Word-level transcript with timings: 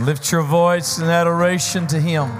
Lift 0.00 0.32
your 0.32 0.42
voice 0.42 0.98
in 0.98 1.04
adoration 1.04 1.86
to 1.88 2.00
Him. 2.00 2.30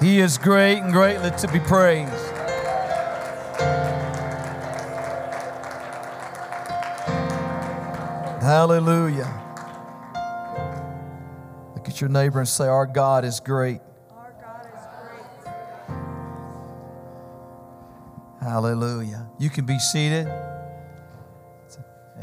He 0.00 0.18
is 0.18 0.38
great 0.38 0.78
and 0.78 0.90
greatly 0.90 1.30
to 1.30 1.48
be 1.48 1.60
praised. 1.60 2.10
Hallelujah. 8.42 9.30
Look 11.76 11.88
at 11.88 12.00
your 12.00 12.08
neighbor 12.10 12.40
and 12.40 12.48
say, 12.48 12.66
Our 12.66 12.86
God 12.86 13.24
is 13.24 13.38
great. 13.38 13.80
Hallelujah. 18.40 19.28
You 19.38 19.50
can 19.50 19.66
be 19.66 19.78
seated. 19.78 20.26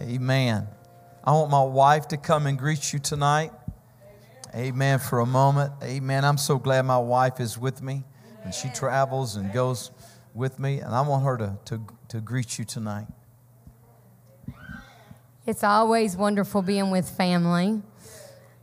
Amen. 0.09 0.68
I 1.23 1.34
want 1.34 1.52
my 1.52 1.62
wife 1.62 2.08
to 2.08 2.17
come 2.17 2.48
and 2.48 2.58
greet 2.58 2.94
you 2.94 2.98
tonight. 2.98 3.52
Amen. 4.55 4.98
For 4.98 5.20
a 5.20 5.26
moment. 5.26 5.72
Amen. 5.84 6.26
I'm 6.26 6.40
so 6.40 6.58
glad 6.58 6.84
my 6.88 6.98
wife 6.98 7.40
is 7.40 7.59
with 7.59 7.84
me 7.84 8.04
and 8.44 8.52
she 8.52 8.70
travels 8.70 9.36
and 9.36 9.53
goes 9.53 9.91
with 10.34 10.58
me. 10.58 10.80
And 10.80 10.95
I 10.95 11.02
want 11.02 11.26
her 11.26 11.38
to, 11.38 11.59
to, 11.66 11.81
to 12.08 12.22
greet 12.22 12.58
you 12.58 12.66
tonight. 12.66 13.05
It's 15.45 15.64
always 15.64 16.17
wonderful 16.17 16.64
being 16.64 16.89
with 16.89 17.08
family. 17.08 17.84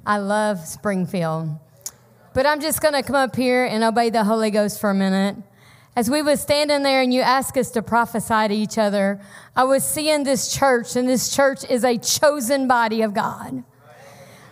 I 0.04 0.18
love 0.18 0.58
Springfield. 0.66 1.50
But 2.34 2.46
I'm 2.46 2.60
just 2.60 2.82
going 2.82 2.94
to 2.94 3.04
come 3.04 3.14
up 3.14 3.36
here 3.36 3.64
and 3.64 3.84
obey 3.84 4.10
the 4.10 4.24
Holy 4.24 4.50
Ghost 4.50 4.80
for 4.80 4.90
a 4.90 4.94
minute. 4.94 5.36
As 5.96 6.10
we 6.10 6.20
was 6.20 6.42
standing 6.42 6.82
there 6.82 7.00
and 7.00 7.12
you 7.12 7.22
asked 7.22 7.56
us 7.56 7.70
to 7.70 7.80
prophesy 7.80 8.48
to 8.48 8.54
each 8.54 8.76
other, 8.76 9.18
I 9.56 9.64
was 9.64 9.82
seeing 9.82 10.24
this 10.24 10.54
church, 10.54 10.94
and 10.94 11.08
this 11.08 11.34
church 11.34 11.64
is 11.70 11.84
a 11.84 11.96
chosen 11.96 12.68
body 12.68 13.00
of 13.00 13.14
God. 13.14 13.64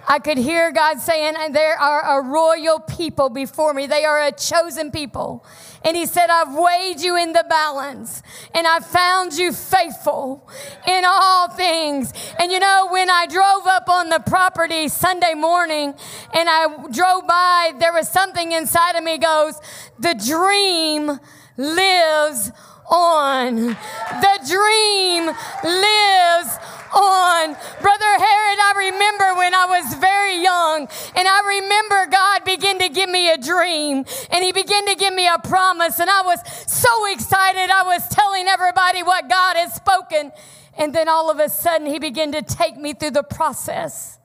I 0.06 0.18
could 0.18 0.36
hear 0.36 0.70
God 0.70 1.00
saying, 1.00 1.52
There 1.52 1.78
are 1.78 2.18
a 2.18 2.22
royal 2.22 2.80
people 2.80 3.30
before 3.30 3.72
me. 3.72 3.86
They 3.86 4.04
are 4.04 4.20
a 4.20 4.32
chosen 4.32 4.90
people. 4.90 5.44
And 5.82 5.96
He 5.96 6.06
said, 6.06 6.28
I've 6.28 6.54
weighed 6.54 7.00
you 7.00 7.16
in 7.16 7.32
the 7.32 7.44
balance 7.48 8.22
and 8.54 8.66
I 8.66 8.80
found 8.80 9.34
you 9.34 9.52
faithful 9.52 10.48
in 10.86 11.04
all 11.06 11.48
things. 11.48 12.12
And 12.38 12.52
you 12.52 12.58
know, 12.58 12.88
when 12.90 13.08
I 13.10 13.26
drove 13.26 13.66
up 13.66 13.88
on 13.88 14.10
the 14.10 14.20
property 14.20 14.88
Sunday 14.88 15.34
morning 15.34 15.94
and 16.34 16.48
I 16.50 16.66
drove 16.90 17.26
by, 17.26 17.72
there 17.78 17.92
was 17.92 18.08
something 18.08 18.52
inside 18.52 18.96
of 18.96 19.04
me 19.04 19.18
goes, 19.18 19.58
The 19.98 20.14
dream 20.14 21.18
lives 21.56 22.50
on. 22.90 23.56
The 23.56 24.36
dream 24.46 25.26
lives 25.26 26.58
on. 26.94 27.56
Brother 27.80 28.12
Harrod, 28.22 28.58
I 28.60 28.72
remember 28.76 29.34
when 29.38 29.54
I 29.54 29.66
was 29.66 29.94
very 29.94 30.42
young, 30.42 30.88
and 31.16 31.28
I 31.28 31.60
remember 31.60 32.06
God 32.10 32.44
began 32.44 32.78
to 32.78 32.88
give 32.88 33.10
me 33.10 33.30
a 33.30 33.38
dream, 33.38 34.04
and 34.30 34.44
He 34.44 34.52
began 34.52 34.86
to 34.86 34.94
give 34.94 35.14
me 35.14 35.26
a 35.26 35.38
promise, 35.38 35.98
and 35.98 36.10
I 36.10 36.22
was 36.22 36.40
so 36.66 37.12
excited. 37.12 37.70
I 37.70 37.82
was 37.84 38.06
telling 38.08 38.46
everybody 38.46 39.02
what 39.02 39.28
God 39.28 39.56
had 39.56 39.72
spoken, 39.72 40.32
and 40.76 40.94
then 40.94 41.08
all 41.08 41.30
of 41.30 41.38
a 41.40 41.48
sudden, 41.48 41.86
He 41.86 41.98
began 41.98 42.32
to 42.32 42.42
take 42.42 42.76
me 42.76 42.92
through 42.92 43.12
the 43.12 43.22
process 43.22 44.18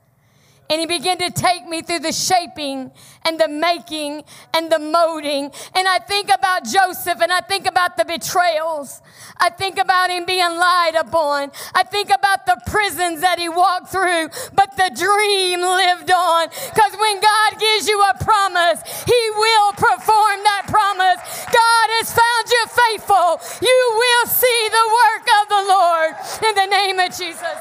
and 0.69 0.79
he 0.79 0.85
began 0.85 1.17
to 1.17 1.31
take 1.31 1.67
me 1.67 1.81
through 1.81 1.99
the 1.99 2.11
shaping 2.11 2.91
and 3.25 3.39
the 3.39 3.47
making 3.47 4.23
and 4.53 4.71
the 4.71 4.77
molding. 4.77 5.51
And 5.73 5.87
I 5.87 5.97
think 5.97 6.29
about 6.33 6.63
Joseph 6.63 7.19
and 7.21 7.31
I 7.31 7.41
think 7.41 7.65
about 7.65 7.97
the 7.97 8.05
betrayals. 8.05 9.01
I 9.37 9.49
think 9.49 9.79
about 9.79 10.11
him 10.11 10.25
being 10.25 10.45
lied 10.45 10.95
upon. 10.95 11.51
I 11.73 11.83
think 11.83 12.09
about 12.13 12.45
the 12.45 12.61
prisons 12.67 13.21
that 13.21 13.39
he 13.39 13.49
walked 13.49 13.89
through, 13.89 14.29
but 14.53 14.77
the 14.77 14.91
dream 14.93 15.61
lived 15.61 16.11
on. 16.11 16.49
Because 16.49 16.93
when 17.01 17.19
God 17.19 17.59
gives 17.59 17.87
you 17.87 17.97
a 17.97 18.23
promise, 18.23 18.79
he 19.09 19.21
will 19.35 19.71
perform 19.73 20.37
that 20.45 20.69
promise. 20.69 21.19
God 21.49 21.87
has 21.97 22.13
found 22.13 22.45
you 22.45 22.63
faithful. 22.69 23.41
You 23.65 23.79
will 23.97 24.27
see 24.29 24.61
the 24.69 24.87
work 25.01 25.25
of 25.41 25.43
the 25.49 25.63
Lord 25.65 26.11
in 26.45 26.53
the 26.53 26.69
name 26.69 26.99
of 26.99 27.09
Jesus. 27.09 27.57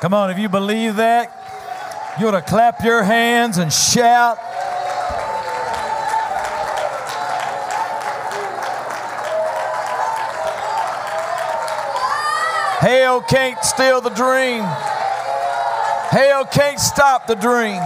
Come 0.00 0.12
on, 0.12 0.30
if 0.30 0.38
you 0.38 0.50
believe 0.50 0.96
that, 0.96 1.32
you 2.20 2.28
ought 2.28 2.32
to 2.32 2.42
clap 2.42 2.84
your 2.84 3.02
hands 3.02 3.56
and 3.56 3.72
shout. 3.72 4.36
Hell 12.78 13.22
can't 13.22 13.64
steal 13.64 14.02
the 14.02 14.10
dream. 14.10 14.62
Hell 16.10 16.44
can't 16.44 16.78
stop 16.78 17.26
the 17.26 17.34
dream. 17.34 17.80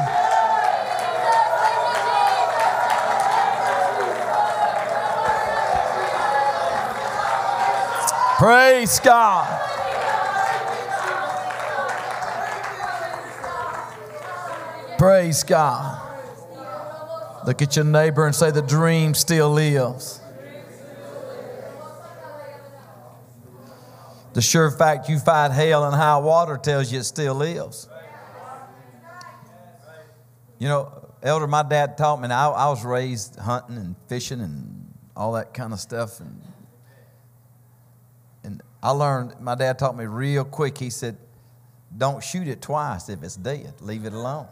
Praise 8.37 8.99
God. 8.99 9.70
Praise 15.01 15.45
God. 15.45 15.99
Look 17.47 17.63
at 17.63 17.75
your 17.75 17.87
neighbor 17.87 18.27
and 18.27 18.35
say, 18.35 18.51
The 18.51 18.61
dream 18.61 19.15
still 19.15 19.49
lives. 19.49 20.21
The 24.35 24.43
sure 24.43 24.71
fact 24.71 25.09
you 25.09 25.19
fight 25.19 25.53
hell 25.53 25.87
and 25.87 25.97
high 25.97 26.19
water 26.19 26.59
tells 26.59 26.93
you 26.93 26.99
it 26.99 27.05
still 27.05 27.35
lives. 27.35 27.89
You 30.59 30.69
know, 30.69 31.09
Elder, 31.23 31.47
my 31.47 31.63
dad 31.63 31.97
taught 31.97 32.21
me, 32.21 32.29
I, 32.29 32.51
I 32.51 32.69
was 32.69 32.85
raised 32.85 33.39
hunting 33.39 33.79
and 33.79 33.97
fishing 34.07 34.43
and 34.43 34.93
all 35.17 35.33
that 35.33 35.55
kind 35.55 35.73
of 35.73 35.81
stuff. 35.81 36.21
And, 36.21 36.43
and 38.45 38.63
I 38.83 38.91
learned, 38.91 39.41
my 39.41 39.55
dad 39.55 39.79
taught 39.79 39.97
me 39.97 40.05
real 40.05 40.45
quick. 40.45 40.77
He 40.77 40.91
said, 40.91 41.17
Don't 41.97 42.23
shoot 42.23 42.47
it 42.47 42.61
twice 42.61 43.09
if 43.09 43.23
it's 43.23 43.37
dead, 43.37 43.73
leave 43.81 44.05
it 44.05 44.13
alone. 44.13 44.47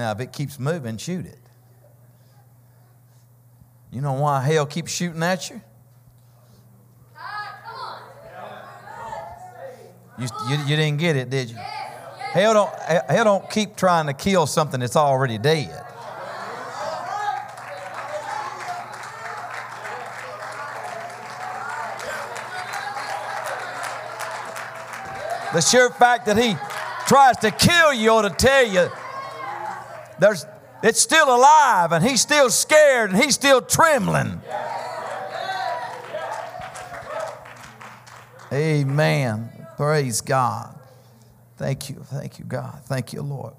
Now, 0.00 0.12
if 0.12 0.20
it 0.20 0.32
keeps 0.32 0.58
moving, 0.58 0.96
shoot 0.96 1.26
it. 1.26 1.38
You 3.92 4.00
know 4.00 4.14
why 4.14 4.40
hell 4.40 4.64
keeps 4.64 4.90
shooting 4.90 5.22
at 5.22 5.50
you? 5.50 5.60
You, 10.18 10.26
you, 10.48 10.56
you 10.68 10.76
didn't 10.76 10.96
get 10.96 11.16
it, 11.16 11.28
did 11.28 11.50
you? 11.50 11.56
Hell 11.56 12.54
don't, 12.54 12.74
hell 13.10 13.24
don't 13.24 13.50
keep 13.50 13.76
trying 13.76 14.06
to 14.06 14.14
kill 14.14 14.46
something 14.46 14.80
that's 14.80 14.96
already 14.96 15.36
dead. 15.36 15.84
The 25.52 25.60
sheer 25.60 25.90
fact 25.90 26.24
that 26.24 26.38
he 26.38 26.56
tries 27.06 27.36
to 27.38 27.50
kill 27.50 27.92
you 27.92 28.08
ought 28.08 28.22
to 28.22 28.30
tell 28.30 28.66
you 28.66 28.90
there's, 30.20 30.46
it's 30.82 31.00
still 31.00 31.34
alive 31.34 31.92
and 31.92 32.04
he's 32.04 32.20
still 32.20 32.50
scared 32.50 33.10
and 33.10 33.22
he's 33.22 33.34
still 33.34 33.60
trembling. 33.60 34.40
Amen. 38.52 39.50
Praise 39.76 40.20
God. 40.20 40.78
Thank 41.56 41.88
you. 41.88 41.96
Thank 42.04 42.38
you, 42.38 42.44
God. 42.44 42.82
Thank 42.84 43.12
you, 43.12 43.22
Lord. 43.22 43.54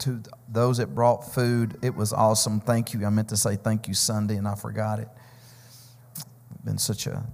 To 0.00 0.22
those 0.48 0.78
that 0.78 0.94
brought 0.94 1.32
food, 1.32 1.78
it 1.82 1.94
was 1.94 2.12
awesome. 2.12 2.60
Thank 2.60 2.94
you. 2.94 3.04
I 3.04 3.10
meant 3.10 3.28
to 3.30 3.36
say 3.36 3.56
thank 3.56 3.88
you 3.88 3.94
Sunday 3.94 4.36
and 4.36 4.46
I 4.46 4.54
forgot 4.54 4.98
it. 4.98 5.08
Been 6.64 6.78
such 6.78 7.06
a 7.06 7.24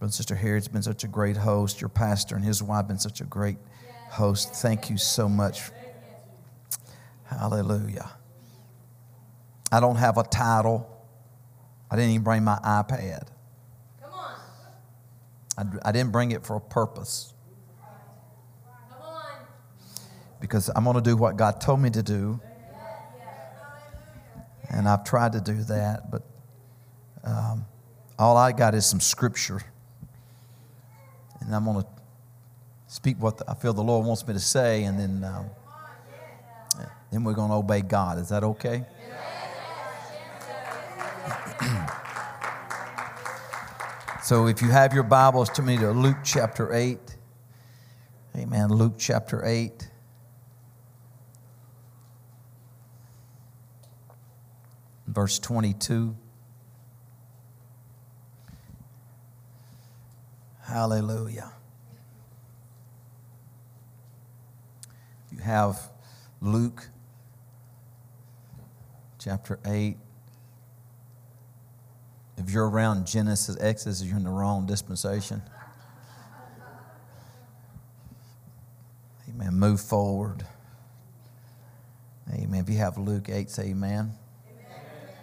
been 0.00 0.10
Sister 0.10 0.34
Harrod's 0.34 0.68
been 0.68 0.82
such 0.82 1.04
a 1.04 1.08
great 1.08 1.36
host. 1.36 1.80
Your 1.80 1.90
pastor 1.90 2.34
and 2.34 2.42
his 2.42 2.62
wife 2.62 2.88
been 2.88 2.98
such 2.98 3.20
a 3.20 3.24
great 3.24 3.58
host. 4.08 4.54
Thank 4.54 4.88
you 4.88 4.96
so 4.96 5.28
much 5.28 5.70
Hallelujah. 7.30 8.10
I 9.70 9.78
don't 9.78 9.96
have 9.96 10.18
a 10.18 10.24
title. 10.24 10.86
I 11.88 11.94
didn't 11.94 12.10
even 12.10 12.24
bring 12.24 12.42
my 12.42 12.58
iPad. 12.64 13.28
Come 14.02 14.12
on. 14.12 15.78
I, 15.84 15.88
I 15.88 15.92
didn't 15.92 16.10
bring 16.10 16.32
it 16.32 16.44
for 16.44 16.56
a 16.56 16.60
purpose. 16.60 17.32
Come 18.90 19.00
on. 19.00 19.22
Because 20.40 20.70
I'm 20.74 20.82
going 20.82 20.96
to 20.96 21.02
do 21.02 21.16
what 21.16 21.36
God 21.36 21.60
told 21.60 21.80
me 21.80 21.90
to 21.90 22.02
do. 22.02 22.40
And 24.70 24.88
I've 24.88 25.04
tried 25.04 25.32
to 25.32 25.40
do 25.40 25.62
that, 25.64 26.10
but 26.10 26.22
um, 27.24 27.64
all 28.18 28.36
I 28.36 28.52
got 28.52 28.74
is 28.74 28.86
some 28.86 29.00
scripture. 29.00 29.60
And 31.40 31.54
I'm 31.54 31.64
going 31.64 31.82
to 31.82 31.88
speak 32.86 33.20
what 33.20 33.40
I 33.48 33.54
feel 33.54 33.72
the 33.72 33.82
Lord 33.82 34.06
wants 34.06 34.26
me 34.26 34.34
to 34.34 34.40
say, 34.40 34.82
and 34.82 34.98
then. 34.98 35.24
Um, 35.24 35.50
then 37.10 37.24
we're 37.24 37.34
going 37.34 37.50
to 37.50 37.56
obey 37.56 37.82
God. 37.82 38.18
Is 38.18 38.28
that 38.28 38.44
okay? 38.44 38.84
So 44.30 44.46
if 44.46 44.62
you 44.62 44.68
have 44.68 44.94
your 44.94 45.02
Bibles 45.02 45.50
to 45.50 45.62
me 45.62 45.76
to 45.78 45.90
Luke 45.90 46.18
chapter 46.22 46.72
8. 46.72 47.00
Amen. 48.36 48.68
Luke 48.68 48.94
chapter 48.96 49.44
8. 49.44 49.90
Verse 55.08 55.40
22. 55.40 56.14
Hallelujah. 60.62 61.50
You 65.32 65.38
have 65.38 65.90
Luke 66.40 66.89
chapter 69.20 69.58
8. 69.66 69.96
If 72.38 72.50
you're 72.50 72.68
around 72.68 73.06
Genesis, 73.06 73.56
Exodus, 73.60 74.02
you're 74.02 74.16
in 74.16 74.24
the 74.24 74.30
wrong 74.30 74.64
dispensation. 74.64 75.42
Amen. 79.28 79.54
Move 79.54 79.80
forward. 79.80 80.46
Amen. 82.32 82.60
If 82.60 82.70
you 82.70 82.78
have 82.78 82.96
Luke 82.96 83.28
8, 83.28 83.50
say 83.50 83.64
amen. 83.64 84.12
amen. 84.48 85.14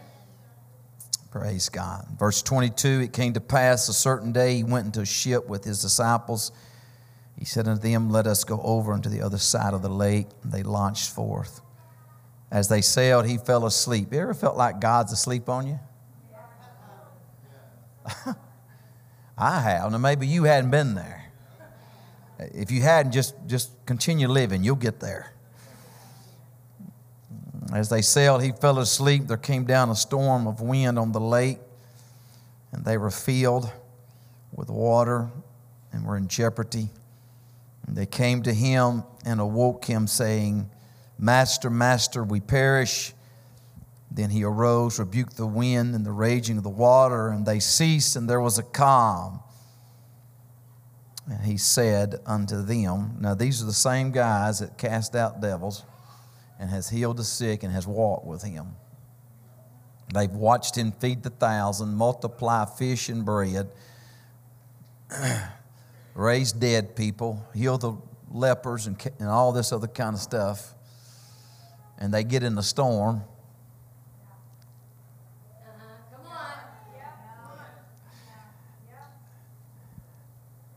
Praise 1.32 1.70
God. 1.70 2.06
Verse 2.20 2.44
22 2.44 3.02
It 3.02 3.14
came 3.14 3.34
to 3.34 3.42
pass 3.42 3.90
a 3.90 3.94
certain 3.94 4.32
day 4.32 4.58
he 4.58 4.64
went 4.64 4.86
into 4.86 5.02
a 5.02 5.06
ship 5.06 5.48
with 5.48 5.64
his 5.64 5.82
disciples. 5.82 6.52
He 7.40 7.46
said 7.46 7.68
unto 7.68 7.82
them, 7.82 8.12
Let 8.12 8.28
us 8.28 8.44
go 8.44 8.62
over 8.62 8.94
unto 8.94 9.10
the 9.10 9.22
other 9.22 9.40
side 9.40 9.74
of 9.74 9.82
the 9.82 9.90
lake. 9.90 10.28
And 10.44 10.52
they 10.52 10.62
launched 10.62 11.10
forth. 11.10 11.62
As 12.50 12.70
they 12.70 12.82
sailed, 12.82 13.26
he 13.26 13.38
fell 13.38 13.66
asleep. 13.66 14.14
You 14.14 14.20
ever 14.22 14.34
felt 14.34 14.56
like 14.56 14.80
God's 14.80 15.12
asleep 15.12 15.50
on 15.50 15.68
you? 15.68 15.80
I 19.38 19.60
have. 19.60 19.92
Now, 19.92 19.98
maybe 19.98 20.26
you 20.28 20.46
hadn't 20.46 20.72
been 20.72 20.96
there. 20.96 21.26
If 22.40 22.72
you 22.72 22.82
hadn't, 22.82 23.12
just, 23.12 23.36
just 23.48 23.72
continue 23.86 24.28
living. 24.28 24.64
You'll 24.64 24.76
get 24.76 25.00
there. 25.00 25.34
As 27.74 27.90
they 27.90 28.02
sailed, 28.02 28.44
he 28.44 28.52
fell 28.54 28.80
asleep. 28.80 29.28
There 29.28 29.36
came 29.38 29.66
down 29.66 29.90
a 29.90 29.96
storm 29.96 30.48
of 30.48 30.62
wind 30.62 30.98
on 30.98 31.12
the 31.12 31.20
lake, 31.20 31.60
and 32.72 32.86
they 32.86 32.98
were 32.98 33.12
filled 33.12 33.70
with 34.54 34.70
water 34.70 35.30
and 35.92 36.06
were 36.06 36.16
in 36.16 36.30
jeopardy. 36.30 36.90
And 37.86 37.96
they 37.96 38.06
came 38.06 38.44
to 38.44 38.54
him 38.54 39.04
and 39.26 39.42
awoke 39.42 39.84
him, 39.86 40.08
saying, 40.08 40.70
Master, 41.18 41.70
Master, 41.70 42.24
we 42.24 42.40
perish. 42.40 43.14
Then 44.12 44.30
he 44.30 44.44
arose, 44.44 45.00
rebuked 45.00 45.38
the 45.38 45.46
wind 45.46 45.94
and 45.94 46.06
the 46.06 46.12
raging 46.12 46.58
of 46.58 46.64
the 46.64 46.70
water, 46.70 47.30
and 47.30 47.46
they 47.46 47.60
ceased, 47.60 48.16
and 48.16 48.30
there 48.30 48.42
was 48.42 48.58
a 48.58 48.64
calm. 48.64 49.42
And 51.30 51.44
he 51.44 51.58
said 51.58 52.22
unto 52.26 52.62
them, 52.62 53.18
Now 53.20 53.36
these 53.36 53.62
are 53.62 53.66
the 53.66 53.74
same 53.74 54.12
guys 54.12 54.60
that 54.60 54.78
cast 54.78 55.16
out 55.16 55.42
devils 55.42 55.84
and 56.60 56.70
has 56.70 56.90
healed 56.90 57.18
the 57.18 57.24
sick 57.24 57.64
and 57.64 57.74
has 57.74 57.86
walked 57.86 58.26
with 58.26 58.44
him. 58.44 58.76
They've 60.14 60.32
watched 60.32 60.78
him 60.78 60.94
feed 60.94 61.24
the 61.24 61.30
thousand, 61.30 61.94
multiply 61.96 62.66
fish 62.66 63.10
and 63.10 63.26
bread, 63.26 63.70
raise 66.16 66.54
dead 66.54 66.96
people, 66.96 67.46
heal 67.54 67.78
the 67.78 67.98
lepers, 68.32 68.88
and, 68.88 68.98
and 69.20 69.28
all 69.28 69.52
this 69.52 69.74
other 69.74 69.88
kind 69.88 70.16
of 70.16 70.22
stuff. 70.22 70.74
And 71.98 72.14
they 72.14 72.24
get 72.24 72.44
in 72.44 72.56
the 72.56 72.64
storm 72.64 73.24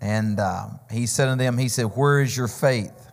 And 0.00 0.40
uh, 0.40 0.68
he 0.90 1.06
said 1.06 1.26
to 1.26 1.36
them, 1.36 1.58
He 1.58 1.68
said, 1.68 1.84
Where 1.84 2.20
is 2.20 2.36
your 2.36 2.48
faith? 2.48 3.08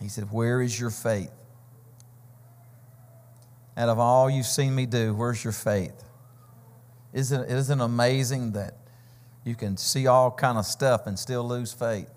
He 0.00 0.08
said, 0.08 0.32
Where 0.32 0.60
is 0.60 0.78
your 0.78 0.90
faith? 0.90 1.30
Out 3.76 3.88
of 3.88 3.98
all 3.98 4.28
you've 4.28 4.46
seen 4.46 4.74
me 4.74 4.86
do, 4.86 5.14
where's 5.14 5.42
your 5.42 5.52
faith? 5.52 5.94
Isn't, 7.12 7.48
isn't 7.48 7.80
it 7.80 7.84
amazing 7.84 8.52
that 8.52 8.76
you 9.44 9.54
can 9.54 9.76
see 9.76 10.06
all 10.06 10.30
kind 10.30 10.58
of 10.58 10.66
stuff 10.66 11.06
and 11.06 11.18
still 11.18 11.46
lose 11.46 11.72
faith? 11.72 12.10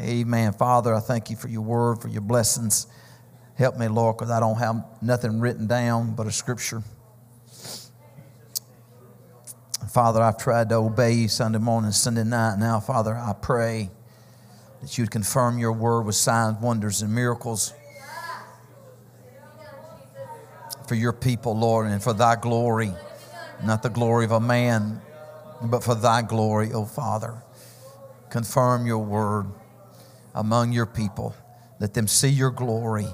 Amen. 0.00 0.52
Father, 0.52 0.94
I 0.94 1.00
thank 1.00 1.30
you 1.30 1.36
for 1.36 1.48
your 1.48 1.62
word, 1.62 2.00
for 2.00 2.08
your 2.08 2.20
blessings. 2.20 2.88
Help 3.56 3.78
me, 3.78 3.86
Lord, 3.86 4.16
because 4.16 4.30
I 4.30 4.40
don't 4.40 4.58
have 4.58 4.84
nothing 5.00 5.38
written 5.38 5.66
down 5.66 6.14
but 6.14 6.26
a 6.26 6.32
scripture. 6.32 6.82
Father, 9.92 10.20
I've 10.20 10.38
tried 10.38 10.70
to 10.70 10.76
obey 10.76 11.12
you 11.12 11.28
Sunday 11.28 11.60
morning, 11.60 11.92
Sunday 11.92 12.24
night. 12.24 12.58
Now, 12.58 12.80
Father, 12.80 13.14
I 13.14 13.32
pray 13.40 13.90
that 14.80 14.98
you'd 14.98 15.12
confirm 15.12 15.58
your 15.58 15.72
word 15.72 16.02
with 16.02 16.16
signs, 16.16 16.60
wonders, 16.60 17.02
and 17.02 17.14
miracles 17.14 17.72
for 20.88 20.96
your 20.96 21.12
people, 21.12 21.56
Lord, 21.56 21.86
and 21.86 22.02
for 22.02 22.12
thy 22.12 22.34
glory, 22.34 22.92
not 23.62 23.82
the 23.82 23.88
glory 23.88 24.24
of 24.24 24.32
a 24.32 24.40
man, 24.40 25.00
but 25.62 25.84
for 25.84 25.94
thy 25.94 26.22
glory, 26.22 26.72
O 26.72 26.84
Father. 26.84 27.34
Confirm 28.30 28.86
your 28.86 28.98
word 28.98 29.46
among 30.34 30.72
your 30.72 30.86
people. 30.86 31.34
Let 31.80 31.94
them 31.94 32.08
see 32.08 32.28
your 32.28 32.50
glory. 32.50 33.06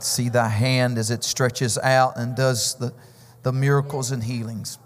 See 0.00 0.28
thy 0.28 0.48
hand 0.48 0.98
as 0.98 1.10
it 1.10 1.24
stretches 1.24 1.76
out 1.78 2.16
and 2.16 2.36
does 2.36 2.74
the, 2.76 2.94
the 3.42 3.52
miracles 3.52 4.10
and 4.10 4.22
healings. 4.22 4.78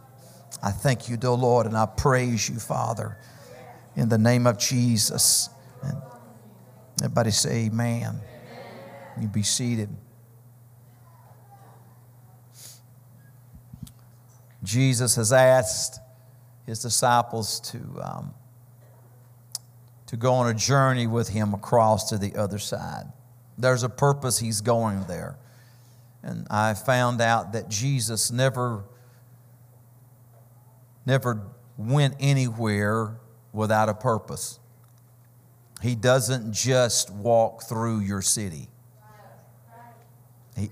I 0.63 0.71
thank 0.71 1.09
you, 1.09 1.17
dear 1.17 1.31
Lord, 1.31 1.67
and 1.67 1.77
I 1.77 1.87
praise 1.87 2.49
you, 2.49 2.59
Father, 2.59 3.19
in 3.97 4.09
the 4.09 4.19
name 4.19 4.47
of 4.47 4.59
Jesus. 4.59 5.51
And 5.83 5.97
everybody 7.03 7.31
say 7.31 7.67
amen. 7.67 8.21
You 9.21 9.29
be 9.29 9.43
seated. 9.43 9.91
Jesus 14.63 15.17
has 15.17 15.33
asked 15.33 16.01
his 16.65 16.81
disciples 16.81 17.61
to, 17.61 17.79
um, 18.03 18.35
to 20.13 20.19
go 20.19 20.35
on 20.35 20.47
a 20.47 20.55
journey 20.55 21.07
with 21.07 21.31
him 21.31 21.55
across 21.55 22.11
to 22.11 22.19
the 22.19 22.37
other 22.37 22.59
side. 22.59 23.07
There's 23.57 23.83
a 23.83 23.89
purpose 23.89 24.39
he's 24.39 24.61
going 24.61 25.05
there. 25.09 25.39
And 26.23 26.47
I 26.51 26.75
found 26.75 27.23
out 27.23 27.55
that 27.55 27.69
Jesus 27.69 28.31
never 28.31 28.85
never 31.07 31.43
went 31.79 32.15
anywhere 32.21 33.17
without 33.53 33.89
a 33.89 33.95
purpose. 33.95 34.61
He 35.81 35.95
doesn't 35.95 36.53
just 36.53 37.11
walk 37.11 37.63
through 37.65 38.01
your 38.01 38.23
city. 38.23 38.69
He, 40.57 40.71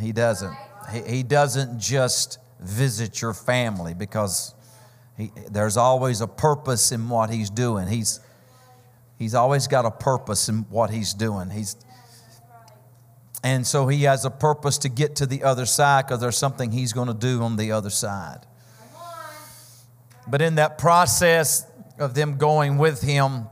he 0.00 0.12
doesn't. 0.12 0.54
He, 0.92 1.00
he 1.02 1.22
doesn't 1.22 1.78
just 1.78 2.38
visit 2.60 3.22
your 3.22 3.32
family 3.32 3.94
because 3.94 4.54
he, 5.18 5.32
there's 5.50 5.76
always 5.76 6.20
a 6.20 6.28
purpose 6.28 6.92
in 6.92 7.08
what 7.08 7.28
he's 7.28 7.50
doing. 7.50 7.88
He's, 7.88 8.20
he's 9.18 9.34
always 9.34 9.66
got 9.66 9.84
a 9.84 9.90
purpose 9.90 10.48
in 10.48 10.60
what 10.70 10.90
he's 10.90 11.12
doing. 11.12 11.50
He's, 11.50 11.76
and 13.42 13.66
so 13.66 13.88
he 13.88 14.04
has 14.04 14.24
a 14.24 14.30
purpose 14.30 14.78
to 14.78 14.88
get 14.88 15.16
to 15.16 15.26
the 15.26 15.42
other 15.42 15.66
side 15.66 16.06
because 16.06 16.20
there's 16.20 16.36
something 16.36 16.70
he's 16.70 16.92
going 16.92 17.08
to 17.08 17.14
do 17.14 17.42
on 17.42 17.56
the 17.56 17.72
other 17.72 17.90
side. 17.90 18.46
But 20.28 20.40
in 20.40 20.54
that 20.54 20.78
process 20.78 21.66
of 21.98 22.14
them 22.14 22.36
going 22.36 22.78
with 22.78 23.02
him, 23.02 23.48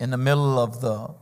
in 0.00 0.10
the 0.10 0.16
middle 0.16 0.58
of 0.58 0.80
the 0.80 1.14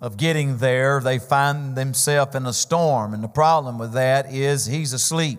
of 0.00 0.18
getting 0.18 0.58
there, 0.58 1.00
they 1.00 1.18
find 1.18 1.76
themselves 1.76 2.34
in 2.34 2.44
a 2.44 2.52
storm. 2.52 3.14
And 3.14 3.24
the 3.24 3.28
problem 3.28 3.78
with 3.78 3.94
that 3.94 4.30
is 4.30 4.66
he's 4.66 4.92
asleep. 4.92 5.38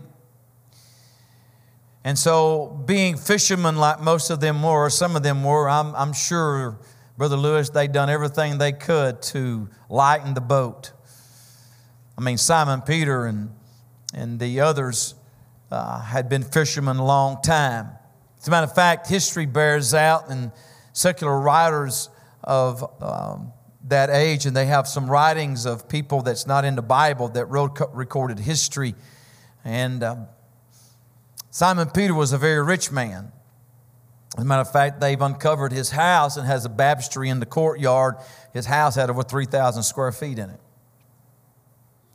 And 2.05 2.19
so, 2.19 2.67
being 2.85 3.17
fishermen 3.17 3.77
like 3.77 4.00
most 4.00 4.29
of 4.29 4.39
them 4.39 4.62
were, 4.62 4.85
or 4.85 4.89
some 4.91 5.15
of 5.15 5.24
them 5.24 5.43
were, 5.43 5.67
I'm, 5.67 5.95
I'm 5.95 6.13
sure 6.13 6.77
Brother 7.17 7.35
Lewis, 7.35 7.71
they'd 7.71 7.91
done 7.91 8.12
everything 8.12 8.59
they 8.59 8.74
could 8.74 9.24
to 9.24 9.67
lighten 9.89 10.35
the 10.35 10.41
boat. 10.41 10.91
I 12.15 12.21
mean, 12.21 12.38
Simon 12.38 12.81
Peter 12.81 13.25
and, 13.25 13.50
and 14.13 14.39
the 14.39 14.59
others 14.59 15.15
uh, 15.71 16.00
had 16.00 16.29
been 16.29 16.43
fishermen 16.43 16.97
a 16.97 17.05
long 17.05 17.41
time. 17.41 17.89
As 18.39 18.47
a 18.47 18.51
matter 18.51 18.65
of 18.65 18.75
fact, 18.75 19.07
history 19.07 19.47
bears 19.47 19.95
out, 19.95 20.29
and 20.29 20.51
secular 20.93 21.39
writers 21.39 22.09
of 22.43 22.83
um, 23.01 23.51
that 23.85 24.12
age, 24.12 24.45
and 24.45 24.55
they 24.55 24.67
have 24.67 24.88
some 24.88 25.09
writings 25.09 25.65
of 25.65 25.89
people 25.89 26.21
that's 26.21 26.45
not 26.45 26.65
in 26.65 26.75
the 26.75 26.83
Bible 26.83 27.29
that 27.29 27.47
wrote 27.47 27.79
recorded 27.93 28.38
history. 28.38 28.93
And 29.63 30.03
um, 30.03 30.27
Simon 31.55 31.89
Peter 31.89 32.13
was 32.13 32.33
a 32.33 32.38
very 32.38 32.62
rich 32.62 32.91
man. 32.91 33.31
As 34.38 34.43
a 34.43 34.45
matter 34.45 34.59
of 34.59 34.69
fact, 34.69 35.00
they've 35.00 35.21
uncovered 35.21 35.71
his 35.71 35.91
house 35.91 36.35
and 36.35 36.45
has 36.45 36.65
a 36.65 36.69
baptistry 36.69 37.29
in 37.29 37.39
the 37.39 37.45
courtyard. 37.45 38.15
His 38.51 38.65
house 38.65 38.95
had 38.95 39.09
over 39.09 39.24
3,000 39.24 39.81
square 39.83 40.12
feet 40.12 40.38
in 40.38 40.50
it. 40.50 40.59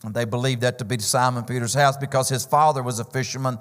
And 0.04 0.12
they 0.12 0.26
believed 0.26 0.60
that 0.60 0.76
to 0.80 0.84
be 0.84 0.98
Simon 0.98 1.44
Peter's 1.44 1.72
house 1.72 1.96
because 1.96 2.28
his 2.28 2.44
father 2.44 2.82
was 2.82 2.98
a 2.98 3.04
fisherman, 3.04 3.56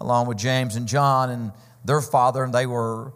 along 0.00 0.28
with 0.28 0.38
James 0.38 0.76
and 0.76 0.86
John, 0.86 1.28
and 1.30 1.50
their 1.84 2.02
father, 2.02 2.44
and 2.44 2.54
they 2.54 2.66
were 2.66 3.12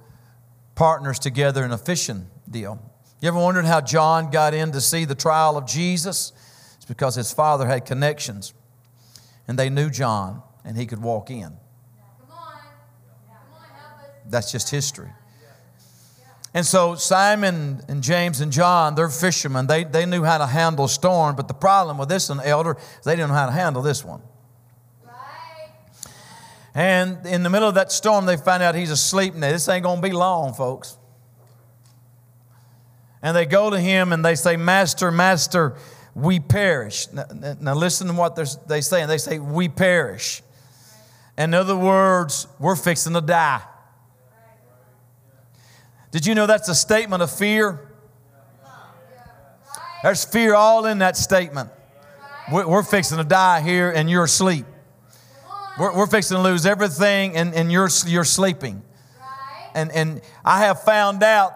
partners 0.74 1.20
together 1.20 1.64
in 1.64 1.70
a 1.70 1.78
fishing 1.78 2.26
deal. 2.50 2.82
You 3.20 3.28
ever 3.28 3.38
wondered 3.38 3.66
how 3.66 3.80
John 3.80 4.32
got 4.32 4.52
in 4.52 4.72
to 4.72 4.80
see 4.80 5.04
the 5.04 5.14
trial 5.14 5.56
of 5.56 5.64
Jesus? 5.64 6.32
It's 6.74 6.86
because 6.86 7.14
his 7.14 7.32
father 7.32 7.68
had 7.68 7.86
connections, 7.86 8.52
and 9.46 9.56
they 9.56 9.70
knew 9.70 9.90
John, 9.90 10.42
and 10.64 10.76
he 10.76 10.86
could 10.86 11.00
walk 11.00 11.30
in. 11.30 11.56
That's 14.28 14.50
just 14.52 14.70
history. 14.70 15.10
And 16.54 16.64
so 16.64 16.94
Simon 16.94 17.82
and 17.88 18.00
James 18.00 18.40
and 18.40 18.52
John, 18.52 18.94
they're 18.94 19.08
fishermen. 19.08 19.66
They, 19.66 19.82
they 19.82 20.06
knew 20.06 20.22
how 20.22 20.38
to 20.38 20.46
handle 20.46 20.86
storm, 20.86 21.34
but 21.34 21.48
the 21.48 21.54
problem 21.54 21.98
with 21.98 22.08
this 22.08 22.28
one, 22.28 22.40
elder, 22.40 22.76
they 23.04 23.16
didn't 23.16 23.30
know 23.30 23.34
how 23.34 23.46
to 23.46 23.52
handle 23.52 23.82
this 23.82 24.04
one. 24.04 24.22
And 26.76 27.24
in 27.24 27.44
the 27.44 27.50
middle 27.50 27.68
of 27.68 27.76
that 27.76 27.92
storm, 27.92 28.26
they 28.26 28.36
find 28.36 28.62
out 28.62 28.74
he's 28.74 28.90
asleep. 28.90 29.34
Now, 29.34 29.50
this 29.52 29.68
ain't 29.68 29.84
going 29.84 30.02
to 30.02 30.02
be 30.02 30.12
long, 30.12 30.54
folks. 30.54 30.96
And 33.22 33.36
they 33.36 33.46
go 33.46 33.70
to 33.70 33.78
him 33.78 34.12
and 34.12 34.24
they 34.24 34.34
say, 34.34 34.56
Master, 34.56 35.10
Master, 35.12 35.76
we 36.14 36.40
perish. 36.40 37.10
Now, 37.12 37.24
now 37.60 37.74
listen 37.74 38.08
to 38.08 38.12
what 38.12 38.36
they 38.68 38.80
say. 38.80 39.02
And 39.02 39.10
they 39.10 39.18
say, 39.18 39.38
We 39.38 39.68
perish. 39.68 40.42
In 41.38 41.54
other 41.54 41.76
words, 41.76 42.46
we're 42.58 42.76
fixing 42.76 43.14
to 43.14 43.20
die. 43.20 43.62
Did 46.14 46.26
you 46.26 46.36
know 46.36 46.46
that's 46.46 46.68
a 46.68 46.76
statement 46.76 47.24
of 47.24 47.30
fear? 47.32 47.88
There's 50.04 50.24
fear 50.24 50.54
all 50.54 50.86
in 50.86 50.98
that 50.98 51.16
statement. 51.16 51.70
We're 52.52 52.84
fixing 52.84 53.18
to 53.18 53.24
die 53.24 53.62
here 53.62 53.90
and 53.90 54.08
you're 54.08 54.22
asleep. 54.22 54.64
We're, 55.76 56.06
fixing 56.06 56.36
to 56.36 56.42
lose 56.44 56.66
everything 56.66 57.34
and, 57.34 57.52
and 57.52 57.72
you're, 57.72 57.88
you're 58.06 58.22
sleeping. 58.22 58.84
And, 59.74 59.90
and 59.90 60.20
I 60.44 60.60
have 60.60 60.84
found 60.84 61.24
out 61.24 61.52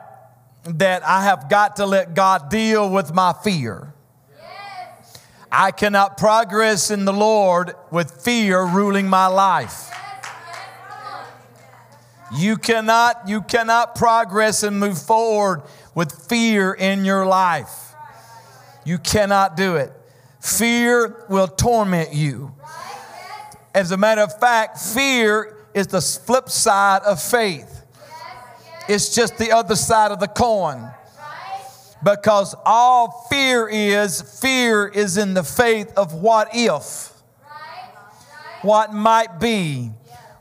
that 0.65 1.07
I 1.07 1.23
have 1.23 1.49
got 1.49 1.77
to 1.77 1.87
let 1.87 2.15
God 2.15 2.51
deal 2.51 2.91
with 2.91 3.15
my 3.15 3.35
fear. 3.45 3.95
I 5.53 5.71
cannot 5.71 6.17
progress 6.17 6.91
in 6.91 7.05
the 7.05 7.13
Lord 7.13 7.75
with 7.93 8.11
fear 8.11 8.67
ruling 8.67 9.09
my 9.09 9.29
life. 9.29 9.89
You 12.35 12.57
cannot, 12.57 13.29
you 13.29 13.43
cannot 13.43 13.95
progress 13.95 14.63
and 14.63 14.79
move 14.79 15.01
forward 15.01 15.63
with 15.95 16.13
fear 16.29 16.73
in 16.73 17.05
your 17.05 17.27
life. 17.27 17.95
You 18.85 18.99
cannot 18.99 19.57
do 19.57 19.77
it. 19.77 19.93
Fear 20.41 21.27
will 21.29 21.49
torment 21.49 22.13
you. 22.13 22.55
As 23.75 23.91
a 23.91 23.97
matter 23.97 24.23
of 24.23 24.39
fact, 24.39 24.79
fear 24.79 25.57
is 25.75 25.87
the 25.89 26.01
flip 26.01 26.49
side 26.49 27.03
of 27.03 27.21
faith. 27.23 27.83
It's 28.89 29.15
just 29.15 29.37
the 29.39 29.53
other 29.53 29.77
side 29.77 30.11
of 30.11 30.21
the 30.21 30.29
coin. 30.29 30.91
Because 32.03 32.55
all 32.65 33.27
fear 33.29 33.69
is, 33.69 34.41
fear 34.41 34.87
is 34.87 35.17
in 35.17 35.35
the 35.35 35.43
faith 35.43 35.93
of 35.97 36.15
what 36.15 36.49
if, 36.53 37.11
what 38.63 38.93
might 38.93 39.41
be, 39.41 39.91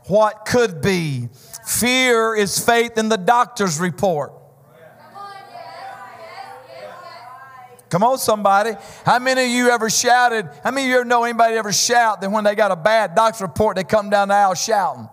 what 0.06 0.46
could 0.46 0.80
be 0.80 1.28
Fear 1.78 2.34
is 2.34 2.58
faith 2.58 2.98
in 2.98 3.08
the 3.08 3.16
doctor's 3.16 3.78
report. 3.78 4.32
Come 7.88 8.02
on, 8.02 8.18
somebody. 8.18 8.72
How 9.04 9.18
many 9.18 9.44
of 9.44 9.50
you 9.50 9.70
ever 9.70 9.88
shouted? 9.88 10.48
How 10.62 10.70
many 10.72 10.86
of 10.86 10.90
you 10.90 10.96
ever 10.96 11.04
know 11.04 11.24
anybody 11.24 11.54
ever 11.54 11.72
shout 11.72 12.20
that 12.20 12.30
when 12.30 12.44
they 12.44 12.54
got 12.54 12.70
a 12.70 12.76
bad 12.76 13.14
doctor's 13.14 13.42
report, 13.42 13.76
they 13.76 13.84
come 13.84 14.10
down 14.10 14.28
the 14.28 14.34
aisle 14.34 14.54
shouting? 14.54 15.08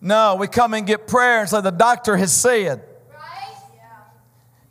No, 0.00 0.36
we 0.36 0.46
come 0.46 0.74
and 0.74 0.86
get 0.86 1.06
prayer 1.06 1.40
and 1.40 1.48
say, 1.48 1.60
The 1.60 1.70
doctor 1.70 2.16
has 2.16 2.32
said 2.32 2.84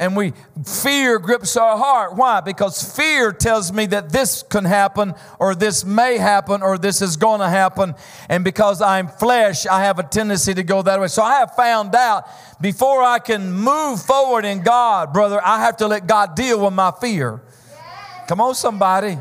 and 0.01 0.15
we 0.15 0.34
fear 0.65 1.20
grips 1.20 1.55
our 1.55 1.77
heart. 1.77 2.15
Why? 2.15 2.41
Because 2.41 2.96
fear 2.96 3.31
tells 3.31 3.72
me 3.72 3.86
that 3.86 4.12
this 4.12 4.41
can 4.41 4.65
happen 4.65 5.13
or 5.38 5.53
this 5.53 5.86
may 5.86 6.17
happen 6.17 6.63
or 6.63 6.79
this 6.79 7.03
is 7.03 7.17
going 7.17 7.39
to 7.39 7.48
happen. 7.48 7.93
And 8.27 8.43
because 8.43 8.81
i'm 8.81 9.08
flesh 9.08 9.67
i 9.67 9.84
have 9.84 10.00
a 10.00 10.03
tendency 10.03 10.55
to 10.55 10.63
go 10.63 10.81
that 10.81 11.00
way. 11.00 11.08
So 11.08 11.22
i 11.22 11.36
have 11.36 11.55
found 11.55 11.93
out 11.93 12.27
before 12.60 13.03
i 13.03 13.20
can 13.20 13.53
move 13.53 14.01
forward 14.01 14.43
in 14.43 14.63
god 14.63 15.13
brother 15.13 15.39
i 15.46 15.62
have 15.62 15.77
to 15.77 15.88
let 15.88 16.08
god 16.08 16.36
deal 16.36 16.65
with 16.65 16.74
my 16.74 16.91
fear. 17.00 17.39
Come 18.27 18.41
on 18.41 18.55
somebody 18.55 19.20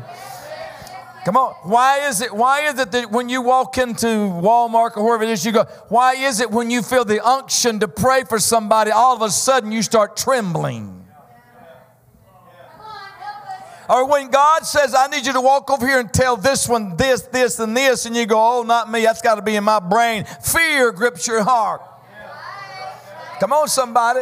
Come 1.25 1.37
on. 1.37 1.53
Why 1.63 2.07
is 2.07 2.21
it, 2.21 2.33
why 2.33 2.61
is 2.61 2.79
it 2.79 2.91
that 2.91 3.11
when 3.11 3.29
you 3.29 3.41
walk 3.41 3.77
into 3.77 4.07
Walmart 4.07 4.97
or 4.97 5.03
wherever 5.03 5.23
it 5.23 5.29
is 5.29 5.45
you 5.45 5.51
go, 5.51 5.65
why 5.89 6.15
is 6.15 6.39
it 6.39 6.49
when 6.49 6.71
you 6.71 6.81
feel 6.81 7.05
the 7.05 7.23
unction 7.25 7.79
to 7.79 7.87
pray 7.87 8.23
for 8.23 8.39
somebody, 8.39 8.89
all 8.89 9.15
of 9.15 9.21
a 9.21 9.29
sudden 9.29 9.71
you 9.71 9.83
start 9.83 10.17
trembling? 10.17 10.97
Or 13.87 14.07
when 14.07 14.31
God 14.31 14.65
says, 14.65 14.95
I 14.95 15.07
need 15.07 15.25
you 15.25 15.33
to 15.33 15.41
walk 15.41 15.69
over 15.69 15.85
here 15.85 15.99
and 15.99 16.11
tell 16.13 16.37
this 16.37 16.67
one 16.67 16.95
this, 16.95 17.23
this, 17.23 17.59
and 17.59 17.75
this, 17.75 18.05
and 18.05 18.15
you 18.15 18.25
go, 18.25 18.59
oh, 18.59 18.63
not 18.63 18.89
me, 18.89 19.03
that's 19.03 19.21
got 19.21 19.35
to 19.35 19.41
be 19.41 19.55
in 19.55 19.65
my 19.65 19.79
brain. 19.79 20.23
Fear 20.41 20.93
grips 20.93 21.27
your 21.27 21.43
heart. 21.43 21.81
Come 23.41 23.51
on, 23.51 23.67
somebody. 23.67 24.21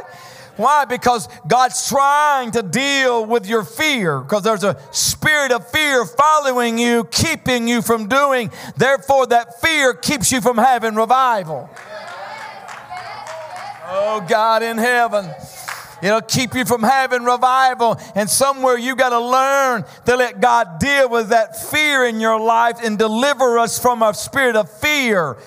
Why? 0.59 0.83
Because 0.83 1.29
God's 1.47 1.87
trying 1.87 2.51
to 2.51 2.61
deal 2.61 3.25
with 3.25 3.47
your 3.47 3.63
fear, 3.63 4.19
because 4.19 4.43
there's 4.43 4.65
a 4.65 4.77
spirit 4.91 5.53
of 5.53 5.65
fear 5.71 6.03
following 6.03 6.77
you, 6.77 7.05
keeping 7.05 7.65
you 7.65 7.81
from 7.81 8.09
doing. 8.09 8.51
Therefore, 8.75 9.25
that 9.27 9.61
fear 9.61 9.93
keeps 9.93 10.33
you 10.33 10.41
from 10.41 10.57
having 10.57 10.95
revival. 10.95 11.69
Oh, 13.85 14.25
God 14.27 14.61
in 14.61 14.77
heaven. 14.77 15.31
It'll 16.03 16.19
keep 16.19 16.53
you 16.53 16.65
from 16.65 16.83
having 16.83 17.23
revival. 17.23 17.97
And 18.13 18.29
somewhere 18.29 18.77
you 18.77 18.97
got 18.97 19.11
to 19.11 19.19
learn 19.21 19.85
to 20.07 20.17
let 20.17 20.41
God 20.41 20.79
deal 20.79 21.07
with 21.09 21.29
that 21.29 21.55
fear 21.55 22.05
in 22.05 22.19
your 22.19 22.37
life 22.37 22.79
and 22.83 22.97
deliver 22.97 23.59
us 23.59 23.79
from 23.79 24.03
a 24.03 24.13
spirit 24.13 24.57
of 24.57 24.69
fear. 24.69 25.37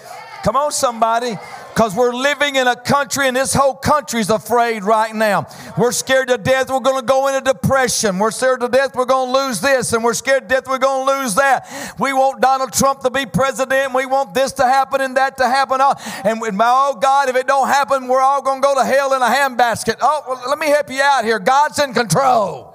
Come 0.43 0.57
on, 0.57 0.73
somebody. 0.73 1.37
Because 1.75 1.95
we're 1.97 2.13
living 2.13 2.57
in 2.57 2.67
a 2.67 2.77
country 2.77 3.29
and 3.29 3.37
this 3.37 3.55
whole 3.55 3.75
country's 3.75 4.29
afraid 4.29 4.85
right 4.85 5.15
now. 5.15 5.47
We're 5.79 5.93
scared 5.93 6.29
to 6.29 6.37
death 6.37 6.71
we're 6.71 6.81
going 6.81 7.01
to 7.01 7.07
go 7.07 7.29
into 7.29 7.41
depression. 7.41 8.19
We're 8.19 8.31
scared 8.31 8.61
to 8.61 8.69
death 8.69 8.95
we're 8.95 9.07
going 9.07 9.33
to 9.33 9.47
lose 9.47 9.61
this 9.63 9.95
and 9.95 10.05
we're 10.05 10.13
scared 10.13 10.49
to 10.49 10.55
death 10.55 10.69
we're 10.69 10.79
going 10.79 11.07
to 11.07 11.21
lose 11.21 11.35
that. 11.37 11.95
We 11.99 12.13
want 12.13 12.43
Donald 12.43 12.75
Trump 12.75 13.01
to 13.01 13.11
be 13.11 13.25
president. 13.25 13.95
We 13.95 14.05
want 14.05 14.35
this 14.35 14.53
to 14.53 14.65
happen 14.65 15.01
and 15.01 15.17
that 15.17 15.39
to 15.39 15.49
happen. 15.49 15.81
Uh, 15.81 15.95
and 16.25 16.43
oh 16.43 16.99
God, 17.01 17.31
if 17.31 17.37
it 17.37 17.47
don't 17.47 17.69
happen, 17.69 18.07
we're 18.07 18.21
all 18.21 18.43
going 18.43 18.61
to 18.61 18.67
go 18.67 18.75
to 18.75 18.85
hell 18.85 19.15
in 19.15 19.23
a 19.23 19.27
handbasket. 19.27 19.97
Oh, 20.03 20.23
well, 20.29 20.43
let 20.49 20.59
me 20.59 20.67
help 20.67 20.91
you 20.91 21.01
out 21.01 21.25
here. 21.25 21.39
God's 21.39 21.79
in 21.79 21.95
control. 21.95 22.75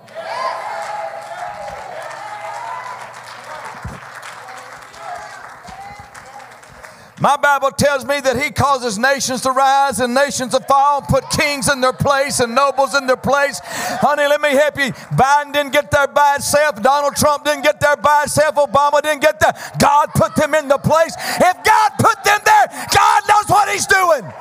My 7.20 7.36
Bible 7.36 7.72
tells 7.72 8.06
me 8.06 8.20
that 8.22 8.42
He 8.42 8.52
causes 8.52 9.00
nations 9.00 9.42
to 9.42 9.52
rise 9.52 10.00
and 10.00 10.14
nations 10.14 10.54
to 10.54 10.60
fall, 10.60 11.02
put 11.02 11.28
kings 11.32 11.68
in 11.68 11.82
their 11.82 11.94
place 11.94 12.40
and 12.40 12.54
nobles 12.54 12.94
in 12.94 13.08
their 13.08 13.18
place. 13.18 13.60
Honey, 13.64 14.28
let 14.28 14.40
me 14.40 14.50
help 14.50 14.78
you. 14.78 14.92
Biden 15.18 15.52
didn't 15.52 15.74
get 15.74 15.90
there 15.90 16.08
by 16.08 16.36
itself. 16.36 16.82
Donald 16.82 17.16
Trump 17.16 17.44
didn't 17.44 17.64
get 17.64 17.80
there 17.80 17.98
by 17.98 18.24
itself. 18.24 18.56
Obama 18.56 19.02
didn't 19.02 19.22
get 19.22 19.40
there. 19.40 19.54
God 19.80 20.10
put 20.14 20.36
them 20.36 20.54
in 20.54 20.68
the 20.68 20.78
place. 20.78 21.16
If 21.18 21.64
God 21.64 21.92
put 21.98 22.24
them 22.24 22.40
there, 22.46 22.88
God 22.94 23.24
knows 23.28 23.50
what 23.50 23.70
He's 23.70 23.88
doing. 23.88 24.32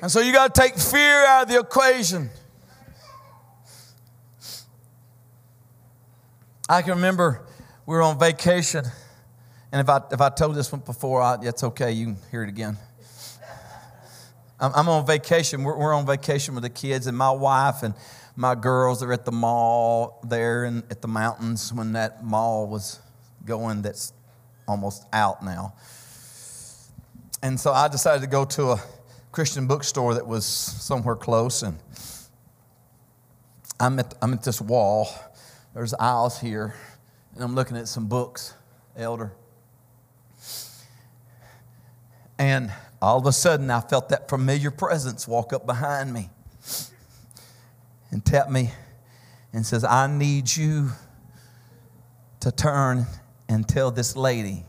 And 0.00 0.10
so 0.10 0.20
you 0.20 0.32
got 0.32 0.54
to 0.54 0.60
take 0.60 0.78
fear 0.78 1.26
out 1.26 1.42
of 1.42 1.48
the 1.48 1.58
equation. 1.58 2.30
I 6.68 6.82
can 6.82 6.94
remember 6.94 7.42
we 7.86 7.94
were 7.94 8.02
on 8.02 8.18
vacation, 8.18 8.84
and 9.70 9.80
if 9.80 9.88
I, 9.88 10.00
if 10.10 10.20
I 10.20 10.30
told 10.30 10.56
this 10.56 10.72
one 10.72 10.80
before, 10.80 11.22
I, 11.22 11.38
it's 11.42 11.62
okay, 11.62 11.92
you 11.92 12.06
can 12.06 12.16
hear 12.32 12.42
it 12.42 12.48
again. 12.48 12.76
I'm, 14.58 14.88
on 14.88 15.06
vacation. 15.06 15.62
We're, 15.62 15.78
we're, 15.78 15.94
on 15.94 16.06
vacation 16.06 16.54
with 16.54 16.64
the 16.64 16.70
kids, 16.70 17.06
and 17.06 17.16
my 17.16 17.30
wife 17.30 17.84
and 17.84 17.94
my 18.34 18.56
girls 18.56 19.00
are 19.04 19.12
at 19.12 19.24
the 19.24 19.30
mall 19.30 20.20
there 20.26 20.64
and 20.64 20.82
at 20.90 21.02
the 21.02 21.08
mountains 21.08 21.72
when 21.72 21.92
that 21.92 22.24
mall 22.24 22.66
was 22.66 22.98
going 23.44 23.82
that's 23.82 24.12
almost 24.66 25.04
out 25.12 25.44
now. 25.44 25.74
And 27.44 27.60
so 27.60 27.72
I 27.72 27.86
decided 27.86 28.22
to 28.22 28.26
go 28.26 28.44
to 28.44 28.70
a 28.70 28.82
Christian 29.30 29.68
bookstore 29.68 30.14
that 30.14 30.26
was 30.26 30.44
somewhere 30.44 31.16
close, 31.16 31.62
and 31.62 31.78
I'm 33.78 34.00
at, 34.00 34.14
I'm 34.20 34.32
at 34.32 34.42
this 34.42 34.60
wall 34.60 35.10
there's 35.76 35.92
aisles 35.92 36.40
here, 36.40 36.74
and 37.34 37.44
I'm 37.44 37.54
looking 37.54 37.76
at 37.76 37.86
some 37.86 38.06
books, 38.06 38.54
elder. 38.96 39.30
And 42.38 42.72
all 43.02 43.18
of 43.18 43.26
a 43.26 43.32
sudden, 43.32 43.70
I 43.70 43.82
felt 43.82 44.08
that 44.08 44.26
familiar 44.26 44.70
presence 44.70 45.28
walk 45.28 45.52
up 45.52 45.66
behind 45.66 46.14
me 46.14 46.30
and 48.10 48.24
tap 48.24 48.48
me 48.48 48.70
and 49.52 49.66
says, 49.66 49.84
I 49.84 50.06
need 50.06 50.56
you 50.56 50.92
to 52.40 52.50
turn 52.50 53.04
and 53.46 53.68
tell 53.68 53.90
this 53.90 54.16
lady. 54.16 54.64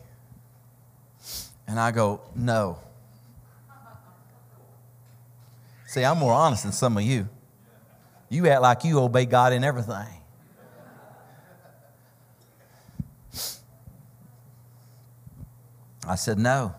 And 1.70 1.80
I 1.80 1.92
go, 1.92 2.20
No. 2.36 2.80
See, 5.86 6.04
I'm 6.04 6.18
more 6.18 6.34
honest 6.34 6.64
than 6.64 6.74
some 6.74 6.98
of 6.98 7.04
you. 7.04 7.30
You 8.28 8.50
act 8.50 8.62
like 8.62 8.84
you 8.84 9.00
obey 9.00 9.24
God 9.24 9.54
in 9.54 9.64
everything. 9.64 10.17
I 16.08 16.16
said, 16.16 16.40
No. 16.40 16.74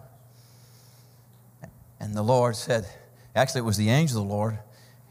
And 2.00 2.14
the 2.14 2.22
Lord 2.22 2.56
said, 2.56 2.86
Actually, 3.34 3.60
it 3.60 3.64
was 3.64 3.76
the 3.76 3.90
angel 3.90 4.22
of 4.22 4.28
the 4.28 4.34
Lord. 4.34 4.58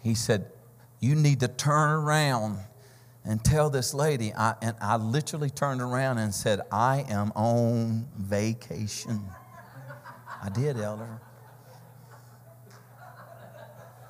He 0.01 0.15
said, 0.15 0.51
You 0.99 1.15
need 1.15 1.39
to 1.41 1.47
turn 1.47 1.91
around 1.91 2.59
and 3.23 3.43
tell 3.43 3.69
this 3.69 3.93
lady. 3.93 4.33
I, 4.33 4.55
and 4.61 4.75
I 4.81 4.95
literally 4.95 5.49
turned 5.49 5.81
around 5.81 6.17
and 6.17 6.33
said, 6.33 6.61
I 6.71 7.05
am 7.09 7.31
on 7.35 8.07
vacation. 8.17 9.21
I 10.41 10.49
did, 10.49 10.79
Elder. 10.79 11.21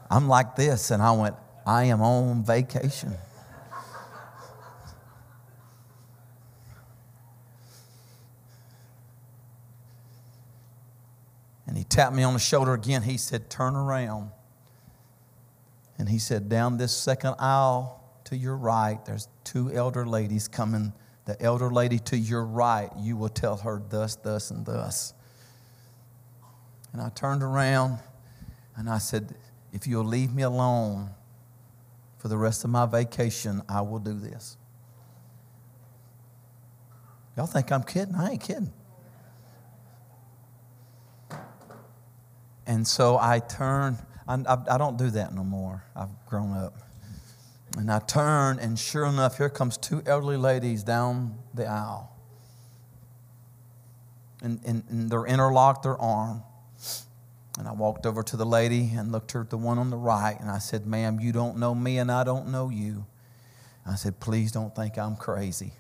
I'm 0.10 0.28
like 0.28 0.56
this, 0.56 0.92
and 0.92 1.02
I 1.02 1.12
went, 1.12 1.36
I 1.66 1.86
am 1.86 2.02
on 2.02 2.44
vacation. 2.44 3.16
And 11.68 11.78
he 11.78 11.84
tapped 11.84 12.16
me 12.16 12.24
on 12.24 12.34
the 12.34 12.40
shoulder 12.40 12.74
again. 12.74 13.04
He 13.04 13.18
said, 13.18 13.50
Turn 13.50 13.76
around. 13.76 14.32
And 15.98 16.08
he 16.08 16.18
said, 16.18 16.50
Down 16.50 16.78
this 16.78 16.96
second 16.96 17.36
aisle 17.40 18.04
to 18.26 18.38
your 18.38 18.56
right, 18.56 19.04
there's 19.06 19.28
two 19.44 19.72
elder 19.72 20.06
ladies 20.06 20.48
coming. 20.48 20.94
The 21.26 21.42
elder 21.42 21.70
lady 21.70 22.00
to 22.00 22.18
your 22.18 22.46
right, 22.46 22.90
you 22.98 23.18
will 23.18 23.30
tell 23.30 23.58
her 23.58 23.84
thus, 23.90 24.16
thus, 24.16 24.50
and 24.50 24.66
thus. 24.66 25.14
And 26.94 27.02
I 27.02 27.10
turned 27.10 27.44
around 27.44 28.00
and 28.78 28.90
I 28.90 28.98
said, 28.98 29.36
If 29.74 29.88
you'll 29.88 30.06
leave 30.06 30.34
me 30.34 30.44
alone 30.44 31.10
for 32.18 32.30
the 32.30 32.38
rest 32.38 32.64
of 32.64 32.70
my 32.70 32.86
vacation, 32.86 33.62
I 33.68 33.82
will 33.82 34.00
do 34.00 34.14
this. 34.14 34.58
Y'all 37.36 37.46
think 37.46 37.72
I'm 37.72 37.84
kidding? 37.84 38.16
I 38.16 38.32
ain't 38.32 38.42
kidding. 38.42 38.72
And 42.68 42.86
so 42.86 43.18
I 43.18 43.40
turn, 43.40 43.98
I, 44.28 44.58
I, 44.70 44.78
don't 44.78 44.98
do 44.98 45.10
that 45.12 45.34
no 45.34 45.44
more. 45.44 45.84
I've 45.96 46.10
grown 46.28 46.52
up. 46.56 46.76
And 47.78 47.90
I 47.90 48.00
turn, 48.00 48.60
and 48.60 48.78
sure 48.78 49.06
enough, 49.06 49.38
here 49.38 49.50
comes 49.50 49.78
two 49.78 50.04
elderly 50.06 50.36
ladies 50.36 50.84
down 50.84 51.38
the 51.54 51.66
aisle. 51.66 52.12
And, 54.44 54.60
and, 54.66 54.84
and 54.90 55.10
they're 55.10 55.26
interlocked 55.26 55.84
their 55.84 55.98
arm. 55.98 56.44
And 57.58 57.68
I 57.68 57.72
walked 57.72 58.06
over 58.06 58.22
to 58.22 58.38
the 58.38 58.46
lady 58.46 58.92
and 58.96 59.12
looked 59.12 59.32
her 59.32 59.42
at 59.42 59.50
the 59.50 59.58
one 59.58 59.80
on 59.80 59.90
the 59.90 59.98
right, 59.98 60.38
and 60.40 60.52
I 60.52 60.60
said, 60.60 60.86
Ma'am, 60.86 61.20
you 61.20 61.32
don't 61.32 61.58
know 61.58 61.74
me, 61.74 61.98
and 61.98 62.12
I 62.12 62.24
don't 62.24 62.50
know 62.50 62.70
you. 62.70 63.06
I 63.86 63.96
said, 63.96 64.20
Please 64.20 64.52
don't 64.52 64.76
think 64.76 64.98
I'm 64.98 65.16
crazy. 65.16 65.72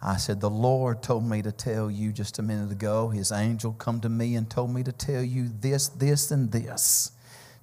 I 0.00 0.16
said, 0.16 0.40
The 0.40 0.50
Lord 0.50 1.02
told 1.02 1.24
me 1.24 1.42
to 1.42 1.52
tell 1.52 1.90
you 1.90 2.12
just 2.12 2.38
a 2.38 2.42
minute 2.42 2.70
ago. 2.70 3.08
His 3.08 3.32
angel 3.32 3.72
come 3.72 4.00
to 4.00 4.08
me 4.08 4.36
and 4.36 4.48
told 4.48 4.72
me 4.72 4.82
to 4.82 4.92
tell 4.92 5.22
you 5.22 5.48
this, 5.60 5.88
this, 5.88 6.30
and 6.30 6.52
this. 6.52 7.12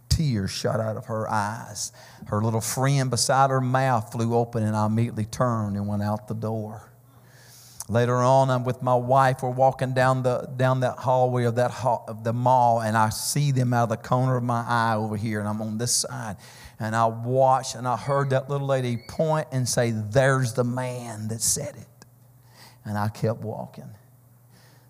Tears 0.10 0.51
shot 0.51 0.79
out 0.79 0.97
of 0.97 1.05
her 1.05 1.29
eyes. 1.29 1.91
Her 2.27 2.41
little 2.41 2.62
friend 2.62 3.10
beside 3.10 3.49
her 3.49 3.62
mouth 3.62 4.12
flew 4.12 4.36
open, 4.36 4.63
and 4.63 4.75
I 4.75 4.86
immediately 4.86 5.25
turned 5.25 5.75
and 5.75 5.88
went 5.88 6.03
out 6.03 6.27
the 6.27 6.36
door. 6.36 6.89
Later 7.89 8.15
on, 8.17 8.49
I'm 8.49 8.63
with 8.63 8.81
my 8.81 8.95
wife. 8.95 9.43
We're 9.43 9.49
walking 9.49 9.93
down 9.93 10.23
the 10.23 10.49
down 10.55 10.79
that 10.81 10.99
hallway 10.99 11.43
of 11.43 11.55
that 11.55 11.71
hall, 11.71 12.05
of 12.08 12.23
the 12.23 12.31
mall, 12.31 12.81
and 12.81 12.95
I 12.95 13.10
see 13.10 13.51
them 13.51 13.73
out 13.73 13.84
of 13.84 13.89
the 13.89 13.97
corner 13.97 14.38
of 14.38 14.43
my 14.43 14.63
eye 14.65 14.95
over 14.95 15.17
here, 15.17 15.39
and 15.39 15.49
I'm 15.49 15.62
on 15.62 15.77
this 15.77 15.91
side, 15.91 16.38
and 16.79 16.95
I 16.95 17.08
watched 17.08 17.75
and 17.75 17.86
I 17.86 17.97
heard 17.97 18.29
that 18.29 18.49
little 18.49 18.67
lady 18.67 18.97
point 18.97 19.47
and 19.51 19.67
say, 19.67 19.91
"There's 19.91 20.53
the 20.53 20.63
man 20.63 21.27
that 21.27 21.41
said 21.41 21.75
it." 21.75 21.88
And 22.86 22.98
I 22.98 23.10
kept 23.10 23.41
walking. 23.41 23.89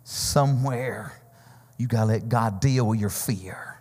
Somewhere, 0.03 1.13
you 1.77 1.87
got 1.87 2.01
to 2.01 2.05
let 2.07 2.29
God 2.29 2.59
deal 2.59 2.87
with 2.87 2.99
your 2.99 3.09
fear. 3.09 3.77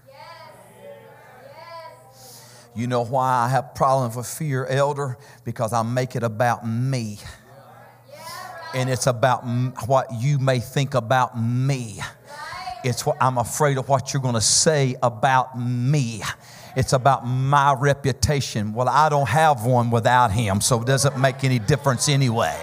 You 2.75 2.87
know 2.87 3.05
why 3.05 3.31
I 3.31 3.49
have 3.49 3.75
problems 3.75 4.17
with 4.17 4.27
fear, 4.27 4.65
elder? 4.65 5.19
Because 5.45 5.73
I 5.73 5.83
make 5.83 6.17
it 6.17 6.23
about 6.23 6.67
me. 6.67 7.19
And 8.75 8.89
it's 8.89 9.07
about 9.07 9.43
what 9.87 10.07
you 10.15 10.39
may 10.39 10.59
think 10.59 10.95
about 10.95 11.39
me. 11.39 12.01
It's 12.83 13.05
what 13.05 13.19
I'm 13.21 13.37
afraid 13.37 13.77
of 13.77 13.89
what 13.89 14.13
you're 14.13 14.23
going 14.23 14.35
to 14.35 14.41
say 14.41 14.97
about 15.03 15.59
me. 15.59 16.23
It's 16.75 16.95
about 16.95 17.27
my 17.27 17.75
reputation. 17.75 18.73
Well, 18.73 18.89
I 18.89 19.11
don't 19.11 19.29
have 19.29 19.67
one 19.67 19.91
without 19.91 20.33
him, 20.33 20.63
so 20.63 20.81
it 20.81 20.87
doesn't 20.87 21.19
make 21.21 21.45
any 21.45 21.59
difference 21.59 22.09
anyway. 22.09 22.59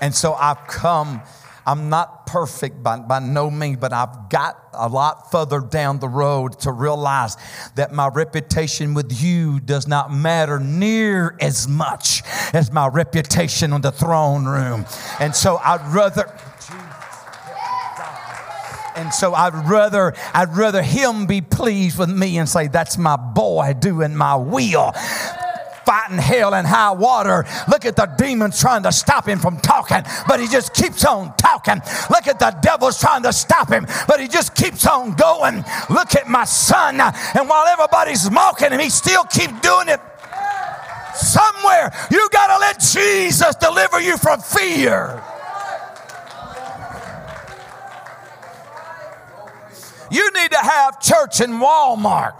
And 0.00 0.14
so 0.14 0.34
I've 0.34 0.66
come, 0.66 1.22
I'm 1.66 1.88
not 1.88 2.26
perfect 2.26 2.82
by, 2.82 2.98
by 2.98 3.18
no 3.18 3.50
means, 3.50 3.78
but 3.78 3.92
I've 3.92 4.28
got 4.28 4.58
a 4.72 4.88
lot 4.88 5.30
further 5.30 5.60
down 5.60 5.98
the 5.98 6.08
road 6.08 6.58
to 6.60 6.72
realize 6.72 7.36
that 7.74 7.92
my 7.92 8.08
reputation 8.08 8.94
with 8.94 9.22
you 9.22 9.60
does 9.60 9.88
not 9.88 10.12
matter 10.12 10.60
near 10.60 11.36
as 11.40 11.66
much 11.66 12.22
as 12.52 12.72
my 12.72 12.86
reputation 12.86 13.72
on 13.72 13.80
the 13.80 13.92
throne 13.92 14.44
room. 14.44 14.86
And 15.20 15.34
so 15.34 15.56
I'd 15.56 15.86
rather 15.92 16.32
and 18.94 19.14
so 19.14 19.32
I'd 19.32 19.54
rather 19.54 20.12
I'd 20.34 20.56
rather 20.56 20.82
him 20.82 21.26
be 21.26 21.40
pleased 21.40 21.98
with 21.98 22.10
me 22.10 22.36
and 22.38 22.48
say 22.48 22.66
that's 22.66 22.98
my 22.98 23.16
boy 23.16 23.74
doing 23.78 24.14
my 24.14 24.34
will 24.34 24.92
fighting 25.88 26.18
hell 26.18 26.54
and 26.54 26.66
high 26.66 26.90
water. 26.90 27.46
Look 27.66 27.86
at 27.86 27.96
the 27.96 28.04
demons 28.18 28.60
trying 28.60 28.82
to 28.82 28.92
stop 28.92 29.26
him 29.26 29.38
from 29.38 29.56
talking, 29.56 30.02
but 30.28 30.38
he 30.38 30.46
just 30.46 30.74
keeps 30.74 31.02
on 31.06 31.34
talking. 31.38 31.80
Look 32.10 32.26
at 32.26 32.38
the 32.38 32.50
devils 32.60 33.00
trying 33.00 33.22
to 33.22 33.32
stop 33.32 33.72
him, 33.72 33.86
but 34.06 34.20
he 34.20 34.28
just 34.28 34.54
keeps 34.54 34.86
on 34.86 35.14
going. 35.14 35.64
Look 35.88 36.14
at 36.14 36.28
my 36.28 36.44
son. 36.44 37.00
And 37.00 37.48
while 37.48 37.66
everybody's 37.66 38.30
mocking 38.30 38.72
him, 38.72 38.80
he 38.80 38.90
still 38.90 39.24
keeps 39.24 39.58
doing 39.60 39.88
it. 39.88 40.00
Somewhere 41.14 41.90
you 42.10 42.28
got 42.32 42.48
to 42.48 42.58
let 42.60 42.80
Jesus 42.80 43.54
deliver 43.54 43.98
you 43.98 44.18
from 44.18 44.40
fear. 44.40 45.22
You 50.10 50.30
need 50.32 50.50
to 50.50 50.58
have 50.58 51.00
church 51.00 51.40
in 51.40 51.52
Walmart. 51.52 52.34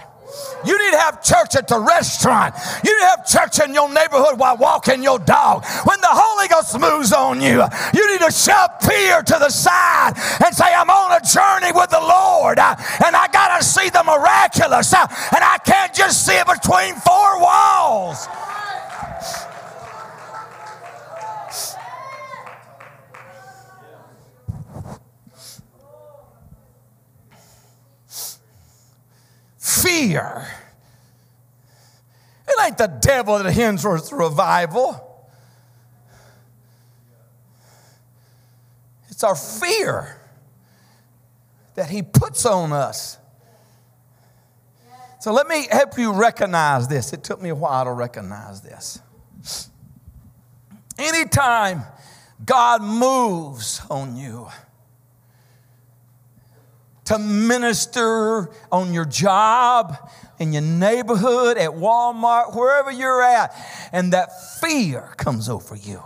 You 0.67 0.77
need 0.77 0.93
to 0.93 0.99
have 0.99 1.23
church 1.23 1.55
at 1.55 1.69
the 1.69 1.79
restaurant. 1.79 2.55
You 2.85 2.93
need 2.93 3.01
to 3.01 3.07
have 3.07 3.27
church 3.27 3.65
in 3.65 3.75
your 3.75 3.89
neighborhood 3.93 4.39
while 4.39 4.57
walking 4.57 5.03
your 5.03 5.19
dog. 5.19 5.65
When 5.85 6.01
the 6.01 6.11
Holy 6.11 6.49
Ghost 6.49 6.79
moves 6.79 7.13
on 7.13 7.41
you, 7.41 7.63
you 7.95 8.11
need 8.11 8.21
to 8.21 8.33
shove 8.33 8.71
fear 8.83 9.23
to 9.23 9.37
the 9.39 9.51
side 9.51 10.15
and 10.45 10.55
say, 10.55 10.67
I'm 10.67 10.91
on 10.91 11.13
a 11.13 11.25
journey 11.25 11.73
with 11.73 11.91
the 11.91 12.01
Lord 12.01 12.59
uh, 12.59 12.75
and 13.05 13.15
I 13.15 13.29
got 13.29 13.59
to 13.59 13.65
see 13.65 13.89
the 13.91 14.03
miraculous 14.05 14.93
uh, 14.93 15.07
and 15.35 15.45
I 15.45 15.59
can't 15.65 15.95
just 15.95 16.27
see 16.27 16.35
it 16.35 16.47
between 16.47 16.95
four 16.97 17.41
walls. 17.41 18.27
Fear. 29.69 30.49
It 32.49 32.55
ain't 32.65 32.79
the 32.79 32.87
devil 32.87 33.39
that 33.39 33.53
hinders 33.53 34.13
revival. 34.13 35.05
It's 39.11 39.23
our 39.23 39.35
fear 39.35 40.17
that 41.75 41.91
he 41.91 42.03
puts 42.03 42.47
on 42.47 42.73
us. 42.73 43.19
So 45.21 45.33
let 45.33 45.49
me 45.49 45.67
help 45.71 45.99
you 45.99 46.13
recognize 46.13 46.89
this. 46.89 47.13
It 47.13 47.25
took 47.25 47.43
me 47.43 47.49
a 47.49 47.55
while 47.55 47.85
to 47.85 47.93
recognize 47.93 48.61
this. 48.61 49.01
Anytime 50.97 51.83
God 52.45 52.83
moves 52.83 53.83
on 53.91 54.17
you, 54.17 54.49
to 57.09 57.19
minister 57.19 58.51
on 58.71 58.93
your 58.93 59.07
job, 59.07 59.97
in 60.39 60.53
your 60.53 60.61
neighborhood, 60.61 61.57
at 61.57 61.71
Walmart, 61.71 62.55
wherever 62.55 62.93
you're 62.93 63.23
at, 63.23 63.55
and 63.93 64.13
that 64.13 64.29
fear 64.61 65.15
comes 65.17 65.49
over 65.49 65.75
you. 65.75 66.03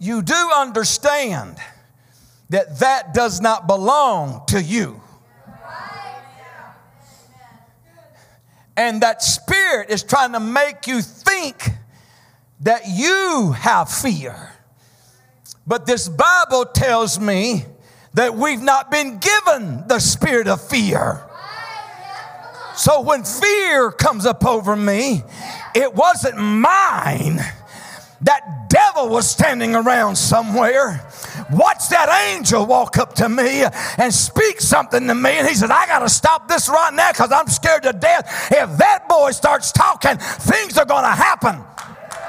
You 0.00 0.22
do 0.22 0.50
understand 0.56 1.58
that 2.48 2.80
that 2.80 3.14
does 3.14 3.40
not 3.40 3.68
belong 3.68 4.42
to 4.48 4.60
you. 4.60 5.00
And 8.76 9.00
that 9.02 9.22
spirit 9.22 9.90
is 9.90 10.02
trying 10.02 10.32
to 10.32 10.40
make 10.40 10.88
you 10.88 11.02
think 11.02 11.70
that 12.62 12.82
you 12.88 13.54
have 13.56 13.88
fear. 13.88 14.54
But 15.68 15.86
this 15.86 16.08
Bible 16.08 16.64
tells 16.64 17.20
me 17.20 17.66
that 18.14 18.34
we've 18.34 18.62
not 18.62 18.90
been 18.90 19.18
given 19.18 19.84
the 19.86 19.98
spirit 19.98 20.48
of 20.48 20.60
fear. 20.60 21.22
So 22.74 23.02
when 23.02 23.24
fear 23.24 23.90
comes 23.90 24.26
up 24.26 24.44
over 24.44 24.74
me, 24.74 25.22
it 25.74 25.94
wasn't 25.94 26.38
mine. 26.38 27.40
That 28.22 28.68
devil 28.68 29.08
was 29.08 29.28
standing 29.30 29.74
around 29.74 30.16
somewhere. 30.16 31.06
Watch 31.50 31.88
that 31.88 32.34
angel 32.34 32.66
walk 32.66 32.98
up 32.98 33.14
to 33.14 33.28
me 33.28 33.64
and 33.98 34.12
speak 34.12 34.60
something 34.60 35.06
to 35.06 35.14
me. 35.14 35.30
And 35.30 35.48
he 35.48 35.54
said, 35.54 35.70
I 35.70 35.86
got 35.86 36.00
to 36.00 36.08
stop 36.08 36.48
this 36.48 36.68
right 36.68 36.92
now 36.92 37.12
because 37.12 37.32
I'm 37.32 37.48
scared 37.48 37.82
to 37.84 37.92
death. 37.92 38.48
If 38.50 38.78
that 38.78 39.08
boy 39.08 39.30
starts 39.32 39.72
talking, 39.72 40.16
things 40.18 40.76
are 40.76 40.84
going 40.84 41.04
to 41.04 41.10
happen. 41.10 41.64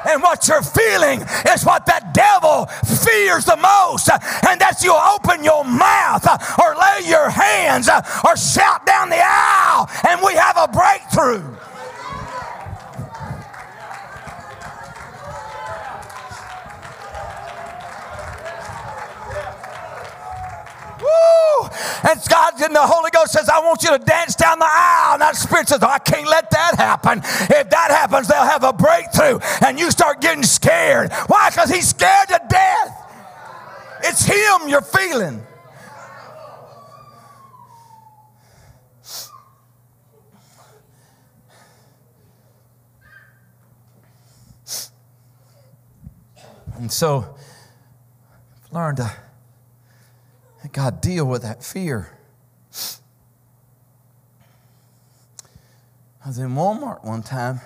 And 0.07 0.21
what 0.21 0.47
you're 0.47 0.61
feeling 0.61 1.21
is 1.47 1.65
what 1.65 1.85
that 1.85 2.13
devil 2.13 2.65
fears 2.85 3.45
the 3.45 3.57
most. 3.57 4.09
And 4.47 4.59
that's 4.59 4.83
you 4.83 4.93
open 4.93 5.43
your 5.43 5.63
mouth 5.63 6.25
or 6.59 6.75
lay 6.75 7.07
your 7.07 7.29
hands 7.29 7.89
or 8.25 8.35
shout 8.35 8.85
down 8.85 9.09
the 9.09 9.21
aisle 9.21 9.89
and 10.07 10.21
we 10.23 10.33
have 10.33 10.57
a 10.57 10.67
breakthrough. 10.67 11.70
Woo! 21.01 21.69
And 22.07 22.19
God 22.29 22.61
and 22.61 22.75
the 22.75 22.81
Holy 22.81 23.09
Ghost 23.11 23.33
says, 23.33 23.49
I 23.49 23.59
want 23.59 23.83
you 23.83 23.97
to 23.97 24.03
dance 24.03 24.35
down 24.35 24.59
the 24.59 24.69
aisle. 24.69 25.13
And 25.13 25.21
that 25.21 25.35
spirit 25.35 25.67
says, 25.69 25.81
I 25.81 25.97
can't 25.99 26.27
let 26.27 26.49
that 26.51 26.75
happen. 26.75 27.19
If 27.19 27.69
that 27.69 27.91
happens, 27.91 28.27
they'll 28.27 28.43
have 28.43 28.63
a 28.63 28.73
breakthrough. 28.73 29.39
And 29.65 29.79
you 29.79 29.91
start 29.91 30.21
getting 30.21 30.43
scared. 30.43 31.11
Why? 31.27 31.49
Because 31.49 31.69
he's 31.69 31.89
scared 31.89 32.27
to 32.29 32.41
death. 32.49 32.97
It's 34.03 34.25
him 34.25 34.67
you're 34.67 34.81
feeling. 34.81 35.45
And 46.77 46.91
so, 46.91 47.35
learn 48.71 48.95
to 48.95 49.11
God, 50.73 51.01
deal 51.01 51.25
with 51.25 51.41
that 51.41 51.63
fear. 51.63 52.17
I 56.23 56.27
was 56.27 56.37
in 56.37 56.51
Walmart 56.51 57.03
one 57.03 57.23
time. 57.23 57.59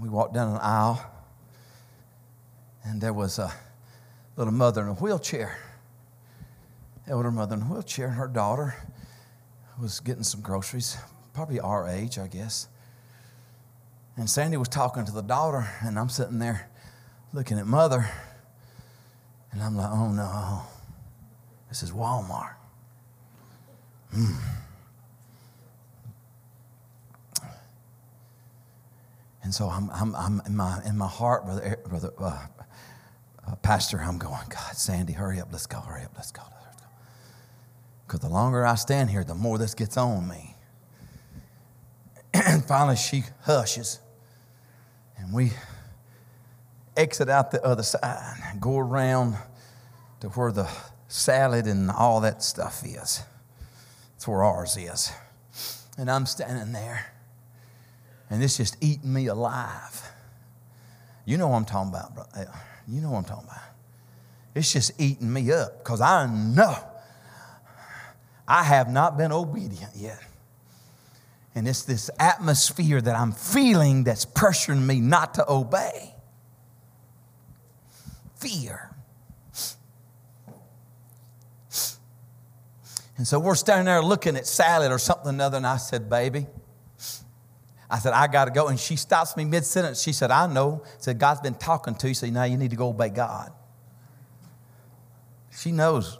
We 0.00 0.08
walked 0.08 0.32
down 0.32 0.52
an 0.52 0.58
aisle, 0.62 1.04
and 2.84 3.00
there 3.00 3.12
was 3.12 3.38
a 3.38 3.52
little 4.36 4.52
mother 4.52 4.82
in 4.82 4.88
a 4.88 4.94
wheelchair. 4.94 5.58
Elder 7.06 7.30
mother 7.30 7.56
in 7.56 7.62
a 7.62 7.64
wheelchair, 7.66 8.06
and 8.06 8.16
her 8.16 8.28
daughter 8.28 8.74
was 9.80 10.00
getting 10.00 10.22
some 10.22 10.40
groceries, 10.40 10.96
probably 11.34 11.60
our 11.60 11.88
age, 11.88 12.18
I 12.18 12.26
guess. 12.26 12.68
And 14.16 14.30
Sandy 14.30 14.56
was 14.56 14.68
talking 14.68 15.04
to 15.04 15.12
the 15.12 15.22
daughter, 15.22 15.68
and 15.82 15.98
I'm 15.98 16.08
sitting 16.08 16.38
there 16.38 16.70
looking 17.34 17.58
at 17.58 17.66
mother, 17.66 18.08
and 19.52 19.62
I'm 19.62 19.76
like, 19.76 19.90
oh 19.90 20.10
no. 20.10 20.62
This 21.68 21.82
is 21.82 21.92
Walmart. 21.92 22.54
Mm. 24.14 24.36
And 29.42 29.54
so 29.54 29.68
I'm, 29.68 29.90
I'm, 29.90 30.14
I'm 30.16 30.42
in, 30.46 30.56
my, 30.56 30.80
in 30.84 30.98
my 30.98 31.06
heart, 31.06 31.44
brother, 31.44 31.78
brother 31.88 32.12
uh, 32.18 32.46
uh, 33.46 33.54
Pastor, 33.56 34.00
I'm 34.00 34.18
going, 34.18 34.42
God, 34.48 34.76
Sandy, 34.76 35.12
hurry 35.12 35.40
up, 35.40 35.48
let's 35.52 35.66
go, 35.66 35.78
hurry 35.78 36.02
up, 36.02 36.10
let's 36.16 36.32
go. 36.32 36.42
Let's 36.64 36.76
go. 36.80 36.86
Because 38.06 38.20
the 38.20 38.28
longer 38.28 38.66
I 38.66 38.74
stand 38.74 39.10
here, 39.10 39.22
the 39.22 39.36
more 39.36 39.56
this 39.56 39.74
gets 39.74 39.96
on 39.96 40.26
me. 40.26 40.56
and 42.34 42.64
finally, 42.64 42.96
she 42.96 43.22
hushes. 43.42 44.00
And 45.16 45.32
we 45.32 45.52
exit 46.96 47.28
out 47.28 47.50
the 47.50 47.64
other 47.64 47.82
side 47.82 48.38
and 48.46 48.60
go 48.60 48.78
around 48.78 49.36
to 50.20 50.28
where 50.30 50.50
the 50.50 50.68
salad 51.16 51.66
and 51.66 51.90
all 51.90 52.20
that 52.20 52.42
stuff 52.42 52.82
is. 52.84 53.22
That's 54.12 54.28
where 54.28 54.44
ours 54.44 54.76
is. 54.76 55.12
And 55.98 56.10
I'm 56.10 56.26
standing 56.26 56.72
there, 56.72 57.06
and 58.28 58.42
it's 58.42 58.56
just 58.58 58.76
eating 58.82 59.12
me 59.12 59.26
alive. 59.26 60.02
You 61.24 61.38
know 61.38 61.48
what 61.48 61.56
I'm 61.56 61.64
talking 61.64 61.88
about, 61.88 62.14
bro. 62.14 62.24
You 62.86 63.00
know 63.00 63.10
what 63.10 63.18
I'm 63.18 63.24
talking 63.24 63.48
about. 63.48 63.62
It's 64.54 64.72
just 64.72 64.92
eating 65.00 65.32
me 65.32 65.50
up 65.52 65.78
because 65.78 66.00
I 66.00 66.26
know 66.26 66.76
I 68.46 68.62
have 68.62 68.88
not 68.88 69.16
been 69.16 69.32
obedient 69.32 69.92
yet. 69.96 70.22
And 71.54 71.66
it's 71.66 71.82
this 71.82 72.10
atmosphere 72.18 73.00
that 73.00 73.16
I'm 73.16 73.32
feeling 73.32 74.04
that's 74.04 74.26
pressuring 74.26 74.84
me 74.84 75.00
not 75.00 75.34
to 75.34 75.50
obey. 75.50 76.14
Fear. 78.36 78.85
And 83.16 83.26
so 83.26 83.38
we're 83.38 83.54
standing 83.54 83.86
there 83.86 84.02
looking 84.02 84.36
at 84.36 84.46
salad 84.46 84.92
or 84.92 84.98
something 84.98 85.28
another, 85.28 85.56
and 85.56 85.66
I 85.66 85.78
said, 85.78 86.10
Baby, 86.10 86.46
I 87.88 87.98
said, 87.98 88.12
I 88.12 88.26
got 88.26 88.46
to 88.46 88.50
go. 88.50 88.68
And 88.68 88.78
she 88.78 88.96
stops 88.96 89.36
me 89.36 89.44
mid 89.44 89.64
sentence. 89.64 90.02
She 90.02 90.12
said, 90.12 90.30
I 90.30 90.46
know. 90.46 90.82
I 90.84 90.88
said, 90.98 91.18
God's 91.18 91.40
been 91.40 91.54
talking 91.54 91.94
to 91.94 92.08
you, 92.08 92.14
so 92.14 92.26
now 92.26 92.44
you 92.44 92.56
need 92.56 92.70
to 92.70 92.76
go 92.76 92.88
obey 92.88 93.08
God. 93.08 93.52
She 95.56 95.72
knows. 95.72 96.18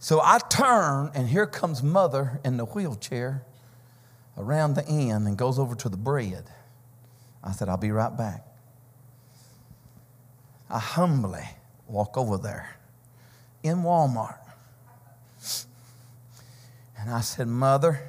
So 0.00 0.20
I 0.20 0.40
turn, 0.50 1.12
and 1.14 1.28
here 1.28 1.46
comes 1.46 1.82
mother 1.82 2.40
in 2.44 2.56
the 2.56 2.64
wheelchair 2.64 3.44
around 4.36 4.74
the 4.74 4.88
end 4.88 5.28
and 5.28 5.38
goes 5.38 5.60
over 5.60 5.76
to 5.76 5.88
the 5.88 5.96
bread. 5.96 6.50
I 7.44 7.52
said, 7.52 7.68
I'll 7.68 7.76
be 7.76 7.92
right 7.92 8.16
back. 8.16 8.44
I 10.68 10.80
humbly 10.80 11.44
walk 11.86 12.16
over 12.16 12.38
there 12.38 12.76
in 13.62 13.78
Walmart. 13.78 14.38
And 16.98 17.10
I 17.10 17.20
said, 17.20 17.48
Mother, 17.48 18.00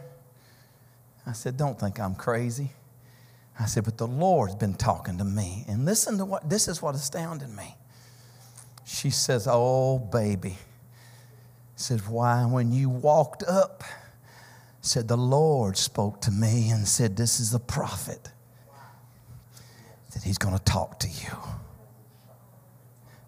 I 1.25 1.31
said, 1.31 1.57
don't 1.57 1.79
think 1.79 1.99
I'm 1.99 2.15
crazy. 2.15 2.71
I 3.59 3.65
said, 3.65 3.85
but 3.85 3.97
the 3.97 4.07
Lord's 4.07 4.55
been 4.55 4.73
talking 4.73 5.17
to 5.19 5.23
me. 5.23 5.63
And 5.67 5.85
listen 5.85 6.17
to 6.17 6.25
what, 6.25 6.49
this 6.49 6.67
is 6.67 6.81
what 6.81 6.95
astounded 6.95 7.49
me. 7.49 7.75
She 8.85 9.09
says, 9.09 9.47
oh, 9.49 9.99
baby. 9.99 10.57
Said, 11.75 12.01
why, 12.07 12.45
when 12.45 12.71
you 12.71 12.89
walked 12.89 13.43
up, 13.43 13.83
said, 14.81 15.07
the 15.07 15.17
Lord 15.17 15.77
spoke 15.77 16.21
to 16.21 16.31
me 16.31 16.69
and 16.69 16.87
said, 16.87 17.15
this 17.15 17.39
is 17.39 17.53
a 17.53 17.59
prophet. 17.59 18.29
That 20.13 20.23
he's 20.23 20.37
going 20.37 20.57
to 20.57 20.63
talk 20.63 20.99
to 20.99 21.07
you. 21.07 21.37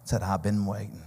Said, 0.04 0.22
I've 0.22 0.42
been 0.42 0.66
waiting. 0.66 1.05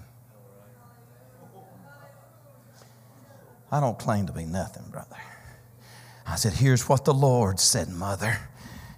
I 3.71 3.79
don't 3.79 3.99
claim 3.99 4.25
to 4.27 4.33
be 4.33 4.45
nothing, 4.45 4.83
brother. 4.89 5.17
I 6.25 6.35
said, 6.35 6.53
Here's 6.53 6.87
what 6.87 7.05
the 7.05 7.13
Lord 7.13 7.59
said, 7.59 7.89
mother. 7.89 8.37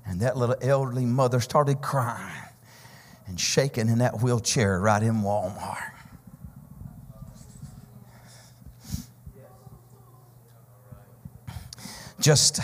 And 0.05 0.19
that 0.21 0.35
little 0.35 0.55
elderly 0.61 1.05
mother 1.05 1.39
started 1.39 1.81
crying 1.81 2.43
and 3.27 3.39
shaking 3.39 3.87
in 3.87 3.99
that 3.99 4.21
wheelchair 4.21 4.79
right 4.79 5.01
in 5.01 5.21
Walmart. 5.21 5.91
Just, 12.19 12.59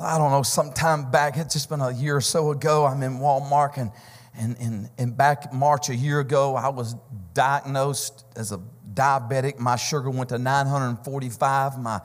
I 0.00 0.16
don't 0.16 0.30
know, 0.30 0.42
sometime 0.42 1.10
back, 1.10 1.36
it's 1.36 1.52
just 1.52 1.68
been 1.68 1.80
a 1.80 1.90
year 1.90 2.16
or 2.16 2.20
so 2.20 2.52
ago, 2.52 2.86
I'm 2.86 3.02
in 3.02 3.18
Walmart 3.18 3.76
and, 3.76 3.90
and, 4.38 4.56
and, 4.58 4.88
and 4.96 5.16
back 5.16 5.52
March 5.52 5.90
a 5.90 5.94
year 5.94 6.20
ago, 6.20 6.54
I 6.56 6.68
was 6.68 6.94
diagnosed 7.34 8.24
as 8.36 8.52
a 8.52 8.60
diabetic. 8.92 9.58
My 9.58 9.76
sugar 9.76 10.10
went 10.10 10.30
to 10.30 10.38
945. 10.38 11.78
My 11.78 12.00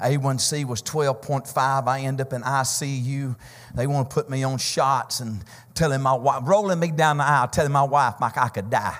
A1C 0.00 0.64
was 0.64 0.82
12.5. 0.82 1.86
I 1.86 2.00
end 2.00 2.20
up 2.20 2.32
in 2.32 2.42
ICU. 2.42 3.36
They 3.74 3.86
want 3.86 4.10
to 4.10 4.14
put 4.14 4.30
me 4.30 4.42
on 4.42 4.58
shots 4.58 5.20
and 5.20 5.44
telling 5.74 6.00
my 6.00 6.14
wife, 6.14 6.42
rolling 6.44 6.80
me 6.80 6.90
down 6.90 7.18
the 7.18 7.24
aisle, 7.24 7.48
telling 7.48 7.72
my 7.72 7.82
wife 7.82 8.14
like 8.20 8.38
I 8.38 8.48
could 8.48 8.70
die. 8.70 8.98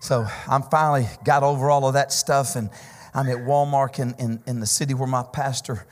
So 0.00 0.26
I'm 0.48 0.62
finally 0.62 1.08
got 1.24 1.42
over 1.42 1.70
all 1.70 1.86
of 1.86 1.94
that 1.94 2.12
stuff, 2.12 2.56
and 2.56 2.70
I'm 3.14 3.28
at 3.28 3.38
Walmart 3.38 4.00
in, 4.00 4.14
in, 4.18 4.42
in 4.46 4.60
the 4.60 4.66
city 4.66 4.94
where 4.94 5.06
my 5.06 5.22
pastor 5.22 5.86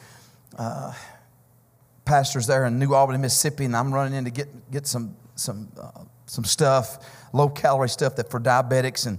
uh, 0.59 0.93
pastor's 2.05 2.47
there 2.49 2.67
in 2.67 2.79
New 2.79 2.93
Albany, 2.93 3.19
Mississippi, 3.19 3.65
and 3.65 3.77
I'm 3.77 3.95
running 3.95 4.19
in 4.19 4.25
to 4.25 4.31
get, 4.31 4.71
get 4.71 4.87
some, 4.87 5.15
some, 5.37 5.69
uh, 5.81 6.05
some 6.31 6.45
stuff, 6.45 7.05
low 7.33 7.49
calorie 7.49 7.89
stuff 7.89 8.15
that 8.15 8.31
for 8.31 8.39
diabetics. 8.39 9.05
And 9.05 9.19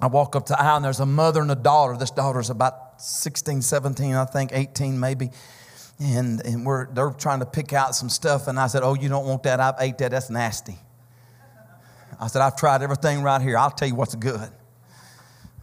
I 0.00 0.08
walk 0.08 0.34
up 0.34 0.46
to 0.46 0.54
the 0.54 0.60
aisle, 0.60 0.76
and 0.76 0.84
there's 0.84 0.98
a 0.98 1.06
mother 1.06 1.40
and 1.40 1.50
a 1.50 1.54
daughter. 1.54 1.96
This 1.96 2.10
daughter's 2.10 2.50
about 2.50 3.00
16, 3.00 3.62
17, 3.62 4.14
I 4.14 4.24
think, 4.24 4.50
18 4.52 4.98
maybe. 4.98 5.30
And, 6.00 6.44
and 6.44 6.66
we're, 6.66 6.92
they're 6.92 7.10
trying 7.10 7.38
to 7.38 7.46
pick 7.46 7.72
out 7.72 7.94
some 7.94 8.08
stuff. 8.08 8.48
And 8.48 8.58
I 8.58 8.66
said, 8.66 8.82
Oh, 8.82 8.94
you 8.94 9.08
don't 9.08 9.26
want 9.26 9.44
that? 9.44 9.60
I've 9.60 9.76
ate 9.78 9.98
that. 9.98 10.10
That's 10.10 10.28
nasty. 10.28 10.76
I 12.20 12.26
said, 12.26 12.42
I've 12.42 12.56
tried 12.56 12.82
everything 12.82 13.22
right 13.22 13.40
here. 13.40 13.56
I'll 13.56 13.70
tell 13.70 13.86
you 13.86 13.94
what's 13.94 14.16
good. 14.16 14.50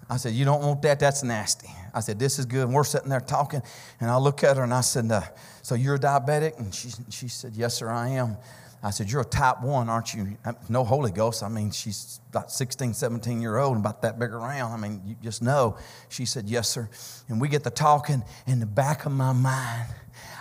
I 0.09 0.15
said, 0.15 0.31
You 0.31 0.45
don't 0.45 0.61
want 0.61 0.81
that? 0.83 1.01
That's 1.01 1.21
nasty. 1.21 1.69
I 1.93 1.99
said, 1.99 2.17
This 2.17 2.39
is 2.39 2.45
good. 2.45 2.63
And 2.63 2.73
we're 2.73 2.85
sitting 2.85 3.09
there 3.09 3.19
talking. 3.19 3.61
And 3.99 4.09
I 4.09 4.15
look 4.17 4.45
at 4.45 4.55
her 4.55 4.63
and 4.63 4.73
I 4.73 4.81
said, 4.81 5.11
uh, 5.11 5.21
So 5.63 5.75
you're 5.75 5.95
a 5.95 5.99
diabetic? 5.99 6.57
And 6.59 6.73
she, 6.73 6.91
she 7.09 7.27
said, 7.27 7.57
Yes, 7.57 7.73
sir, 7.73 7.89
I 7.89 8.07
am. 8.09 8.37
I 8.81 8.91
said, 8.91 9.11
You're 9.11 9.21
a 9.21 9.25
type 9.25 9.61
one, 9.61 9.89
aren't 9.89 10.13
you? 10.13 10.37
No 10.69 10.83
Holy 10.83 11.11
Ghost. 11.11 11.43
I 11.43 11.49
mean, 11.49 11.71
she's 11.71 12.21
about 12.29 12.51
16, 12.51 12.93
17 12.93 13.41
year 13.41 13.57
old 13.57 13.77
about 13.77 14.01
that 14.03 14.17
big 14.17 14.31
around. 14.31 14.71
I 14.71 14.77
mean, 14.77 15.01
you 15.05 15.15
just 15.21 15.41
know. 15.41 15.77
She 16.07 16.25
said, 16.25 16.47
Yes, 16.47 16.69
sir. 16.69 16.89
And 17.27 17.41
we 17.41 17.49
get 17.49 17.63
to 17.65 17.69
talking. 17.69 18.23
In 18.47 18.59
the 18.59 18.65
back 18.65 19.05
of 19.05 19.11
my 19.11 19.33
mind, 19.33 19.89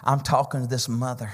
I'm 0.04 0.20
talking 0.20 0.60
to 0.60 0.66
this 0.66 0.88
mother 0.88 1.32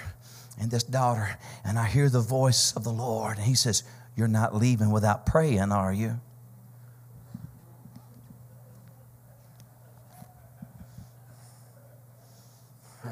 and 0.59 0.71
this 0.71 0.85
daughter, 0.85 1.39
and 1.65 1.79
I 1.79 1.87
hear 1.87 2.09
the 2.09 2.21
voice 2.21 2.73
of 2.75 2.85
the 2.85 2.93
Lord. 2.93 3.37
And 3.37 3.47
He 3.47 3.55
says, 3.55 3.83
You're 4.17 4.29
not 4.29 4.55
leaving 4.55 4.91
without 4.91 5.27
praying, 5.27 5.73
are 5.73 5.93
you? 5.93 6.21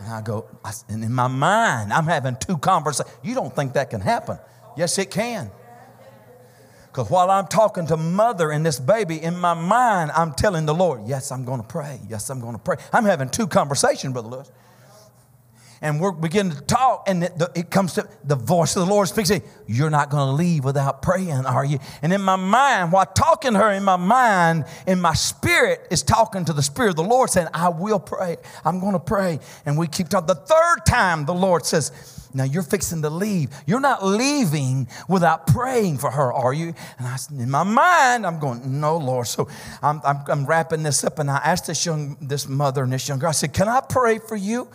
And 0.03 0.13
I 0.13 0.21
go, 0.21 0.47
and 0.89 1.05
in 1.05 1.13
my 1.13 1.29
mind, 1.29 1.93
I'm 1.93 2.07
having 2.07 2.37
two 2.37 2.59
conversations. 2.59 3.15
You 3.23 3.35
don't 3.35 3.55
think 3.55 3.75
that 3.75 3.91
can 3.91 4.01
happen? 4.01 4.39
Yes, 4.77 4.99
it 4.99 5.11
can. 5.11 5.51
Because 6.87 7.09
while 7.09 7.31
I'm 7.31 7.47
talking 7.47 7.87
to 7.87 7.97
mother 7.97 8.51
and 8.51 8.67
this 8.67 8.79
baby, 8.79 9.23
in 9.23 9.39
my 9.39 9.55
mind, 9.55 10.11
I'm 10.15 10.33
telling 10.33 10.67
the 10.67 10.75
Lord, 10.75 11.03
yes, 11.07 11.31
I'm 11.31 11.45
going 11.45 11.61
to 11.61 11.67
pray. 11.67 12.01
Yes, 12.09 12.29
I'm 12.31 12.41
going 12.41 12.55
to 12.55 12.59
pray. 12.59 12.77
I'm 12.93 13.05
having 13.05 13.29
two 13.31 13.47
conversations, 13.47 14.13
Brother 14.13 14.29
Lewis 14.29 14.51
and 15.83 16.01
we're 16.01 16.13
beginning 16.13 16.57
to 16.57 16.63
talk, 16.63 17.05
and 17.09 17.25
it, 17.25 17.33
it 17.55 17.71
comes 17.71 17.95
to 17.95 18.09
the 18.25 18.37
voice 18.37 18.77
of 18.77 18.87
the 18.87 18.93
Lord 18.93 19.09
speaks. 19.09 19.33
You're 19.67 19.91
not 19.91 20.11
going 20.11 20.29
to 20.29 20.33
leave 20.33 20.65
without 20.65 21.03
praying, 21.03 21.45
are 21.45 21.65
you? 21.65 21.81
And 22.01 22.13
in 22.13 22.23
my 22.23 22.37
mind, 22.37 22.93
while 22.93 23.05
talking 23.05 23.53
to 23.53 23.59
her, 23.59 23.73
in 23.73 23.83
my 23.83 23.97
mind, 23.97 24.65
in 24.87 25.01
my 25.01 25.15
spirit, 25.15 25.87
is 25.91 26.03
talking 26.03 26.45
to 26.45 26.53
the 26.53 26.63
Spirit 26.63 26.91
of 26.91 26.97
the 26.97 27.05
Lord, 27.05 27.31
saying, 27.31 27.49
I 27.53 27.69
will 27.69 27.99
pray. 27.99 28.37
I'm 28.65 28.81
going 28.81 28.93
to 28.93 29.01
pray. 29.01 29.41
And 29.67 29.77
we 29.77 29.89
keep 29.89 30.09
talking. 30.09 30.29
The 30.29 30.37
third 30.37 30.87
time, 30.87 31.27
the 31.27 31.35
Lord 31.35 31.67
says, 31.67 31.91
now 32.35 32.45
you're 32.45 32.63
fixing 32.63 33.03
to 33.03 33.11
leave. 33.11 33.51
You're 33.67 33.81
not 33.81 34.05
leaving 34.05 34.89
without 35.09 35.47
praying 35.47 35.99
for 35.99 36.11
her, 36.11 36.33
are 36.33 36.53
you? 36.53 36.75
And 36.99 37.07
I, 37.07 37.17
in 37.31 37.51
my 37.51 37.63
mind, 37.63 38.27
I'm 38.27 38.39
going, 38.39 38.81
no, 38.81 38.97
Lord. 38.97 39.27
So 39.27 39.49
I'm, 39.83 40.01
I'm, 40.05 40.19
I'm 40.29 40.47
wrapping 40.47 40.83
this 40.83 41.05
up, 41.05 41.19
and 41.19 41.31
I 41.31 41.37
asked 41.37 41.67
this 41.67 41.85
young, 41.85 42.17
this 42.21 42.49
mother 42.49 42.85
and 42.85 42.93
this 42.93 43.09
young 43.09 43.19
girl, 43.19 43.29
I 43.31 43.33
said, 43.33 43.53
can 43.53 43.69
I 43.69 43.81
pray 43.81 44.19
for 44.19 44.37
you? 44.37 44.69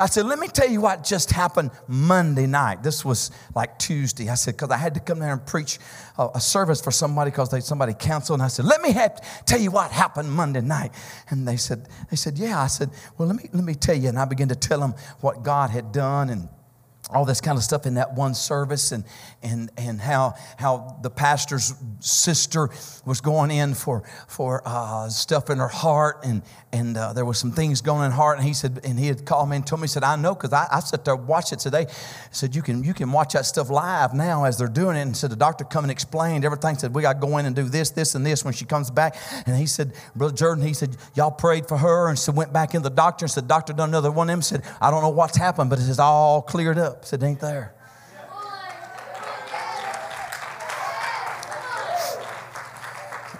I 0.00 0.06
said, 0.06 0.26
let 0.26 0.38
me 0.38 0.46
tell 0.46 0.68
you 0.68 0.80
what 0.80 1.02
just 1.02 1.32
happened 1.32 1.72
Monday 1.88 2.46
night. 2.46 2.84
This 2.84 3.04
was 3.04 3.32
like 3.56 3.80
Tuesday. 3.80 4.28
I 4.28 4.34
said, 4.34 4.54
because 4.54 4.70
I 4.70 4.76
had 4.76 4.94
to 4.94 5.00
come 5.00 5.18
there 5.18 5.32
and 5.32 5.44
preach 5.44 5.80
a, 6.16 6.28
a 6.36 6.40
service 6.40 6.80
for 6.80 6.92
somebody 6.92 7.32
because 7.32 7.66
somebody 7.66 7.94
canceled. 7.94 8.38
And 8.38 8.44
I 8.44 8.48
said, 8.48 8.64
let 8.64 8.80
me 8.80 8.92
have, 8.92 9.44
tell 9.44 9.58
you 9.58 9.72
what 9.72 9.90
happened 9.90 10.30
Monday 10.30 10.60
night. 10.60 10.92
And 11.30 11.48
they 11.48 11.56
said, 11.56 11.88
they 12.10 12.16
said, 12.16 12.38
yeah. 12.38 12.62
I 12.62 12.68
said, 12.68 12.90
well, 13.16 13.26
let 13.26 13.36
me, 13.36 13.50
let 13.52 13.64
me 13.64 13.74
tell 13.74 13.96
you. 13.96 14.08
And 14.08 14.20
I 14.20 14.24
began 14.24 14.48
to 14.50 14.54
tell 14.54 14.78
them 14.78 14.94
what 15.20 15.42
God 15.42 15.70
had 15.70 15.90
done 15.90 16.30
and 16.30 16.48
all 17.10 17.24
this 17.24 17.40
kind 17.40 17.56
of 17.56 17.64
stuff 17.64 17.86
in 17.86 17.94
that 17.94 18.14
one 18.14 18.34
service 18.34 18.92
and, 18.92 19.04
and, 19.42 19.70
and 19.76 20.00
how, 20.00 20.34
how 20.58 20.98
the 21.02 21.10
pastor's 21.10 21.74
sister 22.00 22.70
was 23.04 23.20
going 23.20 23.50
in 23.50 23.74
for, 23.74 24.02
for 24.26 24.62
uh, 24.66 25.08
stuff 25.08 25.50
in 25.50 25.58
her 25.58 25.68
heart 25.68 26.20
and, 26.24 26.42
and 26.72 26.96
uh, 26.96 27.12
there 27.14 27.24
was 27.24 27.38
some 27.38 27.50
things 27.50 27.80
going 27.80 28.04
in 28.04 28.12
heart. 28.12 28.38
And 28.38 28.46
he 28.46 28.52
said 28.52 28.80
and 28.84 28.98
he 28.98 29.06
had 29.06 29.24
called 29.24 29.48
me 29.48 29.56
and 29.56 29.66
told 29.66 29.80
me 29.80 29.84
he 29.84 29.88
said 29.88 30.04
I 30.04 30.16
know 30.16 30.34
because 30.34 30.52
I, 30.52 30.66
I 30.70 30.80
sat 30.80 31.04
there 31.04 31.16
watched 31.16 31.52
it 31.52 31.60
today. 31.60 31.84
He 31.84 31.94
said 32.30 32.54
you 32.54 32.62
can, 32.62 32.84
you 32.84 32.92
can 32.92 33.10
watch 33.10 33.32
that 33.32 33.46
stuff 33.46 33.70
live 33.70 34.14
now 34.14 34.44
as 34.44 34.58
they're 34.58 34.68
doing 34.68 34.96
it. 34.96 35.02
And 35.02 35.16
said 35.16 35.30
the 35.30 35.36
doctor 35.36 35.64
come 35.64 35.84
and 35.84 35.90
explained 35.90 36.44
everything 36.44 36.76
said 36.76 36.94
we 36.94 37.02
got 37.02 37.14
to 37.14 37.26
go 37.26 37.38
in 37.38 37.46
and 37.46 37.56
do 37.56 37.64
this 37.64 37.90
this 37.90 38.14
and 38.14 38.24
this 38.24 38.44
when 38.44 38.52
she 38.52 38.64
comes 38.64 38.90
back. 38.90 39.16
And 39.46 39.56
he 39.56 39.66
said 39.66 39.94
Brother 40.14 40.34
Jourdan 40.34 40.66
he 40.66 40.74
said 40.74 40.96
y'all 41.14 41.30
prayed 41.30 41.66
for 41.66 41.78
her 41.78 42.08
and 42.08 42.18
so 42.18 42.32
went 42.32 42.52
back 42.52 42.74
in 42.74 42.82
the 42.82 42.90
doctor 42.90 43.24
and 43.24 43.30
said 43.30 43.48
doctor 43.48 43.72
done 43.72 43.88
another 43.88 44.10
one 44.10 44.28
of 44.28 44.32
them 44.32 44.42
said 44.42 44.62
I 44.80 44.90
don't 44.90 45.02
know 45.02 45.08
what's 45.08 45.36
happened 45.36 45.70
but 45.70 45.78
it's 45.78 45.98
all 45.98 46.42
cleared 46.42 46.78
up 46.78 46.97
said, 47.04 47.22
ain't 47.22 47.40
there. 47.40 47.74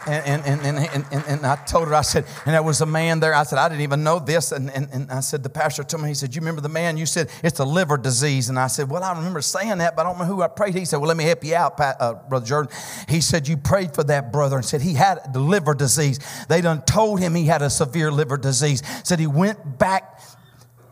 And, 0.09 0.47
and, 0.47 0.61
and, 0.63 0.79
and, 0.79 1.05
and, 1.13 1.25
and, 1.27 1.47
I 1.47 1.57
told 1.67 1.89
her, 1.89 1.95
I 1.95 2.01
said, 2.01 2.25
and 2.47 2.55
there 2.55 2.63
was 2.63 2.81
a 2.81 2.87
man 2.87 3.21
there. 3.21 3.35
I 3.35 3.43
said, 3.43 3.59
I 3.59 3.69
didn't 3.69 3.83
even 3.83 4.03
know 4.03 4.19
this. 4.19 4.53
And, 4.53 4.71
and, 4.71 4.89
and 4.91 5.11
I 5.11 5.21
said, 5.21 5.43
the 5.43 5.51
pastor 5.51 5.85
told 5.85 6.03
me, 6.03 6.09
he 6.09 6.15
said, 6.15 6.35
You 6.35 6.41
remember 6.41 6.63
the 6.63 6.71
man? 6.71 6.97
You 6.97 7.05
said, 7.05 7.29
It's 7.43 7.59
a 7.59 7.65
liver 7.65 7.99
disease. 7.99 8.49
And 8.49 8.59
I 8.59 8.69
said, 8.69 8.89
Well, 8.89 9.03
I 9.03 9.13
remember 9.13 9.43
saying 9.43 9.77
that, 9.79 9.97
but 9.97 10.07
I 10.07 10.09
don't 10.09 10.19
know 10.19 10.25
who 10.25 10.41
I 10.41 10.49
prayed. 10.49 10.75
He 10.75 10.87
said, 10.87 10.97
Well, 10.97 11.09
let 11.09 11.17
me 11.19 11.25
help 11.25 11.45
you 11.45 11.55
out, 11.55 11.77
Pat, 11.77 11.97
uh, 12.01 12.15
Brother 12.15 12.47
Jourdan. 12.47 13.11
He 13.11 13.21
said, 13.21 13.47
You 13.49 13.59
prayed 13.59 13.95
for 13.95 14.03
that 14.05 14.33
brother 14.33 14.57
and 14.57 14.65
said 14.65 14.81
he 14.81 14.95
had 14.95 15.35
the 15.35 15.41
liver 15.41 15.75
disease. 15.75 16.21
They 16.49 16.63
done 16.63 16.83
told 16.83 17.21
him 17.21 17.35
he 17.35 17.45
had 17.45 17.61
a 17.61 17.69
severe 17.69 18.11
liver 18.11 18.39
disease. 18.39 18.83
Said 19.05 19.19
he 19.19 19.27
went 19.27 19.79
back 19.79 20.23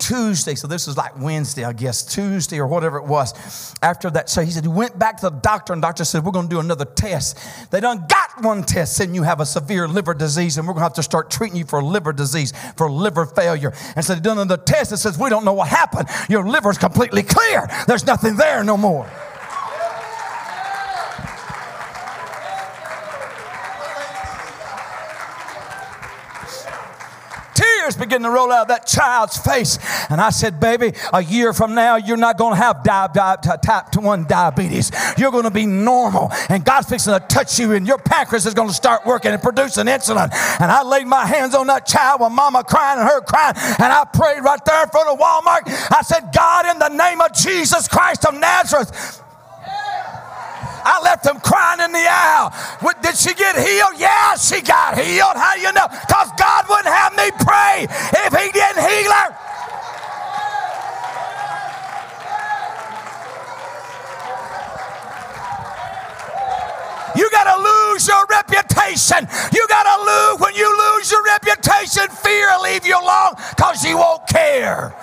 Tuesday, 0.07 0.55
so 0.55 0.69
this 0.69 0.87
was 0.87 0.97
like 0.97 1.19
Wednesday, 1.19 1.65
I 1.65 1.73
guess, 1.73 2.05
Tuesday 2.05 2.61
or 2.61 2.69
whatever 2.69 2.97
it 2.97 3.07
was. 3.07 3.75
After 3.83 4.09
that, 4.11 4.31
so 4.31 4.41
he 4.41 4.53
said 4.53 4.63
he 4.63 4.69
went 4.69 4.97
back 4.97 5.17
to 5.17 5.31
the 5.31 5.37
doctor, 5.37 5.73
and 5.73 5.83
the 5.83 5.87
doctor 5.89 6.05
said, 6.05 6.25
We're 6.25 6.31
going 6.31 6.47
to 6.47 6.55
do 6.55 6.61
another 6.61 6.85
test. 6.85 7.37
They 7.73 7.81
done 7.81 8.07
got 8.09 8.31
one 8.41 8.63
test 8.63 8.97
saying 8.97 9.17
you 9.17 9.25
have 9.25 9.41
a 9.41 9.47
severe 9.47 9.89
liver 9.89 10.15
disease, 10.15 10.59
and 10.59 10.67
we're 10.69 10.75
going 10.75 10.83
to 10.83 10.85
have 10.85 10.95
to 10.95 11.03
start 11.03 11.29
treating 11.29 11.57
you 11.57 11.65
for 11.65 11.83
liver 11.83 12.13
disease, 12.13 12.53
for 12.77 12.89
liver 12.89 13.27
failure. 13.27 13.73
And 13.97 14.05
so 14.05 14.15
they 14.15 14.21
done 14.21 14.39
another 14.39 14.63
test 14.63 14.91
that 14.91 14.99
says, 14.99 15.19
We 15.19 15.29
don't 15.29 15.45
know 15.45 15.55
what 15.55 15.67
happened. 15.67 16.09
Your 16.29 16.47
liver's 16.47 16.79
completely 16.79 17.25
clear. 17.25 17.67
There's 17.89 18.07
nothing 18.07 18.37
there 18.37 18.63
no 18.63 18.77
more. 18.77 19.11
Tears 27.87 27.97
begin 27.97 28.23
to 28.23 28.31
roll 28.31 28.51
out 28.53 28.63
of 28.63 28.69
that 28.69 28.87
child's 28.87 29.37
face. 29.37 29.79
And 30.11 30.21
I 30.21 30.31
said, 30.31 30.59
Baby, 30.59 30.93
a 31.13 31.23
year 31.23 31.53
from 31.53 31.75
now, 31.75 31.97
you're 31.97 32.17
not 32.17 32.37
going 32.39 32.55
to 32.55 32.61
have 32.61 32.83
di- 32.83 33.09
di- 33.13 33.57
type 33.63 33.95
1 33.97 34.25
diabetes. 34.25 34.91
You're 35.17 35.31
going 35.31 35.45
to 35.45 35.51
be 35.51 35.67
normal. 35.67 36.31
And 36.49 36.65
God's 36.65 36.89
fixing 36.89 37.13
to 37.13 37.21
touch 37.21 37.59
you, 37.59 37.73
and 37.73 37.87
your 37.87 37.99
pancreas 37.99 38.47
is 38.47 38.55
going 38.55 38.69
to 38.69 38.75
start 38.75 39.07
working 39.07 39.31
and 39.33 39.43
producing 39.43 39.87
insulin. 39.87 40.31
And 40.61 40.71
I 40.71 40.83
laid 40.83 41.07
my 41.07 41.27
hands 41.27 41.55
on 41.55 41.67
that 41.69 41.87
child 41.87 42.21
with 42.21 42.33
mama 42.33 42.65
crying 42.65 42.99
and 42.99 43.09
her 43.09 43.21
crying. 43.21 43.55
And 43.57 43.93
I 43.93 44.05
prayed 44.13 44.41
right 44.41 44.65
there 44.65 44.83
in 44.83 44.89
front 44.89 45.09
of 45.09 45.19
Walmart. 45.19 45.63
I 45.93 46.03
said, 46.03 46.31
God, 46.35 46.67
in 46.67 46.79
the 46.79 46.89
name 46.89 47.21
of 47.21 47.33
Jesus 47.33 47.89
Christ 47.89 48.27
of 48.27 48.35
Nazareth, 48.35 49.23
I 50.87 51.03
left 51.03 51.25
them 51.25 51.41
crying 51.41 51.81
in 51.83 51.91
the 51.91 52.07
aisle. 52.07 52.55
What, 52.79 53.03
did 53.03 53.17
she 53.17 53.35
get 53.35 53.59
healed? 53.59 53.99
Yeah, 53.99 54.37
she 54.37 54.63
got 54.63 54.95
healed. 54.95 55.35
How 55.35 55.59
do 55.59 55.61
you 55.61 55.73
know? 55.73 55.89
Because 55.91 56.31
God 56.39 56.63
wouldn't 56.71 56.95
have 56.95 57.11
me 57.19 57.27
pray 57.43 57.91
if 57.91 58.31
He 58.31 58.47
didn't 58.55 58.87
heal 58.87 59.11
her. 59.11 59.35
You 67.19 67.31
got 67.31 67.51
to 67.51 67.59
lose 67.59 68.07
your 68.07 68.25
reputation. 68.31 69.27
You 69.53 69.67
got 69.67 69.91
to 69.91 69.97
lose. 70.07 70.41
When 70.41 70.55
you 70.55 70.71
lose 70.71 71.11
your 71.11 71.25
reputation, 71.25 72.09
fear 72.15 72.47
will 72.53 72.63
leave 72.63 72.87
you 72.87 72.95
alone 72.95 73.35
because 73.57 73.83
you 73.83 73.99
won't 73.99 74.27
care. 74.29 74.95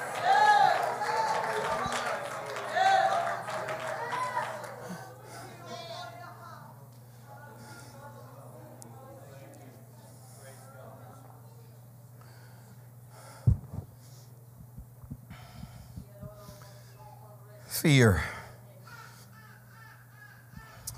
Fear. 17.83 18.23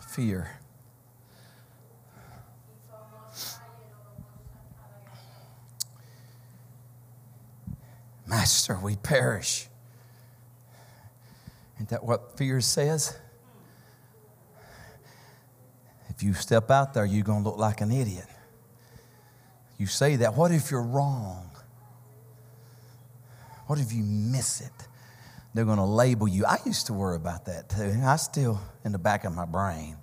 Fear. 0.07 0.51
Master, 8.27 8.77
we 8.83 8.97
perish. 8.97 9.67
Isn't 11.77 11.89
that 11.89 12.03
what 12.03 12.37
fear 12.37 12.61
says? 12.61 13.17
If 16.09 16.21
you 16.21 16.35
step 16.35 16.69
out 16.69 16.93
there, 16.93 17.03
you're 17.03 17.23
going 17.23 17.41
to 17.41 17.49
look 17.49 17.57
like 17.57 17.81
an 17.81 17.91
idiot. 17.91 18.27
You 19.79 19.87
say 19.87 20.17
that. 20.17 20.35
What 20.35 20.51
if 20.51 20.69
you're 20.69 20.83
wrong? 20.83 21.49
What 23.65 23.79
if 23.79 23.91
you 23.91 24.03
miss 24.03 24.61
it? 24.61 24.87
They're 25.55 25.65
going 25.65 25.77
to 25.77 25.85
label 25.85 26.27
you. 26.27 26.45
I 26.45 26.57
used 26.65 26.87
to 26.87 26.93
worry 26.93 27.15
about 27.15 27.45
that 27.45 27.69
too. 27.69 27.97
I 28.03 28.17
still, 28.17 28.59
in 28.83 28.91
the 28.91 28.97
back 28.97 29.23
of 29.23 29.33
my 29.33 29.45
brain, 29.45 29.95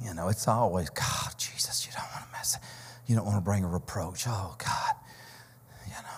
you 0.00 0.14
know, 0.14 0.28
it's 0.28 0.46
always, 0.46 0.88
God, 0.90 1.34
Jesus, 1.36 1.84
you 1.84 1.92
don't 1.92 2.08
want 2.12 2.24
to 2.24 2.32
mess, 2.32 2.56
you 3.08 3.16
don't 3.16 3.26
want 3.26 3.36
to 3.36 3.42
bring 3.42 3.64
a 3.64 3.66
reproach. 3.66 4.26
Oh, 4.28 4.54
God, 4.56 4.94
you 5.86 5.92
know. 5.92 6.08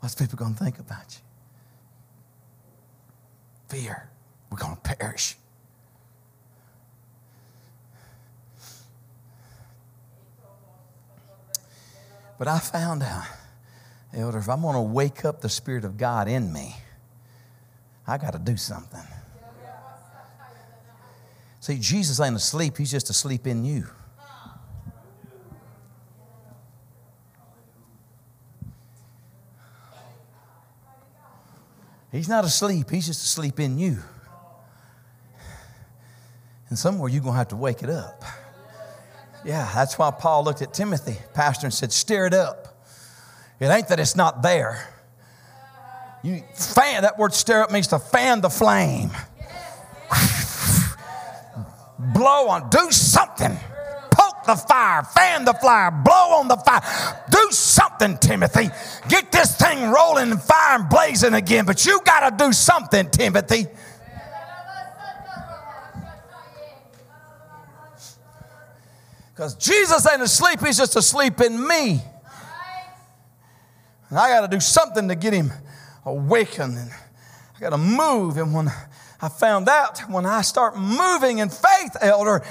What's 0.00 0.16
people 0.16 0.36
going 0.36 0.54
to 0.54 0.64
think 0.64 0.80
about 0.80 1.04
you? 1.10 1.20
Fear. 3.68 4.08
We're 4.50 4.58
going 4.58 4.74
to 4.74 4.82
perish. 4.82 5.36
But 12.38 12.48
I 12.48 12.58
found 12.58 13.02
out, 13.02 13.26
Elder, 14.12 14.38
if 14.38 14.48
I'm 14.48 14.62
going 14.62 14.74
to 14.74 14.80
wake 14.80 15.24
up 15.24 15.40
the 15.40 15.48
Spirit 15.48 15.84
of 15.84 15.96
God 15.96 16.28
in 16.28 16.52
me, 16.52 16.76
I 18.06 18.18
got 18.18 18.32
to 18.32 18.38
do 18.38 18.56
something. 18.56 19.02
See, 21.60 21.78
Jesus 21.78 22.20
ain't 22.20 22.36
asleep, 22.36 22.76
He's 22.76 22.90
just 22.90 23.10
asleep 23.10 23.46
in 23.46 23.64
you. 23.64 23.86
He's 32.12 32.28
not 32.28 32.44
asleep, 32.44 32.90
He's 32.90 33.06
just 33.06 33.24
asleep 33.24 33.58
in 33.58 33.78
you. 33.78 33.98
And 36.68 36.78
somewhere 36.78 37.08
you're 37.08 37.22
going 37.22 37.34
to 37.34 37.38
have 37.38 37.48
to 37.48 37.56
wake 37.56 37.82
it 37.82 37.90
up. 37.90 38.22
Yeah, 39.46 39.70
that's 39.72 39.96
why 39.96 40.10
Paul 40.10 40.42
looked 40.42 40.60
at 40.60 40.74
Timothy, 40.74 41.16
pastor, 41.32 41.68
and 41.68 41.74
said, 41.74 41.92
Stir 41.92 42.26
it 42.26 42.34
up. 42.34 42.84
It 43.60 43.66
ain't 43.66 43.88
that 43.88 44.00
it's 44.00 44.16
not 44.16 44.42
there. 44.42 44.92
You 46.24 46.42
fan, 46.54 47.02
that 47.02 47.16
word 47.18 47.32
stir 47.32 47.62
up 47.62 47.70
means 47.70 47.86
to 47.88 48.00
fan 48.00 48.40
the 48.40 48.50
flame. 48.50 49.10
Blow 51.98 52.48
on, 52.48 52.68
do 52.70 52.90
something. 52.90 53.56
Poke 54.10 54.44
the 54.46 54.56
fire, 54.56 55.04
fan 55.04 55.44
the 55.44 55.54
fire, 55.54 55.90
blow 55.90 56.38
on 56.38 56.48
the 56.48 56.56
fire. 56.56 56.80
Do 57.30 57.48
something, 57.50 58.18
Timothy. 58.18 58.70
Get 59.08 59.30
this 59.30 59.56
thing 59.56 59.90
rolling 59.90 60.32
and 60.32 60.42
fire 60.42 60.80
and 60.80 60.88
blazing 60.88 61.34
again. 61.34 61.64
But 61.64 61.86
you 61.86 62.00
got 62.04 62.28
to 62.28 62.44
do 62.44 62.52
something, 62.52 63.08
Timothy. 63.10 63.66
Because 69.36 69.54
Jesus 69.54 70.10
ain't 70.10 70.22
asleep, 70.22 70.60
he's 70.64 70.78
just 70.78 70.96
asleep 70.96 71.42
in 71.42 71.68
me. 71.68 72.00
And 74.08 74.18
I 74.18 74.30
got 74.30 74.40
to 74.40 74.48
do 74.48 74.60
something 74.60 75.08
to 75.08 75.14
get 75.14 75.34
him 75.34 75.52
awakened. 76.06 76.78
And 76.78 76.90
I 76.90 77.60
got 77.60 77.70
to 77.70 77.76
move. 77.76 78.38
And 78.38 78.54
when 78.54 78.72
I 79.20 79.28
found 79.28 79.68
out, 79.68 79.98
when 80.10 80.24
I 80.24 80.40
start 80.40 80.78
moving 80.78 81.36
in 81.38 81.50
faith, 81.50 81.98
elder, 82.00 82.42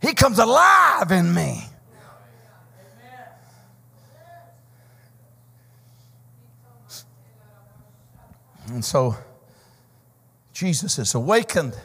he 0.00 0.14
comes 0.14 0.38
alive 0.38 1.10
in 1.10 1.34
me. 1.34 1.64
And 8.68 8.84
so 8.84 9.16
Jesus 10.52 11.00
is 11.00 11.16
awakened. 11.16 11.76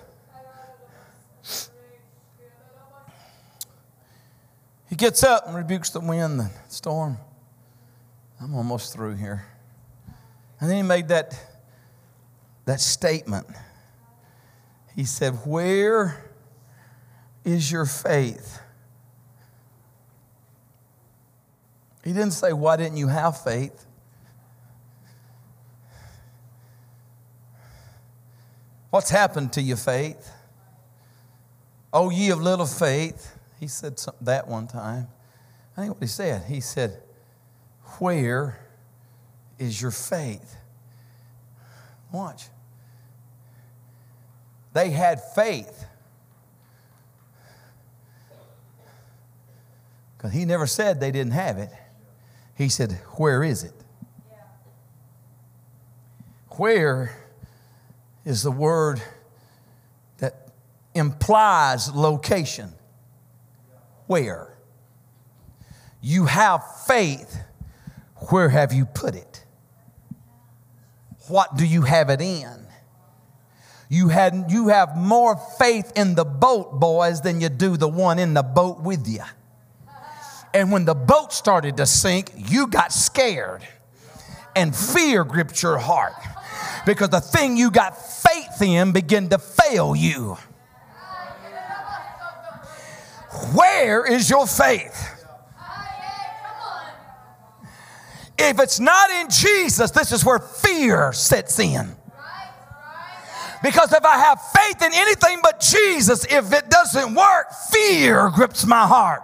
He 4.94 4.96
gets 4.96 5.24
up 5.24 5.48
and 5.48 5.56
rebukes 5.56 5.90
the 5.90 6.02
wind, 6.02 6.40
the 6.40 6.52
storm. 6.68 7.18
I'm 8.40 8.54
almost 8.54 8.94
through 8.94 9.16
here. 9.16 9.44
And 10.60 10.70
then 10.70 10.78
he 10.78 10.84
made 10.84 11.08
that, 11.08 11.36
that 12.66 12.80
statement. 12.80 13.48
He 14.96 15.06
said, 15.06 15.34
Where 15.48 16.32
is 17.44 17.72
your 17.72 17.88
faith? 17.88 18.62
He 22.04 22.14
didn't 22.14 22.34
say, 22.34 22.54
Why 22.54 22.76
didn't 22.76 22.98
you 22.98 23.08
have 23.08 23.42
faith? 23.42 23.88
What's 28.92 29.10
happened 29.10 29.54
to 29.54 29.62
your 29.64 29.78
faith? 29.78 30.30
Oh, 31.92 32.12
ye 32.12 32.30
of 32.30 32.40
little 32.40 32.68
faith. 32.68 33.40
He 33.64 33.70
said 33.70 33.98
that 34.20 34.50
one 34.50 34.68
time. 34.68 35.08
I 35.78 35.82
think 35.82 35.94
what 35.94 36.04
he 36.04 36.08
said. 36.08 36.44
He 36.50 36.60
said, 36.60 37.02
Where 37.98 38.60
is 39.58 39.82
your 39.82 39.90
faith? 39.90 40.58
Watch. 42.12 42.50
They 44.74 44.90
had 44.90 45.22
faith. 45.34 45.86
Because 50.18 50.34
he 50.34 50.44
never 50.44 50.68
said 50.68 51.00
they 51.00 51.12
didn't 51.12 51.32
have 51.32 51.58
it. 51.58 51.70
He 52.58 52.68
said, 52.68 52.92
Where 53.12 53.46
is 53.46 53.64
it? 53.64 53.74
Where 56.58 57.16
is 58.26 58.44
the 58.44 58.52
word 58.52 59.02
that 60.18 60.50
implies 60.94 61.90
location? 61.96 62.74
Where? 64.14 64.56
You 66.00 66.26
have 66.26 66.62
faith. 66.86 67.36
Where 68.30 68.48
have 68.48 68.72
you 68.72 68.86
put 68.86 69.16
it? 69.16 69.44
What 71.30 71.58
do 71.58 71.66
you 71.66 71.82
have 71.82 72.12
it 72.12 72.22
in? 72.22 72.68
You, 73.90 74.10
had, 74.10 74.52
you 74.52 74.68
have 74.68 74.96
more 74.96 75.36
faith 75.58 75.92
in 75.96 76.14
the 76.14 76.26
boat, 76.26 76.80
boys, 76.80 77.22
than 77.22 77.42
you 77.42 77.50
do 77.50 77.76
the 77.76 77.88
one 77.88 78.20
in 78.20 78.36
the 78.36 78.44
boat 78.44 78.82
with 78.82 79.08
you. 79.08 79.24
And 80.54 80.72
when 80.72 80.86
the 80.86 80.94
boat 80.94 81.34
started 81.34 81.78
to 81.78 81.88
sink, 81.88 82.34
you 82.36 82.68
got 82.68 82.94
scared 82.94 83.68
and 84.56 84.76
fear 84.76 85.24
gripped 85.24 85.64
your 85.64 85.80
heart 85.80 86.14
because 86.86 87.10
the 87.10 87.20
thing 87.20 87.58
you 87.58 87.72
got 87.72 87.98
faith 87.98 88.62
in 88.62 88.92
began 88.92 89.30
to 89.30 89.40
fail 89.40 89.96
you. 89.96 90.38
Where 93.54 94.06
is 94.06 94.30
your 94.30 94.48
faith? 94.48 95.10
If 98.38 98.60
it's 98.60 98.80
not 98.80 99.10
in 99.12 99.30
Jesus, 99.30 99.92
this 99.92 100.12
is 100.12 100.26
where 100.26 100.40
fear 100.40 101.14
sets 101.14 101.60
in. 101.60 101.96
Because 103.64 103.94
if 103.94 104.04
I 104.04 104.18
have 104.18 104.42
faith 104.52 104.82
in 104.82 104.92
anything 104.94 105.40
but 105.42 105.62
Jesus, 105.62 106.26
if 106.26 106.52
it 106.52 106.70
doesn't 106.70 107.16
work, 107.16 107.48
fear 107.72 108.30
grips 108.36 108.66
my 108.66 108.86
heart. 108.86 109.24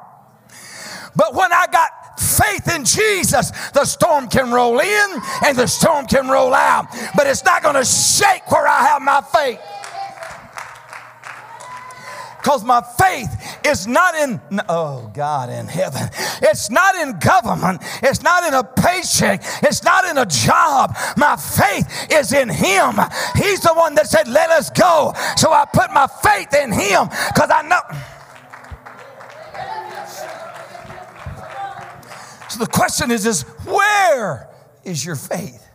But 1.15 1.33
when 1.33 1.51
I 1.51 1.65
got 1.69 2.19
faith 2.19 2.73
in 2.73 2.85
Jesus, 2.85 3.51
the 3.71 3.83
storm 3.83 4.29
can 4.29 4.51
roll 4.51 4.79
in 4.79 5.21
and 5.45 5.57
the 5.57 5.67
storm 5.67 6.05
can 6.05 6.29
roll 6.29 6.53
out, 6.53 6.87
but 7.15 7.27
it's 7.27 7.43
not 7.43 7.63
going 7.63 7.75
to 7.75 7.83
shake 7.83 8.49
where 8.49 8.67
I 8.67 8.87
have 8.87 9.01
my 9.01 9.21
faith. 9.21 9.59
Because 12.41 12.63
my 12.63 12.81
faith 12.97 13.59
is 13.65 13.85
not 13.85 14.15
in, 14.15 14.39
oh 14.69 15.11
God 15.13 15.49
in 15.49 15.67
heaven. 15.67 16.09
It's 16.41 16.69
not 16.71 16.95
in 16.95 17.19
government. 17.19 17.81
It's 18.01 18.23
not 18.23 18.45
in 18.45 18.53
a 18.53 18.63
paycheck. 18.63 19.41
It's 19.61 19.83
not 19.83 20.05
in 20.05 20.17
a 20.17 20.25
job. 20.25 20.95
My 21.17 21.35
faith 21.35 22.07
is 22.11 22.31
in 22.31 22.47
Him. 22.47 22.95
He's 23.35 23.59
the 23.59 23.73
one 23.75 23.95
that 23.95 24.07
said, 24.07 24.27
let 24.27 24.49
us 24.51 24.69
go. 24.69 25.13
So 25.35 25.51
I 25.51 25.65
put 25.65 25.91
my 25.91 26.07
faith 26.07 26.53
in 26.53 26.71
Him 26.71 27.09
because 27.33 27.51
I 27.51 27.61
know. 27.67 27.81
So 32.49 32.59
the 32.59 32.67
question 32.71 33.11
is, 33.11 33.25
is 33.25 33.41
where 33.65 34.49
is 34.83 35.05
your 35.05 35.15
faith? 35.15 35.67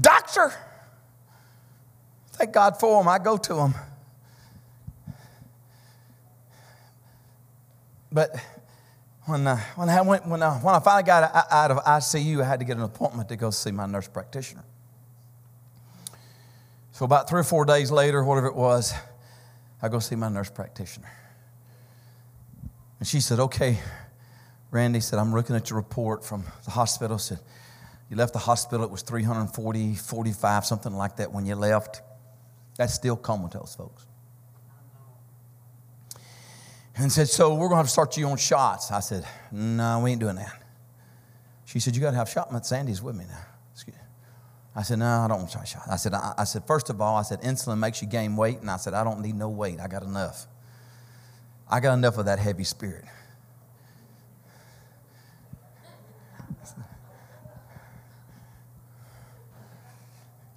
Doctor, 0.00 0.52
thank 2.32 2.52
God 2.52 2.78
for 2.78 3.00
him. 3.00 3.08
I 3.08 3.18
go 3.18 3.36
to 3.36 3.56
him. 3.58 3.74
But 8.12 8.36
when, 9.24 9.46
uh, 9.46 9.56
when, 9.76 9.88
I 9.88 10.02
went, 10.02 10.26
when, 10.26 10.42
I, 10.42 10.58
when 10.58 10.74
I 10.74 10.80
finally 10.80 11.04
got 11.04 11.32
out 11.50 11.70
of 11.70 11.78
ICU, 11.78 12.42
I 12.42 12.44
had 12.44 12.60
to 12.60 12.66
get 12.66 12.76
an 12.76 12.82
appointment 12.82 13.28
to 13.30 13.36
go 13.36 13.50
see 13.50 13.70
my 13.70 13.86
nurse 13.86 14.08
practitioner. 14.08 14.64
So 16.92 17.06
about 17.06 17.28
three 17.28 17.40
or 17.40 17.44
four 17.44 17.64
days 17.64 17.90
later, 17.90 18.22
whatever 18.22 18.48
it 18.48 18.54
was, 18.54 18.92
I 19.80 19.88
go 19.88 19.98
see 19.98 20.14
my 20.14 20.28
nurse 20.28 20.50
practitioner. 20.50 21.10
And 22.98 23.08
she 23.08 23.20
said, 23.20 23.40
okay, 23.40 23.78
Randy 24.70 25.00
said, 25.00 25.18
I'm 25.18 25.32
looking 25.34 25.56
at 25.56 25.70
your 25.70 25.78
report 25.78 26.24
from 26.24 26.44
the 26.64 26.70
hospital. 26.70 27.18
Said, 27.18 27.40
you 28.10 28.16
left 28.16 28.34
the 28.34 28.38
hospital, 28.38 28.84
it 28.84 28.90
was 28.90 29.02
340, 29.02 29.94
45, 29.94 30.66
something 30.66 30.92
like 30.92 31.16
that 31.16 31.32
when 31.32 31.46
you 31.46 31.54
left. 31.54 32.02
That's 32.76 32.92
still 32.92 33.16
comatose, 33.16 33.74
folks. 33.74 34.06
And 36.96 37.10
said, 37.10 37.28
So 37.28 37.54
we're 37.54 37.68
going 37.68 37.70
to 37.70 37.76
have 37.76 37.86
to 37.86 37.92
start 37.92 38.16
you 38.16 38.28
on 38.28 38.36
shots. 38.36 38.90
I 38.90 39.00
said, 39.00 39.26
No, 39.50 40.00
we 40.00 40.12
ain't 40.12 40.20
doing 40.20 40.36
that. 40.36 40.62
She 41.64 41.80
said, 41.80 41.94
You 41.94 42.02
got 42.02 42.10
to 42.10 42.16
have 42.16 42.28
shot. 42.28 42.66
Sandy's 42.66 43.02
with 43.02 43.16
me 43.16 43.24
now. 43.28 43.46
I 44.74 44.82
said, 44.82 44.98
No, 44.98 45.06
I 45.06 45.28
don't 45.28 45.38
want 45.38 45.50
to 45.50 45.58
try. 45.58 45.82
I 45.90 45.96
said, 45.96 46.14
I, 46.14 46.34
I 46.38 46.44
said, 46.44 46.66
First 46.66 46.90
of 46.90 47.00
all, 47.00 47.16
I 47.16 47.22
said, 47.22 47.42
insulin 47.42 47.78
makes 47.78 48.00
you 48.00 48.08
gain 48.08 48.36
weight. 48.36 48.60
And 48.60 48.70
I 48.70 48.76
said, 48.76 48.94
I 48.94 49.04
don't 49.04 49.20
need 49.20 49.34
no 49.34 49.48
weight. 49.48 49.80
I 49.80 49.88
got 49.88 50.02
enough. 50.02 50.46
I 51.68 51.80
got 51.80 51.94
enough 51.94 52.18
of 52.18 52.26
that 52.26 52.38
heavy 52.38 52.64
spirit. 52.64 53.04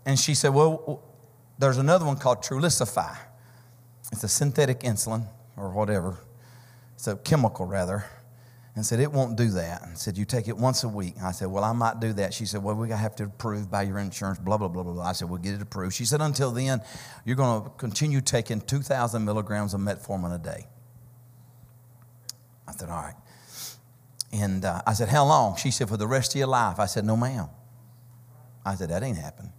And 0.05 0.19
she 0.19 0.35
said, 0.35 0.53
Well, 0.53 1.03
there's 1.57 1.77
another 1.77 2.05
one 2.05 2.17
called 2.17 2.39
Trulicity. 2.39 3.17
It's 4.11 4.23
a 4.23 4.27
synthetic 4.27 4.81
insulin 4.81 5.27
or 5.57 5.71
whatever. 5.71 6.17
so 6.97 7.15
chemical, 7.15 7.65
rather. 7.65 8.05
And 8.75 8.85
said, 8.85 8.99
It 8.99 9.11
won't 9.11 9.37
do 9.37 9.49
that. 9.51 9.83
And 9.83 9.97
said, 9.97 10.17
You 10.17 10.25
take 10.25 10.49
it 10.49 10.57
once 10.57 10.83
a 10.83 10.89
week. 10.89 11.15
I 11.23 11.31
said, 11.31 11.47
Well, 11.47 11.63
I 11.63 11.71
might 11.71 12.01
do 12.01 12.11
that. 12.13 12.33
She 12.33 12.45
said, 12.45 12.61
Well, 12.61 12.75
we 12.75 12.89
have 12.89 13.15
to 13.15 13.23
approve 13.23 13.71
by 13.71 13.83
your 13.83 13.99
insurance, 13.99 14.37
blah, 14.37 14.57
blah, 14.57 14.67
blah, 14.67 14.83
blah, 14.83 14.93
blah. 14.93 15.05
I 15.05 15.13
said, 15.13 15.29
We'll 15.29 15.39
get 15.39 15.53
it 15.53 15.61
approved. 15.61 15.95
She 15.95 16.03
said, 16.03 16.19
Until 16.19 16.51
then, 16.51 16.81
you're 17.23 17.37
going 17.37 17.63
to 17.63 17.69
continue 17.77 18.19
taking 18.19 18.59
2,000 18.59 19.23
milligrams 19.23 19.73
of 19.73 19.79
metformin 19.79 20.35
a 20.35 20.37
day. 20.37 20.67
I 22.67 22.73
said, 22.73 22.89
All 22.89 23.01
right. 23.01 23.15
And 24.33 24.65
uh, 24.65 24.81
I 24.85 24.93
said, 24.93 25.07
How 25.07 25.25
long? 25.25 25.55
She 25.55 25.71
said, 25.71 25.87
For 25.87 25.97
the 25.97 26.07
rest 26.07 26.35
of 26.35 26.39
your 26.39 26.47
life. 26.47 26.77
I 26.77 26.85
said, 26.85 27.05
No, 27.05 27.15
ma'am. 27.15 27.47
I 28.65 28.75
said, 28.75 28.89
That 28.89 29.03
ain't 29.03 29.17
happening. 29.17 29.53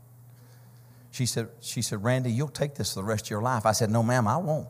She 1.11 1.24
said, 1.24 1.49
she 1.61 1.80
said, 1.80 2.05
Randy, 2.05 2.30
you'll 2.30 2.49
take 2.49 2.74
this 2.74 2.92
for 2.92 3.01
the 3.01 3.05
rest 3.05 3.24
of 3.26 3.30
your 3.30 3.40
life. 3.40 3.64
I 3.64 3.72
said, 3.72 3.90
No, 3.90 4.03
ma'am, 4.03 4.28
I 4.28 4.36
won't. 4.36 4.68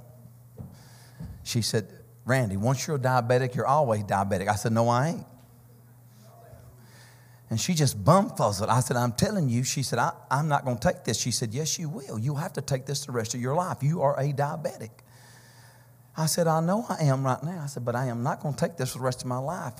She 1.46 1.62
said, 1.62 1.88
Randy, 2.24 2.56
once 2.56 2.88
you're 2.88 2.96
a 2.96 2.98
diabetic, 2.98 3.54
you're 3.54 3.68
always 3.68 4.02
diabetic. 4.02 4.48
I 4.48 4.56
said, 4.56 4.72
No, 4.72 4.88
I 4.88 5.08
ain't. 5.10 5.26
And 7.48 7.60
she 7.60 7.74
just 7.74 8.02
bumfuzzled. 8.02 8.68
I 8.68 8.80
said, 8.80 8.96
I'm 8.96 9.12
telling 9.12 9.48
you. 9.48 9.62
She 9.62 9.84
said, 9.84 10.00
I, 10.00 10.10
am 10.28 10.48
not 10.48 10.64
going 10.64 10.76
to 10.76 10.88
take 10.88 11.04
this. 11.04 11.20
She 11.20 11.30
said, 11.30 11.54
Yes, 11.54 11.78
you 11.78 11.88
will. 11.88 12.18
You'll 12.18 12.34
have 12.34 12.52
to 12.54 12.60
take 12.60 12.84
this 12.84 13.06
the 13.06 13.12
rest 13.12 13.32
of 13.34 13.40
your 13.40 13.54
life. 13.54 13.78
You 13.80 14.02
are 14.02 14.18
a 14.18 14.32
diabetic. 14.32 14.90
I 16.16 16.26
said, 16.26 16.48
I 16.48 16.58
know 16.60 16.84
I 16.88 17.04
am 17.04 17.24
right 17.24 17.40
now. 17.44 17.60
I 17.62 17.66
said, 17.66 17.84
but 17.84 17.94
I 17.94 18.06
am 18.06 18.24
not 18.24 18.40
going 18.40 18.54
to 18.54 18.60
take 18.60 18.76
this 18.76 18.92
for 18.92 18.98
the 18.98 19.04
rest 19.04 19.20
of 19.20 19.28
my 19.28 19.38
life. 19.38 19.74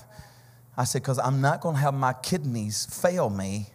I 0.77 0.85
said, 0.85 1.01
because 1.01 1.19
I'm 1.19 1.41
not 1.41 1.59
going 1.59 1.75
to 1.75 1.81
have 1.81 1.93
my 1.93 2.13
kidneys 2.13 2.85
fail 2.85 3.29
me 3.29 3.71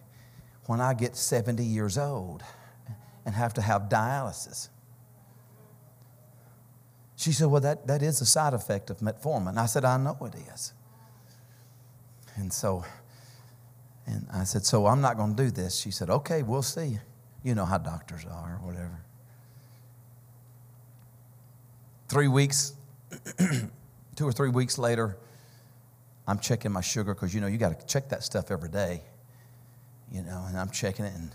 when 0.67 0.81
I 0.81 0.95
get 0.95 1.15
70 1.15 1.63
years 1.63 1.99
old 1.99 2.43
and 3.27 3.35
have 3.35 3.53
to 3.55 3.61
have 3.61 3.91
dialysis. 3.91 4.69
She 7.23 7.31
said, 7.31 7.47
Well, 7.47 7.61
that, 7.61 7.87
that 7.87 8.03
is 8.03 8.21
a 8.21 8.27
side 8.27 8.53
effect 8.53 8.91
of 8.91 8.99
metformin. 8.99 9.57
I 9.57 9.67
said, 9.67 9.85
I 9.85 9.97
know 9.97 10.19
it 10.23 10.35
is. 10.53 10.73
And 12.35 12.53
so, 12.53 12.85
and 14.07 14.27
I 14.33 14.43
said, 14.43 14.65
So 14.65 14.87
I'm 14.87 15.01
not 15.01 15.17
going 15.17 15.37
to 15.37 15.43
do 15.45 15.51
this. 15.53 15.77
She 15.77 15.93
said, 15.93 16.11
Okay, 16.11 16.43
we'll 16.43 16.63
see. 16.63 16.99
You 17.45 17.55
know 17.55 17.65
how 17.65 17.79
doctors 17.79 18.25
are, 18.25 18.59
or 18.61 18.67
whatever. 18.67 19.01
Three 22.09 22.27
weeks, 22.27 22.75
two 24.17 24.27
or 24.27 24.33
three 24.33 24.51
weeks 24.51 24.77
later, 24.77 25.17
I'm 26.27 26.41
checking 26.41 26.73
my 26.73 26.81
sugar 26.81 27.15
because 27.15 27.33
you 27.33 27.41
know 27.41 27.47
you 27.47 27.57
got 27.57 27.79
to 27.79 27.87
check 27.87 28.09
that 28.09 28.25
stuff 28.25 28.51
every 28.51 28.69
day. 28.69 29.01
You 30.11 30.23
know, 30.23 30.45
and 30.49 30.59
I'm 30.59 30.71
checking 30.71 31.05
it 31.05 31.15
and 31.15 31.31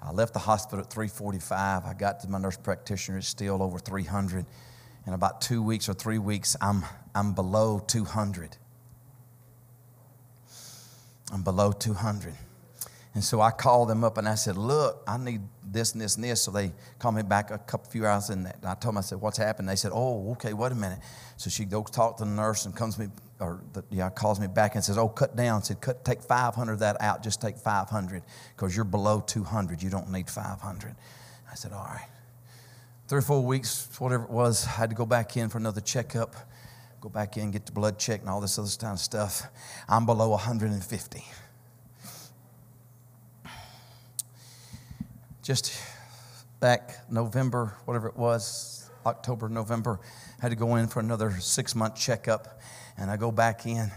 I 0.00 0.12
left 0.12 0.34
the 0.34 0.38
hospital 0.38 0.84
at 0.84 0.90
345. 0.90 1.84
I 1.84 1.94
got 1.94 2.20
to 2.20 2.28
my 2.28 2.38
nurse 2.38 2.56
practitioner, 2.56 3.18
it's 3.18 3.26
still 3.26 3.60
over 3.60 3.80
300. 3.80 4.46
In 5.06 5.12
about 5.12 5.40
two 5.40 5.62
weeks 5.62 5.88
or 5.88 5.94
three 5.94 6.18
weeks, 6.18 6.56
I'm, 6.60 6.84
I'm 7.14 7.32
below 7.32 7.78
200. 7.86 8.56
I'm 11.32 11.42
below 11.42 11.72
200. 11.72 12.34
And 13.14 13.24
so 13.24 13.40
I 13.40 13.50
called 13.50 13.88
them 13.88 14.04
up 14.04 14.18
and 14.18 14.28
I 14.28 14.34
said, 14.34 14.58
Look, 14.58 15.02
I 15.08 15.16
need 15.16 15.40
this 15.64 15.92
and 15.92 16.02
this 16.02 16.16
and 16.16 16.24
this. 16.24 16.42
So 16.42 16.50
they 16.50 16.72
called 16.98 17.14
me 17.14 17.22
back 17.22 17.50
a 17.50 17.56
couple 17.56 17.90
few 17.90 18.04
hours 18.04 18.28
and 18.28 18.46
I 18.46 18.74
told 18.74 18.94
them, 18.94 18.98
I 18.98 19.00
said, 19.00 19.20
What's 19.20 19.38
happened? 19.38 19.68
They 19.68 19.76
said, 19.76 19.92
Oh, 19.94 20.32
okay, 20.32 20.52
wait 20.52 20.72
a 20.72 20.74
minute. 20.74 20.98
So 21.38 21.48
she 21.48 21.64
goes 21.64 21.90
talk 21.90 22.18
to 22.18 22.24
the 22.24 22.30
nurse 22.30 22.66
and 22.66 22.76
comes 22.76 22.98
me, 22.98 23.06
or 23.40 23.62
the, 23.72 23.82
yeah, 23.90 24.10
calls 24.10 24.38
me 24.38 24.48
back 24.48 24.74
and 24.74 24.84
says, 24.84 24.98
Oh, 24.98 25.08
cut 25.08 25.34
down. 25.34 25.62
Said, 25.62 25.80
cut, 25.80 26.04
take 26.04 26.20
500 26.20 26.74
of 26.74 26.78
that 26.80 27.00
out. 27.00 27.22
Just 27.22 27.40
take 27.40 27.56
500 27.56 28.22
because 28.54 28.76
you're 28.76 28.84
below 28.84 29.20
200. 29.20 29.82
You 29.82 29.88
don't 29.88 30.10
need 30.10 30.28
500. 30.28 30.94
I 31.50 31.54
said, 31.54 31.72
All 31.72 31.84
right. 31.84 32.08
Three 33.08 33.18
or 33.18 33.22
four 33.22 33.44
weeks, 33.44 33.88
whatever 33.98 34.24
it 34.24 34.30
was, 34.30 34.66
I 34.66 34.70
had 34.70 34.90
to 34.90 34.96
go 34.96 35.06
back 35.06 35.36
in 35.36 35.48
for 35.48 35.58
another 35.58 35.80
checkup, 35.80 36.34
go 37.00 37.08
back 37.08 37.36
in, 37.36 37.50
get 37.52 37.66
the 37.66 37.72
blood 37.72 37.98
checked 37.98 38.22
and 38.22 38.30
all 38.30 38.40
this 38.40 38.58
other 38.58 38.68
kind 38.78 38.94
of 38.94 39.00
stuff. 39.00 39.42
I'm 39.88 40.06
below 40.06 40.30
150. 40.30 41.24
just 45.46 45.80
back 46.58 47.08
November, 47.08 47.76
whatever 47.84 48.08
it 48.08 48.16
was, 48.16 48.90
October, 49.06 49.48
November, 49.48 50.00
had 50.40 50.48
to 50.48 50.56
go 50.56 50.74
in 50.74 50.88
for 50.88 50.98
another 50.98 51.30
six 51.38 51.76
month 51.76 51.94
checkup. 51.94 52.60
And 52.98 53.12
I 53.12 53.16
go 53.16 53.30
back 53.30 53.64
in. 53.64 53.92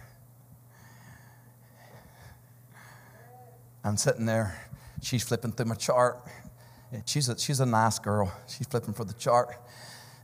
I'm 3.83 3.97
sitting 3.97 4.27
there. 4.27 4.63
She's 5.01 5.23
flipping 5.23 5.51
through 5.51 5.65
my 5.65 5.75
chart. 5.75 6.21
She's 7.05 7.29
a, 7.29 7.37
she's 7.37 7.59
a 7.59 7.65
nice 7.65 7.99
girl. 7.99 8.31
She's 8.47 8.65
flipping 8.67 8.93
for 8.93 9.05
the 9.05 9.13
chart 9.13 9.55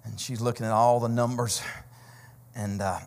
and 0.04 0.20
she's 0.20 0.42
looking 0.42 0.66
at 0.66 0.72
all 0.72 1.00
the 1.00 1.10
numbers. 1.10 1.62
And 2.56 2.82
uh, 2.82 3.00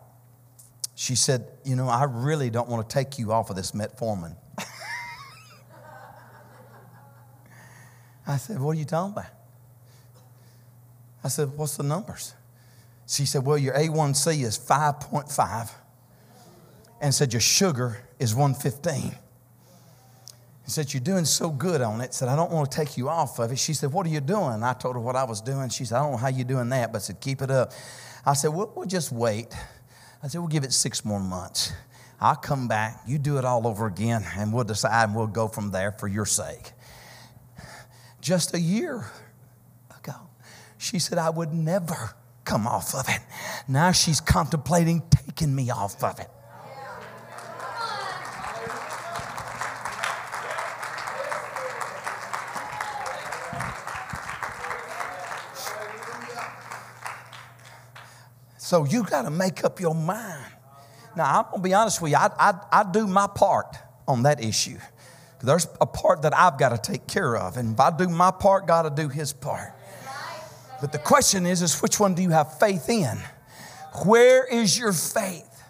she 0.95 1.15
said, 1.17 1.47
You 1.65 1.75
know, 1.77 1.89
I 1.89 2.05
really 2.05 2.51
don't 2.51 2.69
want 2.69 2.89
to 2.89 2.95
take 2.95 3.19
you 3.19 3.33
off 3.33 3.51
of 3.51 3.57
this 3.57 3.73
metformin. 3.73 4.37
I 8.27 8.37
said, 8.37 8.61
What 8.61 8.77
are 8.77 8.79
you 8.79 8.85
talking 8.85 9.13
about? 9.13 9.27
I 11.25 11.29
said, 11.29 11.57
What's 11.57 11.77
the 11.77 11.83
numbers? 11.83 12.35
She 13.07 13.27
said, 13.27 13.45
Well, 13.45 13.59
your 13.59 13.75
A1C 13.75 14.45
is 14.45 14.59
5.5 14.59 15.71
and 17.01 17.15
said, 17.15 17.33
Your 17.33 17.41
sugar 17.41 18.07
is 18.19 18.35
115. 18.35 19.17
He 20.69 20.73
said, 20.73 20.93
You're 20.93 21.01
doing 21.01 21.25
so 21.25 21.49
good 21.49 21.81
on 21.81 22.03
it. 22.03 22.13
Said, 22.13 22.29
I 22.29 22.37
don't 22.37 22.51
want 22.51 22.71
to 22.71 22.77
take 22.77 22.99
you 22.99 23.09
off 23.09 23.39
of 23.39 23.51
it. 23.51 23.59
She 23.59 23.73
said, 23.73 23.91
What 23.91 24.05
are 24.05 24.11
you 24.11 24.21
doing? 24.21 24.63
I 24.63 24.75
told 24.75 24.97
her 24.97 25.01
what 25.01 25.17
I 25.17 25.25
was 25.25 25.41
doing. 25.41 25.71
She 25.71 25.87
said, 25.87 25.97
I 25.97 26.03
don't 26.03 26.11
know 26.11 26.19
how 26.19 26.29
you're 26.29 26.45
doing 26.45 26.69
that, 26.69 26.93
but 26.93 26.99
I 26.99 27.01
said, 27.01 27.23
Keep 27.23 27.41
it 27.41 27.51
up. 27.51 27.73
I 28.27 28.35
said, 28.35 28.49
Well, 28.49 28.71
we'll 28.77 28.85
just 28.85 29.11
wait. 29.11 29.47
I 30.23 30.29
said, 30.29 30.41
We'll 30.41 30.49
give 30.49 30.65
it 30.65 30.75
six 30.75 31.07
more 31.07 31.21
months. 31.21 31.73
I'll 32.21 32.37
come 32.37 32.69
back. 32.69 33.01
You 33.07 33.17
do 33.17 33.39
it 33.39 33.47
all 33.47 33.67
over 33.67 33.87
again, 33.87 34.27
and 34.37 34.53
we'll 34.53 34.65
decide 34.65 35.05
and 35.05 35.17
we'll 35.17 35.27
go 35.27 35.49
from 35.49 35.71
there 35.71 35.93
for 35.93 36.07
your 36.07 36.27
sake 36.27 36.73
just 38.21 38.55
a 38.55 38.61
year 38.61 39.07
ago. 39.99 40.17
She 40.77 40.99
said, 40.99 41.17
I 41.17 41.31
would 41.31 41.55
never 41.55 42.11
come 42.45 42.67
off 42.67 42.95
of 42.95 43.09
it. 43.09 43.21
Now 43.69 43.93
she's 43.93 44.21
contemplating 44.21 45.03
taking 45.09 45.55
me 45.55 45.71
off 45.71 46.05
of 46.05 46.21
it. 46.21 46.29
So 58.69 58.85
you 58.85 59.03
got 59.03 59.23
to 59.23 59.31
make 59.31 59.65
up 59.65 59.81
your 59.81 59.95
mind. 59.95 60.45
Now, 61.17 61.39
I'm 61.39 61.45
going 61.45 61.63
to 61.63 61.69
be 61.71 61.73
honest 61.73 62.03
with 62.03 62.13
you, 62.13 62.19
I, 62.19 62.29
I, 62.39 62.53
I 62.71 62.85
do 62.93 63.07
my 63.07 63.27
part 63.27 63.79
on 64.07 64.25
that 64.25 64.45
issue. 64.45 64.77
There's 65.43 65.67
a 65.81 65.87
part 65.87 66.21
that 66.21 66.37
I've 66.37 66.59
got 66.59 66.77
to 66.77 66.93
take 66.93 67.07
care 67.07 67.35
of. 67.35 67.57
And 67.57 67.73
if 67.73 67.81
I 67.81 67.91
do 67.97 68.11
my 68.11 68.31
part, 68.31 68.67
God 68.67 68.85
will 68.85 68.91
do 68.91 69.09
his 69.09 69.33
part. 69.33 69.73
But 70.83 70.93
the 70.93 70.99
question 70.99 71.47
is, 71.47 71.63
is 71.63 71.81
which 71.81 71.99
one 71.99 72.13
do 72.15 72.21
you 72.21 72.29
have 72.29 72.59
faith 72.59 72.91
in? 72.91 73.17
Where 74.05 74.45
is 74.45 74.79
your 74.79 74.93
faith? 74.93 75.63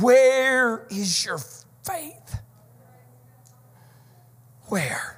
Where 0.00 0.84
is 0.90 1.24
your 1.24 1.38
faith? 1.38 2.40
Where? 4.62 5.17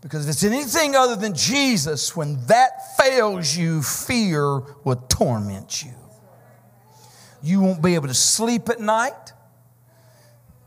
Because 0.00 0.26
if 0.26 0.32
it's 0.32 0.44
anything 0.44 0.96
other 0.96 1.16
than 1.16 1.34
Jesus, 1.34 2.16
when 2.16 2.44
that 2.46 2.96
fails 2.96 3.54
you, 3.56 3.82
fear 3.82 4.60
will 4.84 5.04
torment 5.08 5.82
you. 5.84 5.92
You 7.42 7.60
won't 7.60 7.82
be 7.82 7.94
able 7.94 8.08
to 8.08 8.14
sleep 8.14 8.68
at 8.68 8.80
night 8.80 9.32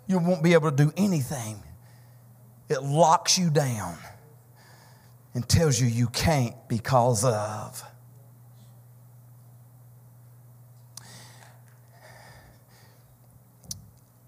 you 0.08 0.20
won't 0.20 0.44
be 0.44 0.54
able 0.54 0.70
to 0.70 0.76
do 0.76 0.92
anything. 0.98 1.62
It 2.70 2.84
locks 2.84 3.38
you 3.38 3.50
down 3.50 3.98
and 5.34 5.48
tells 5.48 5.80
you 5.80 5.88
you 5.88 6.08
can't 6.08 6.56
because 6.68 7.24
of. 7.24 7.84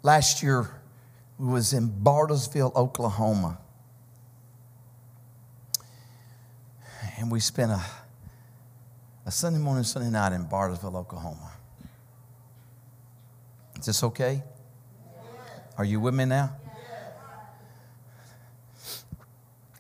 Last 0.01 0.43
year, 0.43 0.70
we 1.38 1.47
was 1.47 1.74
in 1.74 1.89
Bartlesville, 1.89 2.76
Oklahoma. 2.76 3.58
And 7.18 7.32
we 7.32 7.39
spent 7.39 7.72
a 7.72 7.82
a 9.26 9.32
Sunday 9.32 9.59
morning, 9.59 9.84
Sunday 9.84 10.11
night 10.11 10.34
in 10.34 10.45
Bartlesville, 10.45 10.95
Oklahoma. 10.95 11.51
Is 13.80 13.88
this 13.88 14.03
okay? 14.03 14.43
Are 15.78 15.86
you 15.86 15.99
with 15.99 16.13
me 16.13 16.26
now? 16.26 16.55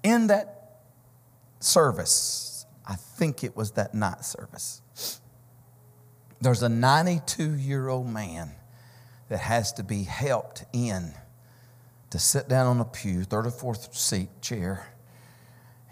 In 0.03 0.27
that 0.27 0.79
service, 1.59 2.65
I 2.87 2.95
think 2.95 3.43
it 3.43 3.55
was 3.55 3.71
that 3.71 3.93
night 3.93 4.25
service, 4.25 4.81
there's 6.41 6.63
a 6.63 6.69
92 6.69 7.55
year 7.55 7.87
old 7.87 8.07
man 8.07 8.51
that 9.29 9.39
has 9.39 9.71
to 9.73 9.83
be 9.83 10.03
helped 10.03 10.65
in 10.73 11.13
to 12.09 12.19
sit 12.19 12.47
down 12.47 12.67
on 12.67 12.79
a 12.79 12.85
pew, 12.85 13.21
34th 13.21 13.95
seat 13.95 14.29
chair. 14.41 14.87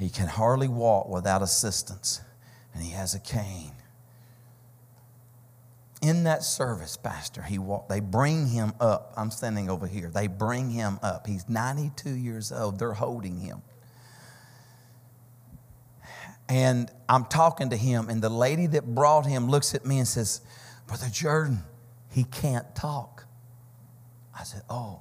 He 0.03 0.09
can 0.09 0.27
hardly 0.27 0.67
walk 0.67 1.07
without 1.07 1.41
assistance, 1.41 2.19
and 2.73 2.83
he 2.83 2.91
has 2.91 3.15
a 3.15 3.19
cane. 3.19 3.71
In 6.01 6.25
that 6.25 6.43
service, 6.43 6.97
Pastor, 6.97 7.41
he 7.41 7.57
walk, 7.57 7.87
they 7.87 8.01
bring 8.01 8.47
him 8.47 8.73
up. 8.81 9.13
I'm 9.15 9.31
standing 9.31 9.69
over 9.69 9.87
here. 9.87 10.11
They 10.13 10.27
bring 10.27 10.71
him 10.71 10.99
up. 11.01 11.25
He's 11.25 11.47
92 11.47 12.09
years 12.09 12.51
old. 12.51 12.79
They're 12.79 12.91
holding 12.91 13.39
him. 13.39 13.61
And 16.49 16.91
I'm 17.07 17.23
talking 17.23 17.69
to 17.69 17.77
him, 17.77 18.09
and 18.09 18.21
the 18.21 18.27
lady 18.27 18.67
that 18.67 18.93
brought 18.93 19.25
him 19.25 19.47
looks 19.47 19.73
at 19.73 19.85
me 19.85 19.99
and 19.99 20.07
says, 20.07 20.41
Brother 20.85 21.05
Jourdan, 21.05 21.59
he 22.11 22.25
can't 22.25 22.75
talk. 22.75 23.23
I 24.37 24.43
said, 24.43 24.63
Oh. 24.69 24.99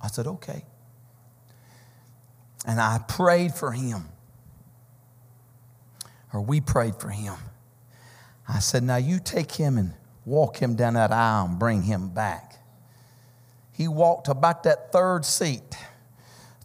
I 0.00 0.06
said, 0.06 0.26
Okay. 0.26 0.64
And 2.66 2.80
I 2.80 3.00
prayed 3.08 3.54
for 3.54 3.72
him, 3.72 4.08
or 6.32 6.40
we 6.42 6.60
prayed 6.60 6.96
for 6.96 7.08
him. 7.08 7.34
I 8.48 8.58
said, 8.58 8.82
Now 8.82 8.96
you 8.96 9.18
take 9.18 9.52
him 9.52 9.78
and 9.78 9.94
walk 10.24 10.58
him 10.58 10.74
down 10.74 10.94
that 10.94 11.12
aisle 11.12 11.46
and 11.46 11.58
bring 11.58 11.82
him 11.82 12.10
back. 12.10 12.56
He 13.72 13.88
walked 13.88 14.28
about 14.28 14.64
that 14.64 14.92
third 14.92 15.24
seat, 15.24 15.76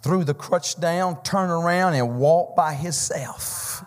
threw 0.02 0.24
the 0.24 0.34
crutch 0.34 0.80
down, 0.80 1.24
turned 1.24 1.52
around, 1.52 1.94
and 1.94 2.20
walked 2.20 2.58
by 2.58 2.74
himself. 2.74 3.84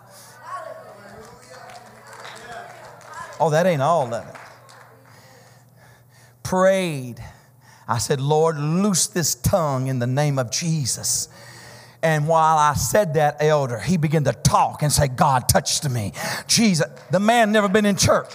Oh, 3.39 3.49
that 3.51 3.65
ain't 3.65 3.81
all 3.81 4.13
of 4.13 4.27
it. 4.27 4.35
Prayed. 6.43 7.23
I 7.87 7.97
said, 7.99 8.19
Lord, 8.19 8.57
loose 8.57 9.07
this 9.07 9.35
tongue 9.35 9.87
in 9.87 9.99
the 9.99 10.07
name 10.07 10.37
of 10.37 10.51
Jesus. 10.51 11.29
And 12.01 12.27
while 12.27 12.57
I 12.57 12.75
said 12.75 13.15
that, 13.15 13.37
elder, 13.41 13.77
he 13.77 13.97
began 13.97 14.23
to 14.23 14.33
talk 14.33 14.83
and 14.83 14.91
say, 14.91 15.07
God 15.07 15.49
touched 15.49 15.89
me. 15.89 16.13
Jesus, 16.47 16.87
the 17.11 17.19
man 17.19 17.51
never 17.51 17.67
been 17.67 17.85
in 17.85 17.97
church. 17.97 18.31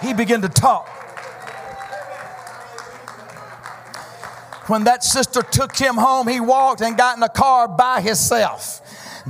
He 0.00 0.14
began 0.14 0.40
to 0.42 0.48
talk. 0.48 0.88
When 4.68 4.84
that 4.84 5.02
sister 5.02 5.42
took 5.42 5.76
him 5.76 5.96
home, 5.96 6.28
he 6.28 6.40
walked 6.40 6.82
and 6.82 6.96
got 6.96 7.16
in 7.16 7.22
a 7.22 7.28
car 7.28 7.66
by 7.66 8.00
himself 8.00 8.82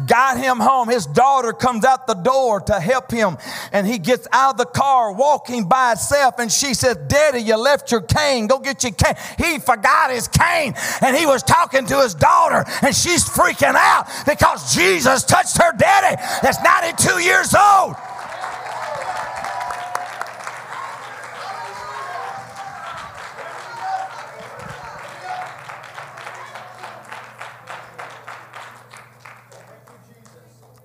got 0.07 0.39
him 0.39 0.59
home. 0.59 0.89
His 0.89 1.07
daughter 1.07 1.53
comes 1.53 1.85
out 1.85 2.07
the 2.07 2.15
door 2.15 2.61
to 2.63 2.81
help 2.81 3.11
him, 3.11 3.37
and 3.73 3.87
he 3.87 3.99
gets 3.99 4.27
out 4.33 4.53
of 4.53 4.59
the 4.59 4.67
car 4.67 5.13
walking 5.13 5.69
by 5.69 5.91
himself. 5.91 6.39
And 6.39 6.51
she 6.51 6.75
says, 6.75 6.97
Daddy, 7.09 7.41
you 7.41 7.57
left 7.57 7.91
your 7.91 8.03
cane. 8.03 8.47
Go 8.47 8.59
get 8.59 8.83
your 8.83 8.93
cane. 8.93 9.17
He 9.39 9.59
forgot 9.59 10.11
his 10.11 10.29
cane, 10.29 10.75
and 11.01 11.17
he 11.17 11.27
was 11.27 11.43
talking 11.43 11.87
to 11.87 12.01
his 12.01 12.15
daughter, 12.15 12.65
and 12.83 12.95
she's 12.95 13.25
freaking 13.25 13.75
out 13.77 14.07
because 14.27 14.75
Jesus 14.75 15.25
touched 15.25 15.57
her 15.59 15.73
daddy 15.77 16.21
that's 16.43 16.63
92 16.63 17.23
years 17.23 17.55
old. 17.55 17.97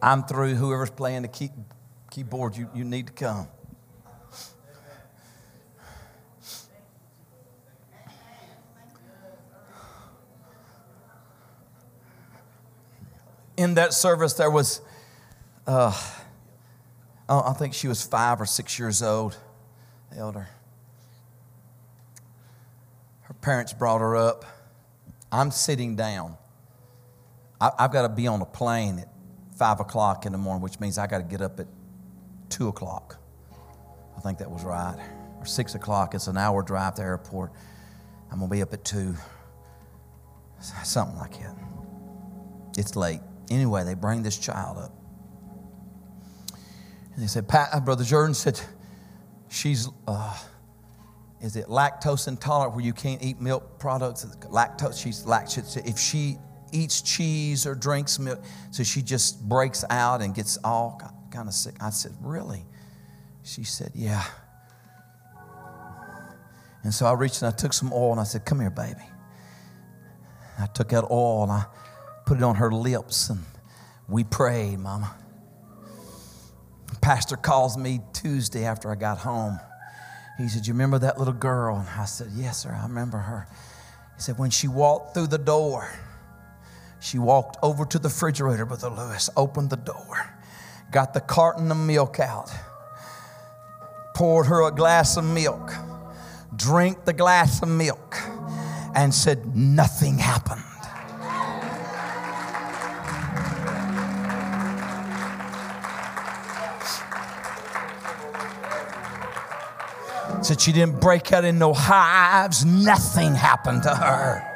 I'm 0.04 0.24
through. 0.24 0.56
Whoever's 0.56 0.90
playing 0.90 1.22
the 1.22 1.30
key, 1.30 1.50
keyboard, 2.12 2.58
you, 2.58 2.70
you 2.76 2.84
need 2.84 3.08
to 3.08 3.14
come. 3.14 3.48
In 13.56 13.76
that 13.76 13.94
service, 13.94 14.34
there 14.34 14.52
was, 14.52 14.82
uh, 15.66 15.98
I 17.30 17.54
think 17.54 17.74
she 17.74 17.88
was 17.88 18.04
five 18.04 18.42
or 18.42 18.46
six 18.46 18.78
years 18.78 19.02
old, 19.02 19.38
elder. 20.18 20.50
Her 23.22 23.34
parents 23.36 23.72
brought 23.72 24.02
her 24.02 24.18
up. 24.18 24.44
I'm 25.32 25.50
sitting 25.50 25.96
down. 25.96 26.36
I, 27.62 27.72
have 27.80 27.94
got 27.94 28.02
to 28.02 28.10
be 28.10 28.28
on 28.28 28.42
a 28.42 28.46
plane 28.46 29.00
at 29.00 29.13
five 29.64 29.80
o'clock 29.80 30.26
in 30.26 30.34
the 30.34 30.38
morning, 30.38 30.62
which 30.62 30.82
means 30.82 30.98
I 30.98 31.08
got 31.08 31.20
to 31.20 31.24
get 31.24 31.40
up 31.40 31.58
at 31.58 31.68
two 32.50 32.68
o'clock. 32.68 33.18
I 34.18 34.20
think 34.20 34.40
that 34.40 34.52
was 34.52 34.66
right. 34.66 34.98
Or 35.40 35.46
six 35.46 35.74
o'clock. 35.74 36.14
It's 36.14 36.28
an 36.28 36.36
hour 36.36 36.62
drive 36.62 36.96
to 36.96 37.02
the 37.02 37.08
airport. 37.08 37.54
I'm 38.30 38.40
going 38.40 38.50
to 38.50 38.56
be 38.58 38.62
up 38.62 38.74
at 38.74 38.84
two. 38.84 39.16
Something 40.84 41.18
like 41.18 41.40
that. 41.40 41.56
It's 42.78 42.98
late. 42.98 43.22
Anyway, 43.50 43.86
they 43.86 43.94
bring 43.94 44.22
this 44.22 44.38
child 44.38 44.80
up. 44.80 44.92
And 47.14 47.24
they 47.24 47.28
said, 47.28 47.48
Pat, 47.48 47.86
Brother 47.86 48.04
Jourdan 48.04 48.36
said, 48.36 48.60
she's, 49.48 49.88
uh, 50.10 50.38
is 51.40 51.56
it 51.56 51.68
lactose 51.68 52.28
intolerant 52.28 52.76
where 52.76 52.84
you 52.84 52.92
can't 52.92 53.24
eat 53.24 53.40
milk 53.40 53.80
products? 53.80 54.26
Lactose, 54.26 55.02
she's 55.02 55.24
lactose. 55.24 55.88
If 55.88 55.98
she 55.98 56.38
eats 56.74 57.02
cheese 57.02 57.66
or 57.66 57.76
drinks 57.76 58.20
milk. 58.20 58.42
So 58.72 58.84
she 58.84 59.02
just 59.02 59.48
breaks 59.48 59.86
out 59.90 60.22
and 60.22 60.34
gets 60.34 60.58
all 60.64 61.02
kind 61.32 61.48
of 61.48 61.54
sick. 61.54 61.76
I 61.82 61.90
said, 61.90 62.12
Really? 62.22 62.66
She 63.44 63.64
said, 63.64 63.92
Yeah. 63.94 64.24
And 66.84 66.94
so 66.94 67.06
I 67.06 67.14
reached 67.14 67.42
and 67.42 67.54
I 67.54 67.56
took 67.56 67.72
some 67.72 67.94
oil 67.94 68.12
and 68.12 68.20
I 68.20 68.26
said, 68.26 68.46
Come 68.46 68.60
here, 68.60 68.70
baby. 68.70 69.00
I 70.60 70.68
took 70.68 70.90
that 70.90 71.06
oil 71.10 71.44
and 71.44 71.52
I 71.52 71.66
put 72.26 72.38
it 72.38 72.44
on 72.44 72.56
her 72.56 72.72
lips 72.72 73.30
and 73.30 73.40
we 74.08 74.24
prayed, 74.24 74.80
Mama. 74.80 75.16
Pastor 77.02 77.36
calls 77.36 77.78
me 77.78 78.00
Tuesday 78.14 78.66
after 78.66 78.92
I 78.92 78.96
got 78.96 79.18
home. 79.18 79.60
He 80.38 80.48
said, 80.48 80.66
You 80.68 80.74
remember 80.74 81.00
that 81.00 81.18
little 81.18 81.34
girl? 81.34 81.78
And 81.78 81.88
I 81.90 82.06
said, 82.06 82.28
Yes, 82.34 82.60
sir, 82.60 82.72
I 82.72 82.84
remember 82.84 83.18
her. 83.18 83.48
He 84.16 84.22
said, 84.22 84.38
When 84.38 84.50
she 84.50 84.68
walked 84.68 85.14
through 85.14 85.28
the 85.28 85.38
door, 85.38 85.90
she 87.04 87.20
walked 87.20 87.58
over 87.62 87.86
to 87.86 88.00
the 88.00 88.08
refrigerator, 88.08 88.66
Brother 88.66 88.90
Lewis, 88.90 89.30
opened 89.36 89.70
the 89.70 89.76
door, 89.76 90.34
got 90.90 91.14
the 91.14 91.20
carton 91.20 91.70
of 91.70 91.76
milk 91.76 92.18
out, 92.18 92.50
poured 94.16 94.46
her 94.48 94.66
a 94.66 94.72
glass 94.72 95.18
of 95.18 95.26
milk, 95.26 95.74
drank 96.56 97.04
the 97.04 97.12
glass 97.12 97.62
of 97.62 97.68
milk, 97.68 98.16
and 98.96 99.14
said, 99.14 99.54
Nothing 99.54 100.18
happened. 100.18 100.62
Said 110.42 110.62
she 110.62 110.72
didn't 110.72 111.02
break 111.02 111.34
out 111.34 111.44
in 111.44 111.60
no 111.60 111.74
hives, 111.74 112.64
nothing 112.64 113.36
happened 113.36 113.84
to 113.84 113.94
her 113.94 114.53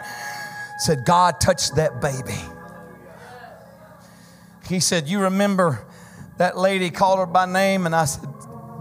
said, 0.77 1.05
God 1.05 1.39
touched 1.41 1.75
that 1.75 2.01
baby. 2.01 2.39
He 4.67 4.79
said, 4.79 5.07
You 5.07 5.21
remember 5.21 5.85
that 6.37 6.57
lady 6.57 6.89
called 6.89 7.19
her 7.19 7.25
by 7.25 7.45
name? 7.45 7.85
And 7.85 7.95
I 7.95 8.05
said, 8.05 8.27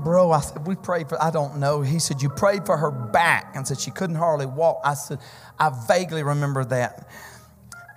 Bro, 0.05 0.31
I 0.33 0.41
said, 0.41 0.67
We 0.67 0.75
prayed 0.75 1.09
for, 1.09 1.23
I 1.23 1.31
don't 1.31 1.59
know. 1.59 1.83
He 1.83 1.99
said, 1.99 2.23
You 2.23 2.29
prayed 2.29 2.67
for 2.67 2.77
her 2.77 2.91
back 2.91 3.53
and 3.55 3.67
said 3.67 3.79
she 3.79 3.91
couldn't 3.91 4.17
hardly 4.17 4.47
walk. 4.47 4.81
I 4.85 4.95
said, 4.95 5.19
I 5.59 5.73
vaguely 5.89 6.23
remember 6.23 6.65
that. 6.67 7.09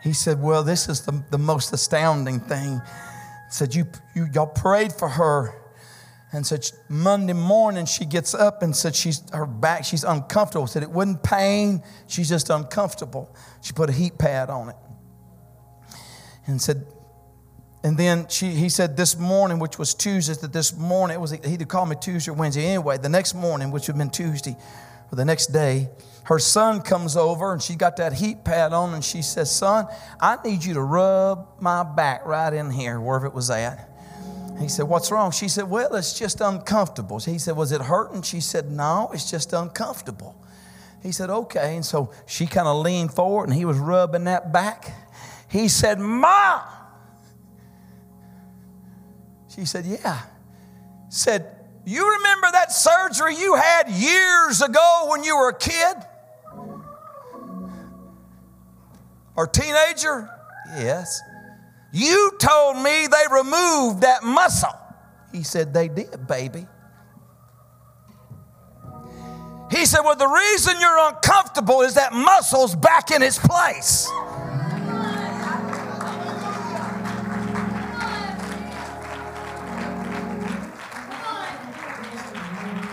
He 0.01 0.13
said, 0.13 0.41
Well, 0.41 0.63
this 0.63 0.87
is 0.87 1.01
the, 1.01 1.23
the 1.31 1.37
most 1.37 1.73
astounding 1.73 2.39
thing. 2.39 2.75
He 2.75 3.51
said, 3.51 3.73
you, 3.73 3.85
you, 4.15 4.27
Y'all 4.33 4.47
prayed 4.47 4.93
for 4.93 5.09
her 5.09 5.58
and 6.31 6.45
said 6.45 6.69
Monday 6.89 7.33
morning 7.33 7.85
she 7.85 8.05
gets 8.05 8.33
up 8.33 8.61
and 8.61 8.75
said 8.75 8.95
she's 8.95 9.23
her 9.33 9.45
back 9.45 9.83
she's 9.83 10.03
uncomfortable. 10.03 10.67
Said 10.67 10.83
it 10.83 10.91
wasn't 10.91 11.23
pain, 11.23 11.83
she's 12.07 12.29
just 12.29 12.49
uncomfortable. 12.49 13.35
She 13.61 13.73
put 13.73 13.89
a 13.89 13.93
heat 13.93 14.17
pad 14.17 14.49
on 14.49 14.69
it, 14.69 14.75
and 16.45 16.61
said, 16.61 16.85
and 17.83 17.97
then 17.97 18.27
she 18.27 18.51
he 18.51 18.69
said 18.69 18.95
this 18.95 19.17
morning, 19.17 19.57
which 19.59 19.79
was 19.79 19.93
Tuesday, 19.93 20.33
that 20.33 20.53
this 20.53 20.75
morning 20.77 21.15
it 21.15 21.19
was 21.19 21.31
he 21.31 21.39
either 21.45 21.65
called 21.65 21.89
me 21.89 21.95
Tuesday 21.99 22.31
or 22.31 22.35
Wednesday 22.35 22.65
anyway. 22.65 22.97
The 22.97 23.09
next 23.09 23.33
morning, 23.33 23.71
which 23.71 23.87
would 23.87 23.95
have 23.95 23.97
been 23.97 24.09
Tuesday, 24.11 24.55
or 25.11 25.15
the 25.15 25.25
next 25.25 25.47
day, 25.47 25.89
her 26.25 26.37
son 26.37 26.81
comes 26.81 27.17
over 27.17 27.53
and 27.53 27.61
she 27.61 27.75
got 27.75 27.97
that 27.97 28.13
heat 28.13 28.43
pad 28.43 28.71
on 28.71 28.93
and 28.93 29.03
she 29.03 29.23
says, 29.23 29.49
"Son, 29.49 29.87
I 30.19 30.37
need 30.43 30.63
you 30.63 30.75
to 30.75 30.81
rub 30.81 31.47
my 31.59 31.83
back 31.83 32.25
right 32.25 32.53
in 32.53 32.69
here, 32.69 32.99
wherever 32.99 33.25
it 33.25 33.33
was 33.33 33.49
at." 33.49 33.88
He 34.59 34.67
said, 34.67 34.85
What's 34.85 35.11
wrong? 35.11 35.31
She 35.31 35.47
said, 35.47 35.69
Well, 35.69 35.95
it's 35.95 36.17
just 36.17 36.41
uncomfortable. 36.41 37.19
He 37.19 37.39
said, 37.39 37.55
Was 37.55 37.71
it 37.71 37.81
hurting? 37.81 38.23
She 38.23 38.41
said, 38.41 38.69
No, 38.69 39.09
it's 39.13 39.29
just 39.29 39.53
uncomfortable. 39.53 40.35
He 41.01 41.11
said, 41.11 41.29
Okay. 41.29 41.75
And 41.75 41.85
so 41.85 42.11
she 42.27 42.45
kind 42.45 42.67
of 42.67 42.83
leaned 42.83 43.13
forward 43.13 43.45
and 43.45 43.53
he 43.53 43.65
was 43.65 43.77
rubbing 43.77 44.25
that 44.25 44.51
back. 44.51 44.93
He 45.49 45.67
said, 45.69 45.99
Ma. 45.99 46.61
She 49.55 49.65
said, 49.65 49.85
Yeah. 49.85 50.19
Said, 51.09 51.55
You 51.85 52.17
remember 52.17 52.47
that 52.51 52.73
surgery 52.73 53.35
you 53.37 53.55
had 53.55 53.89
years 53.89 54.61
ago 54.61 55.05
when 55.07 55.23
you 55.23 55.37
were 55.37 55.49
a 55.49 55.57
kid? 55.57 55.95
Or 59.37 59.47
teenager? 59.47 60.29
Yes. 60.75 61.21
You 61.91 62.31
told 62.39 62.77
me 62.77 63.07
they 63.07 63.35
removed 63.35 64.01
that 64.01 64.23
muscle. 64.23 64.77
He 65.31 65.43
said, 65.43 65.73
They 65.73 65.87
did, 65.87 66.27
baby. 66.27 66.67
He 69.71 69.85
said, 69.85 70.01
Well, 70.01 70.15
the 70.15 70.27
reason 70.27 70.79
you're 70.79 71.07
uncomfortable 71.07 71.81
is 71.81 71.95
that 71.95 72.13
muscle's 72.13 72.75
back 72.75 73.11
in 73.11 73.21
its 73.21 73.37
place. 73.37 74.07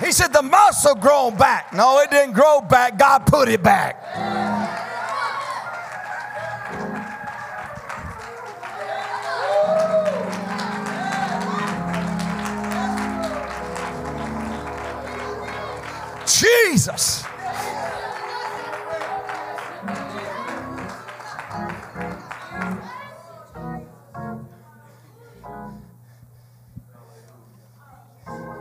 He 0.05 0.12
said, 0.12 0.32
The 0.32 0.42
muscle 0.42 0.94
grown 0.94 1.36
back. 1.36 1.72
No, 1.74 2.01
it 2.01 2.11
didn't 2.11 2.34
grow 2.34 2.61
back. 2.61 2.99
God 2.99 3.26
put 3.26 3.49
it 3.49 3.62
back. 3.62 4.55
Jesus. 16.41 17.24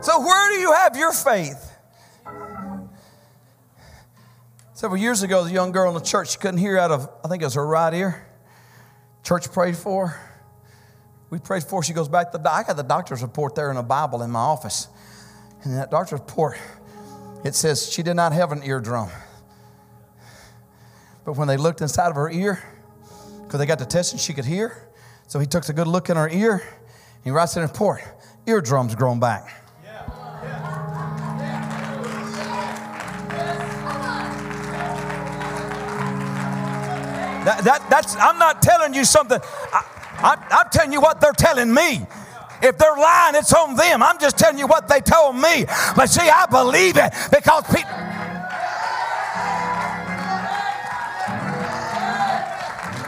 So, 0.00 0.20
where 0.20 0.50
do 0.50 0.60
you 0.60 0.72
have 0.72 0.96
your 0.96 1.12
faith? 1.12 1.72
Several 4.72 5.00
years 5.00 5.22
ago, 5.22 5.42
the 5.42 5.50
young 5.50 5.72
girl 5.72 5.88
in 5.88 5.94
the 5.94 6.00
church, 6.00 6.30
she 6.30 6.38
couldn't 6.38 6.58
hear 6.58 6.78
out 6.78 6.92
of, 6.92 7.10
I 7.24 7.28
think 7.28 7.42
it 7.42 7.46
was 7.46 7.54
her 7.54 7.66
right 7.66 7.92
ear. 7.92 8.26
Church 9.24 9.50
prayed 9.50 9.76
for 9.76 10.08
her. 10.08 10.42
We 11.30 11.40
prayed 11.40 11.64
for 11.64 11.80
her. 11.80 11.82
She 11.82 11.92
goes 11.92 12.08
back 12.08 12.30
to 12.32 12.38
the 12.38 12.52
I 12.52 12.62
got 12.62 12.76
the 12.76 12.84
doctor's 12.84 13.20
report 13.20 13.56
there 13.56 13.70
in 13.70 13.76
a 13.76 13.82
Bible 13.82 14.22
in 14.22 14.30
my 14.30 14.38
office. 14.38 14.86
And 15.64 15.76
that 15.76 15.90
doctor's 15.90 16.20
report, 16.20 16.56
it 17.46 17.54
says 17.54 17.90
she 17.90 18.02
did 18.02 18.14
not 18.14 18.32
have 18.32 18.50
an 18.50 18.62
eardrum. 18.64 19.08
But 21.24 21.36
when 21.36 21.48
they 21.48 21.56
looked 21.56 21.80
inside 21.80 22.08
of 22.08 22.16
her 22.16 22.30
ear, 22.30 22.62
because 23.44 23.60
they 23.60 23.66
got 23.66 23.78
the 23.78 23.86
testing, 23.86 24.18
she 24.18 24.32
could 24.32 24.44
hear. 24.44 24.88
So 25.28 25.38
he 25.38 25.46
took 25.46 25.68
a 25.68 25.72
good 25.72 25.86
look 25.86 26.10
in 26.10 26.16
her 26.16 26.28
ear. 26.28 26.62
He 27.22 27.30
writes 27.30 27.56
in 27.56 27.62
the 27.62 27.68
report, 27.68 28.02
eardrums 28.46 28.94
grown 28.94 29.20
back. 29.20 29.62
That, 37.44 37.62
that, 37.62 37.86
that's, 37.88 38.16
I'm 38.16 38.40
not 38.40 38.60
telling 38.60 38.92
you 38.92 39.04
something. 39.04 39.38
I, 39.72 40.36
am 40.50 40.68
telling 40.72 40.92
you 40.92 41.00
what 41.00 41.20
they're 41.20 41.32
telling 41.32 41.72
me. 41.72 42.04
If 42.62 42.78
they're 42.78 42.96
lying, 42.96 43.34
it's 43.36 43.52
on 43.52 43.76
them. 43.76 44.02
I'm 44.02 44.18
just 44.18 44.38
telling 44.38 44.58
you 44.58 44.66
what 44.66 44.88
they 44.88 45.00
told 45.00 45.36
me. 45.36 45.66
But 45.94 46.08
see, 46.08 46.28
I 46.28 46.46
believe 46.46 46.96
it 46.96 47.12
because 47.30 47.64
people. 47.74 48.06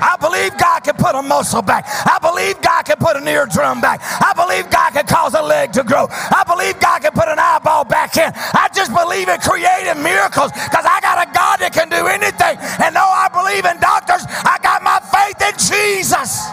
I 0.01 0.17
believe 0.21 0.57
God 0.59 0.81
can 0.85 0.95
put 0.95 1.15
a 1.15 1.23
muscle 1.23 1.63
back. 1.63 1.85
I 1.87 2.19
believe 2.23 2.61
God 2.63 2.83
can 2.83 2.97
put 2.97 3.17
an 3.17 3.27
eardrum 3.27 3.81
back. 3.81 4.01
I 4.03 4.33
believe 4.35 4.71
God 4.71 4.93
can 4.93 5.07
cause 5.07 5.35
a 5.35 5.43
leg 5.43 5.73
to 5.73 5.83
grow. 5.83 6.07
I 6.11 6.45
believe 6.47 6.79
God 6.81 7.03
can 7.03 7.13
put 7.13 7.29
an 7.29 7.39
eyeball 7.39 7.85
back 7.85 8.17
in. 8.17 8.31
I 8.35 8.69
just 8.75 8.95
believe 8.95 9.29
in 9.29 9.41
creating 9.41 10.03
miracles 10.03 10.53
because 10.53 10.87
I 10.87 11.01
got 11.03 11.27
a 11.27 11.33
God 11.35 11.59
that 11.61 11.73
can 11.75 11.89
do 11.91 12.07
anything. 12.07 12.57
And 12.79 12.95
though 12.95 13.11
I 13.11 13.29
believe 13.29 13.67
in 13.67 13.81
doctors, 13.81 14.23
I 14.47 14.59
got 14.63 14.83
my 14.87 15.03
faith 15.03 15.39
in 15.43 15.55
Jesus. 15.59 16.47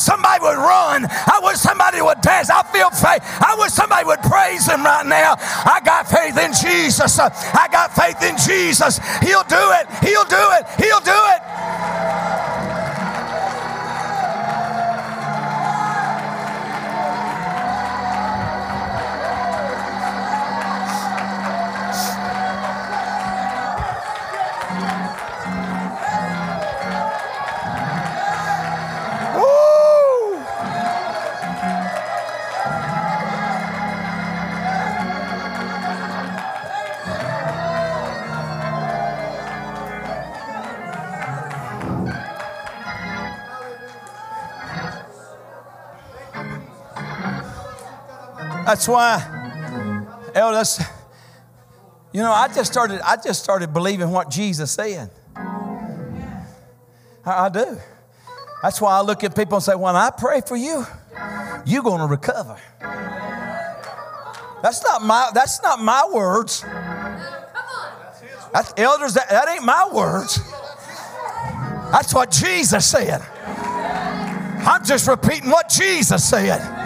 Somebody 0.00 0.42
would 0.42 0.56
run. 0.56 1.06
I 1.06 1.40
wish 1.42 1.58
somebody 1.58 2.00
would 2.02 2.20
dance. 2.20 2.50
I 2.50 2.62
feel 2.72 2.90
faith. 2.90 3.22
I 3.40 3.54
wish 3.58 3.72
somebody 3.72 4.04
would 4.04 4.20
praise 4.22 4.66
him 4.66 4.82
right 4.82 5.06
now. 5.06 5.36
I 5.38 5.80
got 5.84 6.08
faith 6.08 6.36
in 6.36 6.52
Jesus. 6.52 7.18
I 7.18 7.68
got 7.70 7.94
faith 7.94 8.22
in 8.22 8.36
Jesus. 8.36 8.98
He'll 9.20 9.44
do 9.44 9.64
it. 9.78 9.86
He'll 10.02 10.24
do 10.24 10.44
it. 10.58 10.66
He'll 10.80 11.04
do 11.04 11.20
it. 11.36 11.40
That's 48.70 48.86
why, 48.86 50.30
elders, 50.32 50.80
you 52.12 52.22
know, 52.22 52.30
I 52.30 52.46
just 52.46 52.70
started, 52.70 53.00
I 53.04 53.16
just 53.16 53.42
started 53.42 53.72
believing 53.72 54.12
what 54.12 54.30
Jesus 54.30 54.70
said. 54.70 55.10
I, 55.34 55.96
I 57.26 57.48
do. 57.48 57.76
That's 58.62 58.80
why 58.80 58.96
I 58.96 59.00
look 59.00 59.24
at 59.24 59.34
people 59.34 59.56
and 59.56 59.64
say, 59.64 59.74
when 59.74 59.96
I 59.96 60.10
pray 60.16 60.40
for 60.46 60.56
you, 60.56 60.86
you're 61.66 61.82
going 61.82 61.98
to 61.98 62.06
recover. 62.06 62.56
That's 64.62 64.84
not 64.84 65.02
my, 65.02 65.32
that's 65.34 65.60
not 65.64 65.80
my 65.82 66.08
words. 66.12 66.62
That's, 68.52 68.72
elders, 68.76 69.14
that, 69.14 69.30
that 69.30 69.48
ain't 69.48 69.64
my 69.64 69.90
words. 69.92 70.38
That's 71.90 72.14
what 72.14 72.30
Jesus 72.30 72.86
said. 72.86 73.20
I'm 74.64 74.84
just 74.84 75.08
repeating 75.08 75.50
what 75.50 75.68
Jesus 75.68 76.24
said. 76.24 76.79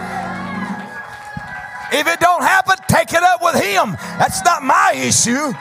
If 1.97 2.07
it 2.07 2.19
don't 2.19 2.41
happen, 2.41 2.75
take 2.89 3.13
it 3.13 3.23
up 3.23 3.41
with 3.41 3.55
him. 3.55 3.95
That's 4.19 4.43
not 4.43 4.61
my 4.63 4.91
issue. 4.97 5.53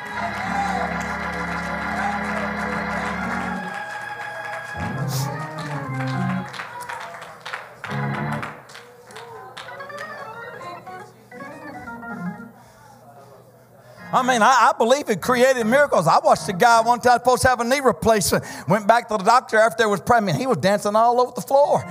I 14.13 14.23
mean, 14.23 14.43
I, 14.43 14.71
I, 14.71 14.73
believe 14.77 15.09
in 15.09 15.21
creating 15.21 15.71
miracles. 15.71 16.09
I 16.09 16.19
watched 16.19 16.49
a 16.49 16.53
guy 16.53 16.81
one 16.81 17.01
time 17.01 17.19
supposed 17.19 17.43
to 17.43 17.49
have 17.49 17.61
a 17.61 17.65
knee 17.65 17.81
replacement. 17.81 18.45
Went 18.69 18.89
back 18.89 19.07
to 19.09 19.19
the 19.19 19.25
doctor 19.25 19.59
after 19.59 19.79
there 19.79 19.89
was 19.89 20.01
pregnant. 20.01 20.39
He 20.39 20.49
was 20.49 20.57
dancing 20.57 20.97
all 20.97 21.21
over 21.21 21.33
the 21.35 21.43
floor 21.43 21.85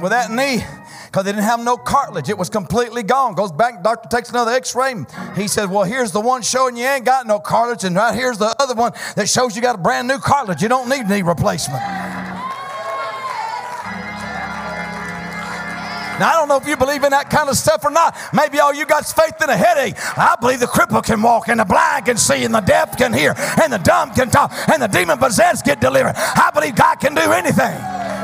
with 0.00 0.10
that 0.10 0.30
knee 0.30 0.62
because 1.08 1.24
they 1.24 1.32
didn't 1.32 1.44
have 1.44 1.64
no 1.64 1.78
cartilage. 1.78 2.28
It 2.28 2.36
was 2.36 2.50
completely 2.50 3.02
gone. 3.02 3.34
Goes 3.34 3.50
back, 3.50 3.82
doctor 3.82 4.08
takes 4.14 4.28
another 4.28 4.52
x-ray. 4.52 4.94
He 5.34 5.48
says, 5.48 5.66
well, 5.68 5.84
here's 5.84 6.12
the 6.12 6.20
one 6.20 6.42
showing 6.42 6.76
you 6.76 6.84
ain't 6.84 7.06
got 7.06 7.26
no 7.26 7.40
cartilage, 7.40 7.84
and 7.84 7.96
right 7.96 8.14
here's 8.14 8.38
the 8.38 8.54
other 8.60 8.74
one 8.74 8.92
that 9.16 9.28
shows 9.28 9.56
you 9.56 9.62
got 9.62 9.74
a 9.74 9.78
brand 9.78 10.06
new 10.06 10.18
cartilage. 10.18 10.62
You 10.62 10.68
don't 10.68 10.88
need 10.88 11.08
knee 11.08 11.22
replacement. 11.22 11.82
Now, 16.18 16.30
I 16.30 16.32
don't 16.32 16.48
know 16.48 16.56
if 16.56 16.66
you 16.66 16.76
believe 16.76 17.04
in 17.04 17.10
that 17.10 17.30
kind 17.30 17.48
of 17.48 17.56
stuff 17.56 17.84
or 17.84 17.90
not. 17.90 18.16
Maybe 18.32 18.58
all 18.58 18.74
you 18.74 18.84
got 18.86 19.04
is 19.04 19.12
faith 19.12 19.40
in 19.40 19.48
a 19.50 19.56
headache. 19.56 19.94
I 20.18 20.34
believe 20.40 20.58
the 20.58 20.66
cripple 20.66 21.02
can 21.02 21.22
walk, 21.22 21.48
and 21.48 21.60
the 21.60 21.64
blind 21.64 22.06
can 22.06 22.16
see, 22.16 22.44
and 22.44 22.52
the 22.52 22.60
deaf 22.60 22.98
can 22.98 23.12
hear, 23.12 23.34
and 23.62 23.72
the 23.72 23.78
dumb 23.78 24.10
can 24.10 24.28
talk, 24.28 24.52
and 24.68 24.82
the 24.82 24.88
demon 24.88 25.18
possessed 25.18 25.64
get 25.64 25.80
delivered. 25.80 26.14
I 26.16 26.50
believe 26.52 26.74
God 26.74 26.96
can 26.96 27.14
do 27.14 27.20
anything. 27.32 28.17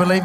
And 0.00 0.12
he 0.12 0.20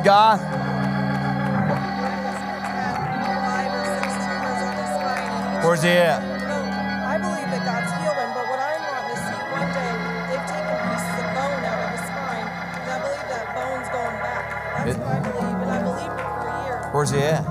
Where's 5.66 5.82
he 5.82 5.90
at? 5.90 6.22
No, 6.22 6.60
I 7.08 7.18
believe 7.18 7.48
that 7.50 7.64
God's 7.66 7.92
healed 7.98 8.20
him, 8.20 8.32
but 8.36 8.46
what 8.52 8.60
I 8.60 8.78
want 8.84 9.06
to 9.10 9.18
see 9.18 9.40
one 9.50 9.70
day, 9.74 9.92
they've 10.30 10.46
taken 10.46 10.76
pieces 10.92 11.16
of 11.18 11.28
bone 11.34 11.64
out 11.66 11.80
of 11.82 11.90
his 11.96 12.04
spine, 12.06 12.48
and 12.78 12.90
I 12.92 12.98
believe 13.02 13.28
that 13.34 13.46
bone's 13.56 13.90
going 13.90 14.18
back. 14.22 14.44
That's 14.78 14.92
It- 14.92 15.00
what 15.00 15.08
I 15.08 15.20
believe, 15.20 15.58
and 15.64 15.72
I 15.72 15.80
believed 15.82 16.20
it 16.20 16.28
for 16.28 16.48
a 16.48 16.66
year. 16.66 16.78
Where's 16.92 17.10
he 17.12 17.24
at? 17.24 17.44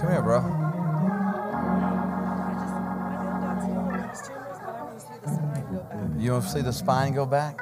Come 0.00 0.10
here, 0.10 0.22
bro. 0.22 0.38
I 0.38 0.42
just, 2.52 2.74
I 2.74 3.24
know 3.24 3.40
God's 3.40 3.64
healed 3.64 3.86
him 3.88 3.94
of 3.94 4.10
his 4.10 4.20
tumors, 4.20 4.58
but 4.60 4.74
I 4.74 4.82
want 4.82 4.98
to 4.98 5.00
see 5.00 5.18
the 5.22 5.28
spine. 5.30 6.20
You 6.20 6.32
want 6.32 6.44
to 6.44 6.50
see 6.50 6.60
the 6.62 6.72
spine 6.72 7.12
go 7.14 7.24
back? 7.24 7.60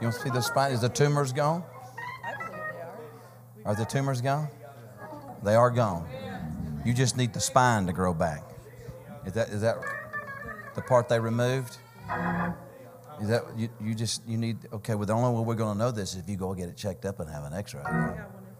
You 0.00 0.06
want 0.08 0.16
to 0.16 0.22
see 0.22 0.30
the 0.30 0.40
spine? 0.40 0.72
Is 0.72 0.80
the 0.80 0.88
tumors 0.88 1.32
gone? 1.34 1.64
Are 3.64 3.74
the 3.74 3.84
tumors 3.84 4.20
gone? 4.20 4.48
They 5.42 5.54
are 5.54 5.70
gone. 5.70 6.08
You 6.84 6.92
just 6.92 7.16
need 7.16 7.32
the 7.32 7.40
spine 7.40 7.86
to 7.86 7.92
grow 7.92 8.12
back. 8.12 8.42
Is 9.24 9.32
that 9.34 9.48
is 9.50 9.60
that 9.62 9.76
the 10.74 10.82
part 10.82 11.08
they 11.08 11.20
removed? 11.20 11.78
Is 13.20 13.28
that 13.28 13.44
you, 13.56 13.68
you 13.80 13.94
just 13.94 14.26
you 14.26 14.36
need 14.36 14.56
okay? 14.72 14.94
Well, 14.96 15.06
the 15.06 15.12
only 15.12 15.38
way 15.38 15.44
we're 15.44 15.54
going 15.54 15.74
to 15.74 15.78
know 15.78 15.90
this 15.92 16.14
is 16.14 16.20
if 16.20 16.28
you 16.28 16.36
go 16.36 16.54
get 16.54 16.68
it 16.68 16.76
checked 16.76 17.04
up 17.04 17.20
and 17.20 17.30
have 17.30 17.44
an 17.44 17.52
X-ray. 17.52 17.82
Right? 17.82 17.92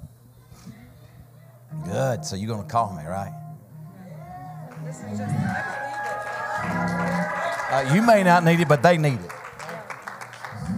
Good. 1.86 2.26
So 2.26 2.36
you're 2.36 2.48
going 2.48 2.64
to 2.64 2.70
call 2.70 2.94
me, 2.94 3.06
right? 3.06 3.34
This 4.84 4.98
is 4.98 5.20
just, 5.20 5.34
I 5.34 5.82
Uh, 7.72 7.94
you 7.94 8.02
may 8.02 8.22
not 8.22 8.44
need 8.44 8.60
it, 8.60 8.68
but 8.68 8.84
they 8.84 8.98
need 8.98 9.20
it. 9.22 9.32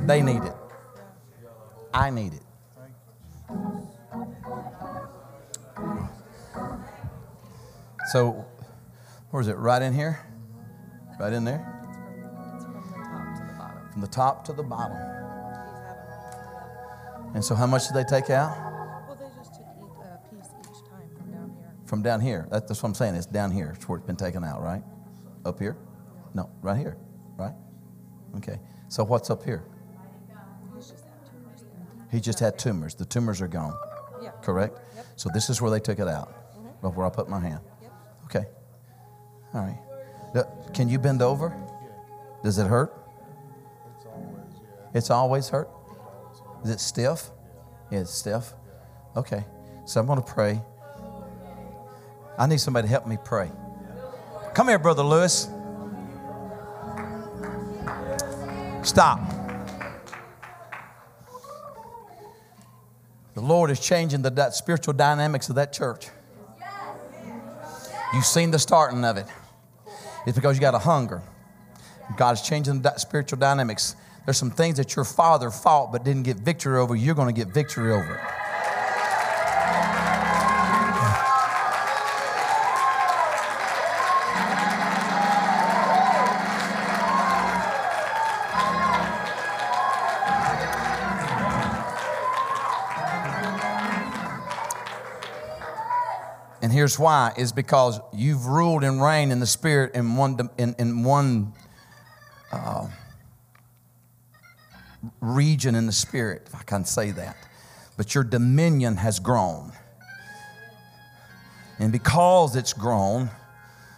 They 0.05 0.21
need 0.21 0.43
it. 0.43 0.53
I 1.93 2.09
need 2.09 2.33
it. 2.33 2.41
So, 8.11 8.45
where 9.31 9.41
is 9.41 9.47
it? 9.47 9.57
Right 9.57 9.81
in 9.81 9.93
here? 9.93 10.19
Right 11.19 11.31
in 11.31 11.45
there? 11.45 11.59
believe 12.05 12.25
it. 12.25 12.31
It's 12.55 12.65
from 12.65 12.73
the 12.73 12.81
top 12.87 13.33
to 13.37 13.43
the 13.43 13.53
bottom. 13.53 13.91
From 13.91 14.01
the 14.01 14.07
top 14.07 14.45
to 14.45 14.53
the 14.53 14.63
bottom. 14.63 14.97
He's 14.97 15.07
having 15.07 16.03
all 17.21 17.31
And 17.35 17.45
so, 17.45 17.55
how 17.55 17.65
much 17.65 17.87
did 17.87 17.95
they 17.95 18.03
take 18.03 18.29
out? 18.29 18.57
Well, 19.07 19.17
they 19.17 19.29
just 19.37 19.53
took 19.55 19.63
a 19.63 20.03
uh, 20.03 20.17
piece 20.29 20.51
each 20.59 20.85
time 20.89 21.09
from 21.15 21.31
down 21.31 21.55
here. 21.55 21.71
From 21.85 22.01
down 22.01 22.19
here. 22.19 22.47
That's 22.51 22.69
what 22.69 22.89
I'm 22.89 22.93
saying. 22.93 23.15
It's 23.15 23.25
down 23.25 23.51
here. 23.51 23.71
It's 23.73 23.87
where 23.87 23.99
it's 23.99 24.05
been 24.05 24.17
taken 24.17 24.43
out, 24.43 24.61
right? 24.61 24.83
Up 25.45 25.59
here? 25.59 25.77
No, 26.33 26.49
right 26.61 26.77
here. 26.77 26.97
Right? 27.37 27.53
Okay. 28.35 28.59
So, 28.89 29.05
what's 29.05 29.29
up 29.29 29.43
here? 29.43 29.63
He 32.13 32.21
just 32.21 32.39
had 32.39 32.59
tumors. 32.59 32.93
The 32.93 33.05
tumors 33.05 33.41
are 33.41 33.47
gone. 33.47 33.75
Yeah. 34.21 34.29
Correct? 34.43 34.77
Yep. 34.95 35.05
So 35.15 35.29
this 35.33 35.49
is 35.49 35.59
where 35.59 35.71
they 35.71 35.79
took 35.79 35.97
it 35.97 36.07
out, 36.07 36.29
mm-hmm. 36.55 36.85
of 36.85 36.95
where 36.95 37.07
I 37.07 37.09
put 37.09 37.27
my 37.27 37.39
hand. 37.39 37.59
Yep. 37.81 37.91
Okay. 38.25 38.45
All 39.55 39.61
right. 39.61 39.79
Now, 40.35 40.43
Can 40.75 40.89
you 40.89 40.99
bend 40.99 41.23
over? 41.23 41.51
Does 42.43 42.59
it 42.59 42.67
hurt? 42.67 42.93
It's 43.97 44.05
always, 44.05 44.93
It's 44.93 45.09
always 45.09 45.49
hurt. 45.49 45.69
Is 46.63 46.69
it 46.69 46.79
stiff? 46.79 47.31
Yeah, 47.89 48.01
it's 48.01 48.13
stiff. 48.13 48.53
Okay. 49.17 49.43
So 49.85 49.99
I'm 49.99 50.05
going 50.05 50.21
to 50.21 50.25
pray. 50.25 50.61
I 52.37 52.45
need 52.45 52.59
somebody 52.59 52.87
to 52.87 52.91
help 52.91 53.07
me 53.07 53.17
pray. 53.25 53.51
Come 54.53 54.67
here, 54.67 54.77
Brother 54.77 55.03
Lewis. 55.03 55.49
Stop. 58.83 59.42
The 63.33 63.41
Lord 63.41 63.71
is 63.71 63.79
changing 63.79 64.21
the 64.21 64.51
spiritual 64.51 64.93
dynamics 64.93 65.49
of 65.49 65.55
that 65.55 65.73
church. 65.73 66.07
You've 68.13 68.25
seen 68.25 68.51
the 68.51 68.59
starting 68.59 69.03
of 69.03 69.17
it. 69.17 69.25
It's 70.27 70.35
because 70.37 70.55
you 70.55 70.61
got 70.61 70.75
a 70.75 70.79
hunger. 70.79 71.21
God 72.15 72.33
is 72.33 72.41
changing 72.41 72.81
the 72.81 72.95
spiritual 72.97 73.39
dynamics. 73.39 73.95
There's 74.25 74.37
some 74.37 74.51
things 74.51 74.77
that 74.77 74.95
your 74.95 75.03
father 75.03 75.49
fought 75.49 75.91
but 75.91 76.03
didn't 76.03 76.23
get 76.23 76.37
victory 76.37 76.77
over. 76.77 76.95
You're 76.95 77.15
going 77.15 77.33
to 77.33 77.45
get 77.45 77.53
victory 77.53 77.91
over 77.91 78.15
it. 78.15 78.42
Here's 96.83 96.99
why: 96.99 97.31
is 97.37 97.53
because 97.53 98.01
you've 98.11 98.45
ruled 98.45 98.83
and 98.83 99.01
reigned 99.01 99.31
in 99.31 99.39
the 99.39 99.47
spirit 99.47 99.95
in 99.95 100.17
one 100.17 100.49
in, 100.57 100.75
in 100.77 101.01
one 101.01 101.53
uh, 102.51 102.85
region 105.21 105.75
in 105.75 105.85
the 105.85 105.93
spirit, 105.93 106.41
if 106.45 106.53
I 106.53 106.63
can 106.63 106.83
say 106.83 107.11
that. 107.11 107.37
But 107.95 108.13
your 108.13 108.25
dominion 108.25 108.97
has 108.97 109.17
grown, 109.21 109.71
and 111.79 111.89
because 111.89 112.57
it's 112.57 112.73
grown, 112.73 113.29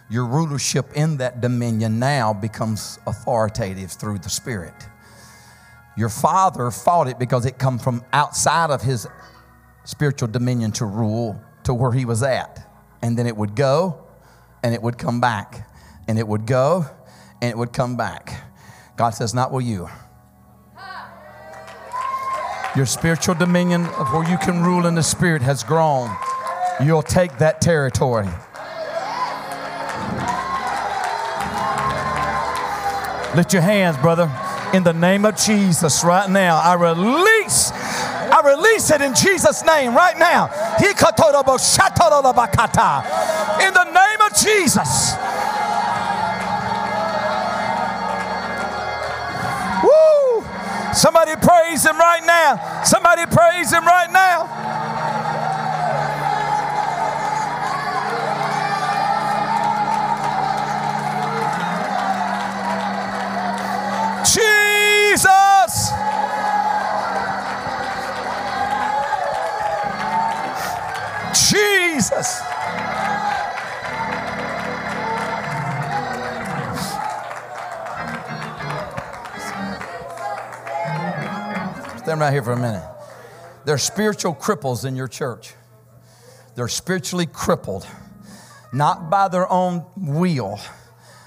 your 0.08 0.24
rulership 0.24 0.86
in 0.94 1.16
that 1.16 1.40
dominion 1.40 1.98
now 1.98 2.32
becomes 2.32 3.00
authoritative 3.04 3.90
through 3.90 4.20
the 4.20 4.30
spirit. 4.30 4.74
Your 5.96 6.08
father 6.08 6.70
fought 6.70 7.08
it 7.08 7.18
because 7.18 7.46
it 7.46 7.58
come 7.58 7.80
from 7.80 8.04
outside 8.12 8.70
of 8.70 8.80
his 8.80 9.08
spiritual 9.82 10.28
dominion 10.28 10.70
to 10.70 10.84
rule 10.84 11.40
to 11.64 11.74
where 11.74 11.90
he 11.90 12.04
was 12.04 12.22
at. 12.22 12.62
And 13.06 13.16
then 13.16 13.28
it 13.28 13.36
would 13.36 13.54
go 13.54 14.04
and 14.64 14.74
it 14.74 14.82
would 14.82 14.98
come 14.98 15.20
back. 15.20 15.70
And 16.08 16.18
it 16.18 16.26
would 16.26 16.44
go 16.44 16.86
and 17.40 17.48
it 17.52 17.56
would 17.56 17.72
come 17.72 17.96
back. 17.96 18.50
God 18.96 19.10
says, 19.10 19.32
Not 19.32 19.52
will 19.52 19.60
you. 19.60 19.88
Your 22.74 22.84
spiritual 22.84 23.36
dominion 23.36 23.86
of 23.86 24.12
where 24.12 24.28
you 24.28 24.36
can 24.38 24.60
rule 24.60 24.86
in 24.86 24.96
the 24.96 25.04
spirit 25.04 25.40
has 25.42 25.62
grown. 25.62 26.10
You'll 26.82 27.00
take 27.00 27.38
that 27.38 27.60
territory. 27.60 28.26
Lift 33.36 33.52
your 33.52 33.62
hands, 33.62 33.96
brother. 33.98 34.24
In 34.74 34.82
the 34.82 34.92
name 34.92 35.24
of 35.24 35.36
Jesus, 35.36 36.02
right 36.02 36.28
now, 36.28 36.56
I 36.56 36.74
release, 36.74 37.70
I 37.70 38.42
release 38.44 38.90
it 38.90 39.00
in 39.00 39.14
Jesus' 39.14 39.64
name 39.64 39.94
right 39.94 40.18
now. 40.18 40.50
In 43.66 43.72
the 43.72 43.84
name 43.84 44.20
of 44.20 44.36
Jesus. 44.36 45.16
Woo! 49.82 50.44
Somebody 50.92 51.36
praise 51.36 51.84
him 51.84 51.98
right 51.98 52.24
now. 52.24 52.82
Somebody 52.84 53.26
praise 53.26 53.72
him 53.72 53.84
right 53.84 54.10
now. 54.10 54.66
Jesus. 72.06 72.36
Stand 81.98 82.20
right 82.20 82.32
here 82.32 82.44
for 82.44 82.52
a 82.52 82.56
minute. 82.56 82.84
There's 83.64 83.82
spiritual 83.82 84.36
cripples 84.36 84.84
in 84.84 84.94
your 84.94 85.08
church. 85.08 85.54
They're 86.54 86.68
spiritually 86.68 87.26
crippled, 87.26 87.84
not 88.72 89.10
by 89.10 89.26
their 89.26 89.50
own 89.50 89.84
will, 89.96 90.60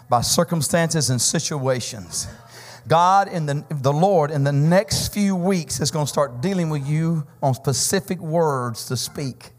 by 0.09 0.21
circumstances 0.21 1.09
and 1.09 1.21
situations. 1.21 2.29
God 2.87 3.27
in 3.27 3.45
the, 3.45 3.65
the 3.69 3.91
Lord 3.91 4.31
in 4.31 4.45
the 4.45 4.53
next 4.53 5.13
few 5.13 5.35
weeks 5.35 5.81
is 5.81 5.91
going 5.91 6.05
to 6.05 6.09
start 6.09 6.39
dealing 6.39 6.69
with 6.69 6.87
you 6.87 7.27
on 7.43 7.53
specific 7.53 8.19
words 8.19 8.85
to 8.85 8.95
speak 8.95 9.49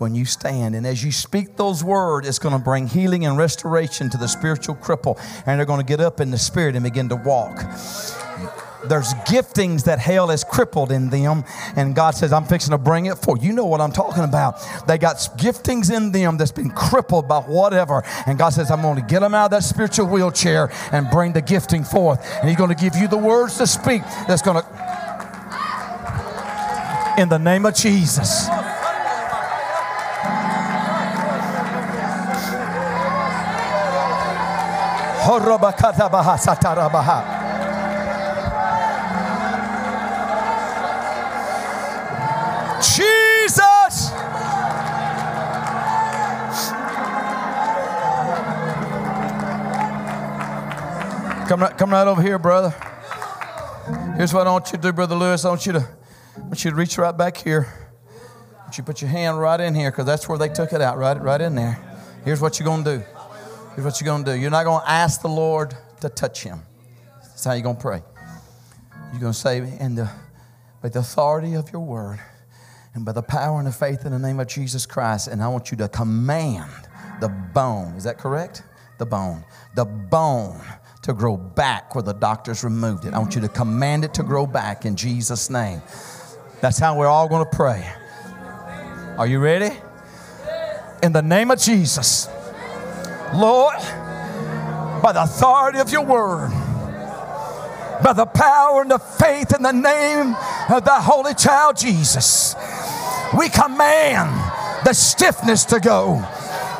when 0.00 0.14
you 0.14 0.24
stand. 0.24 0.74
And 0.74 0.86
as 0.86 1.04
you 1.04 1.12
speak 1.12 1.56
those 1.56 1.82
words, 1.84 2.28
it's 2.28 2.38
going 2.38 2.56
to 2.56 2.62
bring 2.62 2.86
healing 2.86 3.26
and 3.26 3.36
restoration 3.36 4.10
to 4.10 4.18
the 4.18 4.28
spiritual 4.28 4.74
cripple. 4.74 5.18
And 5.46 5.58
they're 5.58 5.66
going 5.66 5.80
to 5.80 5.86
get 5.86 6.00
up 6.00 6.20
in 6.20 6.30
the 6.30 6.38
spirit 6.38 6.74
and 6.76 6.84
begin 6.84 7.08
to 7.10 7.16
walk. 7.16 7.64
There's 8.88 9.14
giftings 9.24 9.84
that 9.84 9.98
hell 9.98 10.28
has 10.28 10.44
crippled 10.44 10.92
in 10.92 11.08
them, 11.08 11.44
and 11.74 11.94
God 11.94 12.14
says, 12.14 12.34
I'm 12.34 12.44
fixing 12.44 12.72
to 12.72 12.78
bring 12.78 13.06
it 13.06 13.16
forth. 13.16 13.42
You 13.42 13.54
know 13.54 13.64
what 13.64 13.80
I'm 13.80 13.92
talking 13.92 14.24
about. 14.24 14.56
They 14.86 14.98
got 14.98 15.16
giftings 15.38 15.94
in 15.94 16.12
them 16.12 16.36
that's 16.36 16.52
been 16.52 16.70
crippled 16.70 17.26
by 17.26 17.40
whatever, 17.40 18.02
and 18.26 18.38
God 18.38 18.50
says, 18.50 18.70
I'm 18.70 18.82
going 18.82 18.96
to 18.96 19.02
get 19.02 19.20
them 19.20 19.34
out 19.34 19.46
of 19.46 19.50
that 19.52 19.62
spiritual 19.62 20.06
wheelchair 20.08 20.70
and 20.92 21.08
bring 21.10 21.32
the 21.32 21.40
gifting 21.40 21.82
forth. 21.82 22.20
And 22.40 22.48
He's 22.48 22.58
going 22.58 22.74
to 22.74 22.82
give 22.82 22.94
you 22.94 23.08
the 23.08 23.16
words 23.16 23.56
to 23.58 23.66
speak 23.66 24.02
that's 24.28 24.42
going 24.42 24.62
to, 24.62 24.68
in 27.18 27.30
the 27.30 27.38
name 27.38 27.64
of 27.64 27.74
Jesus. 27.74 28.48
Jesus! 42.82 44.10
Come 51.48 51.60
right, 51.60 51.78
come 51.78 51.90
right 51.90 52.06
over 52.06 52.20
here, 52.20 52.38
brother. 52.38 52.74
Here's 54.18 54.34
what 54.34 54.46
I 54.46 54.50
want 54.50 54.66
you 54.66 54.72
to 54.76 54.82
do, 54.82 54.92
Brother 54.92 55.14
Lewis. 55.14 55.46
I 55.46 55.48
want 55.48 55.64
you 55.64 55.72
to, 55.72 55.88
I 56.36 56.40
want 56.40 56.62
you 56.64 56.70
to 56.70 56.76
reach 56.76 56.98
right 56.98 57.16
back 57.16 57.38
here. 57.38 57.66
I 58.58 58.62
want 58.64 58.76
you 58.76 58.82
to 58.82 58.86
put 58.86 59.00
your 59.00 59.10
hand 59.10 59.40
right 59.40 59.58
in 59.58 59.74
here 59.74 59.90
because 59.90 60.04
that's 60.04 60.28
where 60.28 60.36
they 60.36 60.50
took 60.50 60.74
it 60.74 60.82
out, 60.82 60.98
right, 60.98 61.18
right 61.18 61.40
in 61.40 61.54
there. 61.54 61.78
Here's 62.26 62.42
what 62.42 62.60
you're 62.60 62.66
going 62.66 62.84
to 62.84 62.98
do. 62.98 63.04
Here's 63.74 63.84
what 63.84 64.00
you're 64.00 64.06
going 64.06 64.24
to 64.24 64.32
do. 64.32 64.38
You're 64.38 64.52
not 64.52 64.64
going 64.64 64.82
to 64.82 64.88
ask 64.88 65.20
the 65.20 65.28
Lord 65.28 65.76
to 66.00 66.08
touch 66.08 66.44
him. 66.44 66.60
That's 67.20 67.44
how 67.44 67.54
you're 67.54 67.62
going 67.62 67.74
to 67.74 67.82
pray. 67.82 68.02
You're 69.10 69.20
going 69.20 69.32
to 69.32 69.38
say, 69.38 69.58
and 69.80 69.98
the, 69.98 70.08
by 70.80 70.90
the 70.90 71.00
authority 71.00 71.54
of 71.54 71.72
your 71.72 71.82
word, 71.82 72.20
and 72.94 73.04
by 73.04 73.10
the 73.10 73.22
power 73.22 73.58
and 73.58 73.66
the 73.66 73.72
faith 73.72 74.06
in 74.06 74.12
the 74.12 74.18
name 74.20 74.38
of 74.38 74.46
Jesus 74.46 74.86
Christ, 74.86 75.26
and 75.26 75.42
I 75.42 75.48
want 75.48 75.72
you 75.72 75.76
to 75.78 75.88
command 75.88 76.70
the 77.20 77.28
bone. 77.28 77.94
Is 77.96 78.04
that 78.04 78.16
correct? 78.16 78.62
The 78.98 79.06
bone. 79.06 79.44
The 79.74 79.84
bone 79.84 80.60
to 81.02 81.12
grow 81.12 81.36
back 81.36 81.96
where 81.96 82.02
the 82.02 82.12
doctors 82.12 82.62
removed 82.62 83.04
it. 83.06 83.12
I 83.12 83.18
want 83.18 83.34
you 83.34 83.40
to 83.40 83.48
command 83.48 84.04
it 84.04 84.14
to 84.14 84.22
grow 84.22 84.46
back 84.46 84.86
in 84.86 84.94
Jesus' 84.94 85.50
name. 85.50 85.82
That's 86.60 86.78
how 86.78 86.96
we're 86.96 87.08
all 87.08 87.28
going 87.28 87.44
to 87.44 87.56
pray. 87.56 87.84
Are 89.18 89.26
you 89.26 89.40
ready? 89.40 89.74
In 91.02 91.12
the 91.12 91.22
name 91.22 91.50
of 91.50 91.58
Jesus, 91.58 92.28
Lord, 93.34 93.78
by 95.02 95.12
the 95.12 95.24
authority 95.24 95.80
of 95.80 95.90
your 95.90 96.04
word, 96.04 96.50
by 98.02 98.12
the 98.14 98.26
power 98.26 98.82
and 98.82 98.90
the 98.90 98.98
faith 98.98 99.54
in 99.54 99.62
the 99.62 99.72
name 99.72 100.36
of 100.70 100.84
the 100.84 100.94
Holy 100.94 101.34
Child 101.34 101.76
Jesus, 101.76 102.54
we 103.36 103.48
command 103.48 104.30
the 104.84 104.92
stiffness 104.92 105.64
to 105.66 105.80
go. 105.80 106.24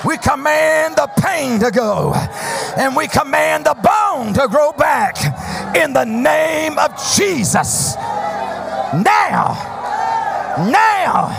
We 0.05 0.17
command 0.19 0.97
the 0.97 1.09
pain 1.19 1.59
to 1.61 1.71
go. 1.71 2.13
And 2.77 2.95
we 2.95 3.09
command 3.09 3.65
the 3.67 3.75
bone 3.75 4.35
to 4.35 4.47
grow 4.49 4.73
back 4.73 5.17
in 5.75 5.93
the 5.93 6.05
name 6.05 6.79
of 6.79 6.91
Jesus. 7.17 7.97
Now, 8.95 9.57
now, 10.71 11.31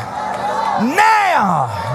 now. 0.82 1.95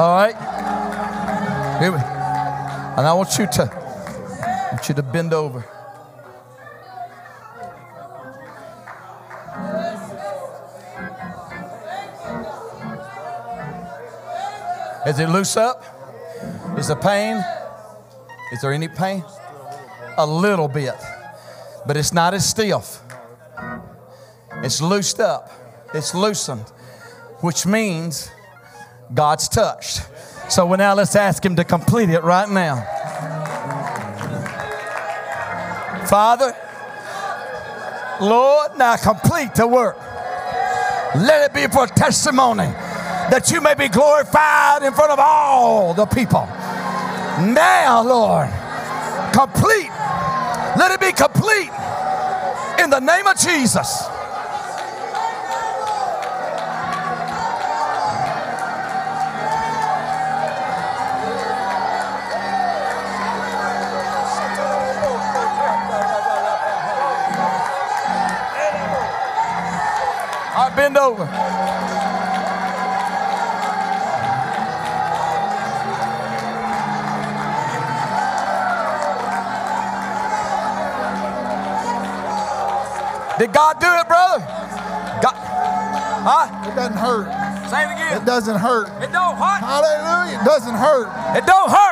All 0.00 0.14
right. 0.14 0.34
Here 1.78 1.92
we, 1.92 1.98
and 1.98 3.06
I 3.06 3.12
want 3.12 3.38
you 3.38 3.46
to 3.46 3.70
I 3.70 4.68
want 4.72 4.88
you 4.88 4.94
to 4.94 5.02
bend 5.02 5.34
over. 5.34 5.58
Is 15.06 15.18
it 15.18 15.28
loose 15.28 15.58
up? 15.58 15.84
Is 16.78 16.88
the 16.88 16.96
pain? 16.96 17.44
Is 18.52 18.62
there 18.62 18.72
any 18.72 18.88
pain? 18.88 19.22
A 20.16 20.26
little 20.26 20.68
bit. 20.68 20.94
But 21.84 21.98
it's 21.98 22.14
not 22.14 22.32
as 22.32 22.48
stiff. 22.48 23.02
It's 24.62 24.80
loosed 24.80 25.20
up. 25.20 25.52
It's 25.92 26.14
loosened, 26.14 26.70
which 27.40 27.66
means 27.66 28.30
God's 29.12 29.48
touched. 29.48 30.02
So 30.48 30.72
now 30.74 30.94
let's 30.94 31.16
ask 31.16 31.44
Him 31.44 31.56
to 31.56 31.64
complete 31.64 32.10
it 32.10 32.22
right 32.22 32.48
now. 32.48 32.76
Father, 36.06 36.56
Lord, 38.20 38.76
now 38.76 38.96
complete 38.96 39.54
the 39.54 39.66
work. 39.66 39.96
Let 41.14 41.50
it 41.50 41.54
be 41.54 41.66
for 41.72 41.86
testimony 41.86 42.66
that 43.30 43.50
you 43.50 43.60
may 43.60 43.74
be 43.74 43.88
glorified 43.88 44.82
in 44.82 44.92
front 44.92 45.12
of 45.12 45.18
all 45.18 45.94
the 45.94 46.06
people. 46.06 46.46
Now, 47.40 48.02
Lord, 48.04 48.48
complete. 49.32 49.90
Let 50.76 50.92
it 50.92 51.00
be 51.00 51.12
complete 51.12 51.70
in 52.82 52.90
the 52.90 53.00
name 53.00 53.26
of 53.26 53.38
Jesus. 53.38 54.04
Right, 70.70 70.76
bend 70.76 70.96
over. 70.96 71.24
Did 83.38 83.54
God 83.54 83.80
do 83.80 83.86
it, 83.88 84.06
brother? 84.06 84.44
God, 85.22 85.32
huh? 85.32 86.70
It 86.70 86.76
doesn't 86.76 86.98
hurt. 86.98 87.70
Say 87.70 87.84
it 87.84 87.92
again. 87.92 88.20
It 88.20 88.26
doesn't 88.26 88.58
hurt. 88.58 88.88
It 89.02 89.12
don't 89.12 89.36
hurt. 89.36 89.60
Hallelujah. 89.64 90.40
It 90.40 90.44
doesn't 90.44 90.74
hurt. 90.74 91.08
It 91.36 91.46
don't 91.46 91.70
hurt. 91.70 91.89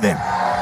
God 0.00 0.53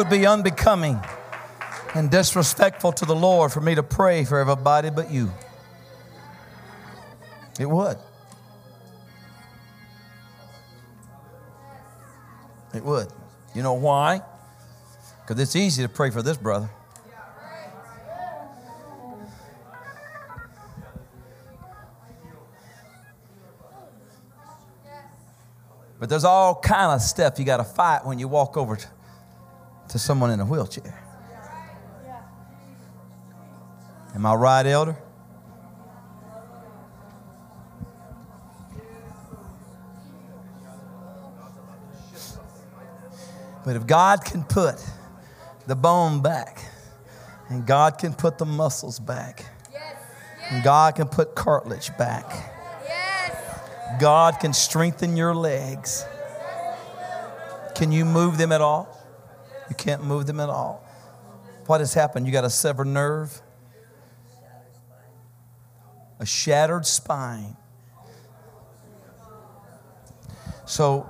would 0.00 0.08
be 0.08 0.24
unbecoming 0.24 0.98
and 1.94 2.10
disrespectful 2.10 2.90
to 2.90 3.04
the 3.04 3.14
Lord 3.14 3.52
for 3.52 3.60
me 3.60 3.74
to 3.74 3.82
pray 3.82 4.24
for 4.24 4.38
everybody 4.38 4.88
but 4.88 5.10
you. 5.10 5.30
It 7.58 7.68
would. 7.68 7.98
It 12.72 12.82
would. 12.82 13.08
You 13.54 13.62
know 13.62 13.74
why? 13.74 14.22
Because 15.20 15.38
it's 15.38 15.54
easy 15.54 15.82
to 15.82 15.88
pray 15.90 16.08
for 16.08 16.22
this 16.22 16.38
brother. 16.38 16.70
But 25.98 26.08
there's 26.08 26.24
all 26.24 26.54
kind 26.54 26.92
of 26.92 27.02
stuff 27.02 27.38
you 27.38 27.44
got 27.44 27.58
to 27.58 27.64
fight 27.64 28.06
when 28.06 28.18
you 28.18 28.28
walk 28.28 28.56
over 28.56 28.76
to, 28.76 28.86
to 29.90 29.98
someone 29.98 30.30
in 30.30 30.38
a 30.38 30.44
wheelchair. 30.44 31.02
Am 34.14 34.24
I 34.24 34.34
right, 34.34 34.64
elder? 34.64 34.96
But 43.64 43.76
if 43.76 43.86
God 43.86 44.24
can 44.24 44.44
put 44.44 44.76
the 45.66 45.74
bone 45.74 46.22
back, 46.22 46.64
and 47.48 47.66
God 47.66 47.98
can 47.98 48.14
put 48.14 48.38
the 48.38 48.46
muscles 48.46 49.00
back, 49.00 49.44
and 50.50 50.62
God 50.62 50.94
can 50.94 51.08
put 51.08 51.34
cartilage 51.34 51.96
back, 51.98 52.24
God 53.98 54.38
can 54.38 54.52
strengthen 54.52 55.16
your 55.16 55.34
legs. 55.34 56.04
Can 57.74 57.90
you 57.90 58.04
move 58.04 58.38
them 58.38 58.52
at 58.52 58.60
all? 58.60 58.99
You 59.70 59.76
can't 59.76 60.04
move 60.04 60.26
them 60.26 60.40
at 60.40 60.50
all. 60.50 60.84
What 61.66 61.80
has 61.80 61.94
happened? 61.94 62.26
You 62.26 62.32
got 62.32 62.44
a 62.44 62.50
severed 62.50 62.88
nerve, 62.88 63.40
a 66.18 66.26
shattered 66.26 66.84
spine. 66.84 67.56
So 70.66 71.08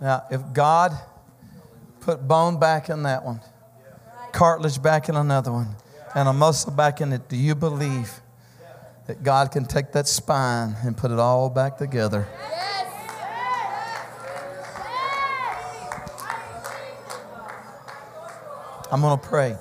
now, 0.00 0.24
if 0.30 0.52
God 0.52 0.92
put 2.00 2.26
bone 2.26 2.58
back 2.58 2.88
in 2.88 3.02
that 3.02 3.24
one, 3.24 3.40
cartilage 4.32 4.82
back 4.82 5.08
in 5.10 5.16
another 5.16 5.52
one, 5.52 5.76
and 6.14 6.28
a 6.28 6.32
muscle 6.32 6.72
back 6.72 7.00
in 7.00 7.12
it, 7.12 7.28
do 7.28 7.36
you 7.36 7.54
believe 7.54 8.20
that 9.06 9.22
God 9.22 9.52
can 9.52 9.66
take 9.66 9.92
that 9.92 10.08
spine 10.08 10.74
and 10.84 10.96
put 10.96 11.10
it 11.10 11.18
all 11.18 11.50
back 11.50 11.76
together? 11.76 12.26
I'm 18.92 19.00
going 19.00 19.18
to 19.18 19.26
pray. 19.26 19.56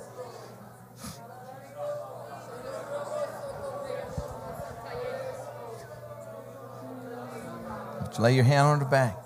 Lay 8.20 8.36
your 8.36 8.44
hand 8.44 8.68
on 8.68 8.80
her 8.80 8.86
back. 8.86 9.18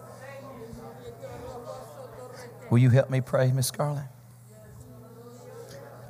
Will 2.69 2.77
you 2.77 2.91
help 2.91 3.09
me 3.09 3.21
pray, 3.21 3.51
Miss 3.51 3.67
Scarlett? 3.67 4.05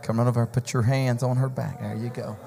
Come 0.01 0.19
on 0.19 0.27
over, 0.27 0.45
put 0.45 0.73
your 0.73 0.81
hands 0.81 1.23
on 1.23 1.37
her 1.37 1.47
back. 1.47 1.79
There 1.79 1.95
you 1.95 2.09
go. 2.09 2.37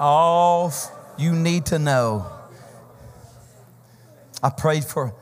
All 0.00 0.72
you 1.16 1.32
need 1.32 1.66
to 1.66 1.78
know. 1.78 2.26
I 4.42 4.50
prayed 4.50 4.84
for, 4.84 5.14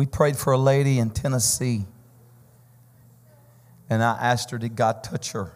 we 0.00 0.06
prayed 0.06 0.38
for 0.38 0.54
a 0.54 0.56
lady 0.56 0.98
in 0.98 1.10
Tennessee. 1.10 1.84
And 3.90 4.02
I 4.02 4.16
asked 4.18 4.50
her, 4.50 4.56
Did 4.56 4.74
God 4.74 5.04
touch 5.04 5.32
her? 5.32 5.52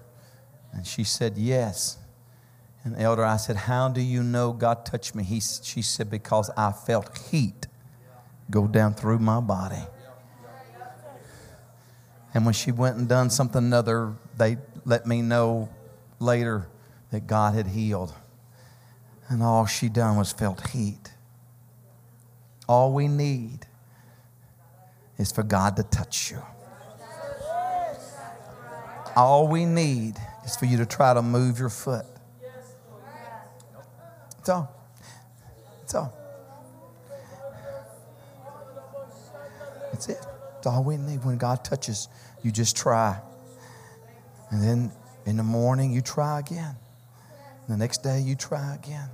And 0.70 0.86
she 0.86 1.02
said, 1.02 1.38
Yes. 1.38 1.96
And 2.84 2.94
elder, 2.98 3.24
I 3.24 3.38
said, 3.38 3.56
How 3.56 3.88
do 3.88 4.02
you 4.02 4.22
know 4.22 4.52
God 4.52 4.84
touched 4.84 5.14
me? 5.14 5.24
He, 5.24 5.40
she 5.40 5.80
said, 5.80 6.10
Because 6.10 6.50
I 6.58 6.72
felt 6.72 7.16
heat 7.30 7.68
go 8.50 8.66
down 8.66 8.92
through 8.92 9.18
my 9.20 9.40
body. 9.40 9.82
And 12.34 12.44
when 12.44 12.52
she 12.52 12.70
went 12.70 12.98
and 12.98 13.08
done 13.08 13.30
something 13.30 13.64
another, 13.64 14.12
they 14.36 14.58
let 14.84 15.06
me 15.06 15.22
know 15.22 15.70
later 16.20 16.68
that 17.12 17.26
God 17.26 17.54
had 17.54 17.68
healed. 17.68 18.12
And 19.30 19.42
all 19.42 19.64
she 19.64 19.88
done 19.88 20.18
was 20.18 20.32
felt 20.32 20.68
heat. 20.68 21.12
All 22.68 22.92
we 22.92 23.08
need 23.08 23.68
is 25.18 25.32
for 25.32 25.42
God 25.42 25.76
to 25.76 25.82
touch 25.84 26.30
you. 26.30 26.42
All 29.16 29.46
we 29.46 29.64
need 29.64 30.16
is 30.44 30.56
for 30.56 30.66
you 30.66 30.76
to 30.78 30.86
try 30.86 31.14
to 31.14 31.22
move 31.22 31.58
your 31.58 31.68
foot. 31.68 32.04
That's 34.36 34.48
all. 34.48 34.74
That's 35.80 35.94
all. 35.94 36.18
That's 39.92 40.08
it. 40.08 40.26
That's 40.54 40.66
all 40.66 40.82
we 40.82 40.96
need. 40.96 41.24
When 41.24 41.38
God 41.38 41.64
touches, 41.64 42.08
you 42.42 42.50
just 42.50 42.76
try. 42.76 43.20
And 44.50 44.62
then 44.62 44.92
in 45.26 45.36
the 45.36 45.42
morning, 45.42 45.92
you 45.92 46.00
try 46.00 46.40
again. 46.40 46.76
The 47.68 47.76
next 47.76 48.02
day, 48.02 48.20
you 48.20 48.34
try 48.34 48.74
again. 48.74 49.08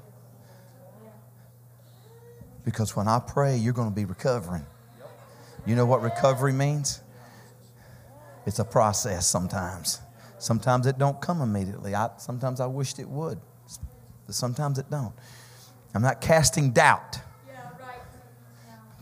Because 2.64 2.96
when 2.96 3.06
I 3.06 3.20
pray, 3.20 3.56
you're 3.56 3.72
going 3.72 3.90
to 3.90 3.94
be 3.94 4.04
recovering. 4.04 4.66
You 5.66 5.76
know 5.76 5.86
what 5.86 6.02
recovery 6.02 6.52
means? 6.52 7.02
It's 8.46 8.58
a 8.58 8.64
process 8.64 9.26
sometimes. 9.26 10.00
Sometimes 10.38 10.86
it 10.86 10.98
don't 10.98 11.20
come 11.20 11.42
immediately. 11.42 11.94
I, 11.94 12.10
sometimes 12.16 12.60
I 12.60 12.66
wished 12.66 12.98
it 12.98 13.08
would, 13.08 13.38
but 14.26 14.34
sometimes 14.34 14.78
it 14.78 14.90
don't. 14.90 15.12
I'm 15.94 16.02
not 16.02 16.20
casting 16.20 16.70
doubt. 16.72 17.18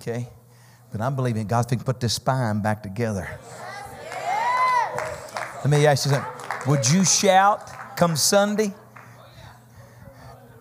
Okay? 0.01 0.29
But 0.91 1.01
I'm 1.01 1.15
believing 1.15 1.47
God's 1.47 1.67
going 1.67 1.79
to 1.79 1.85
put 1.85 2.01
this 2.01 2.15
spine 2.15 2.61
back 2.63 2.83
together. 2.83 3.29
Let 5.59 5.71
me 5.71 5.87
ask 5.87 6.07
you 6.07 6.13
something. 6.13 6.33
Would 6.67 6.89
you 6.91 7.05
shout 7.05 7.97
come 7.97 8.17
Sunday 8.17 8.73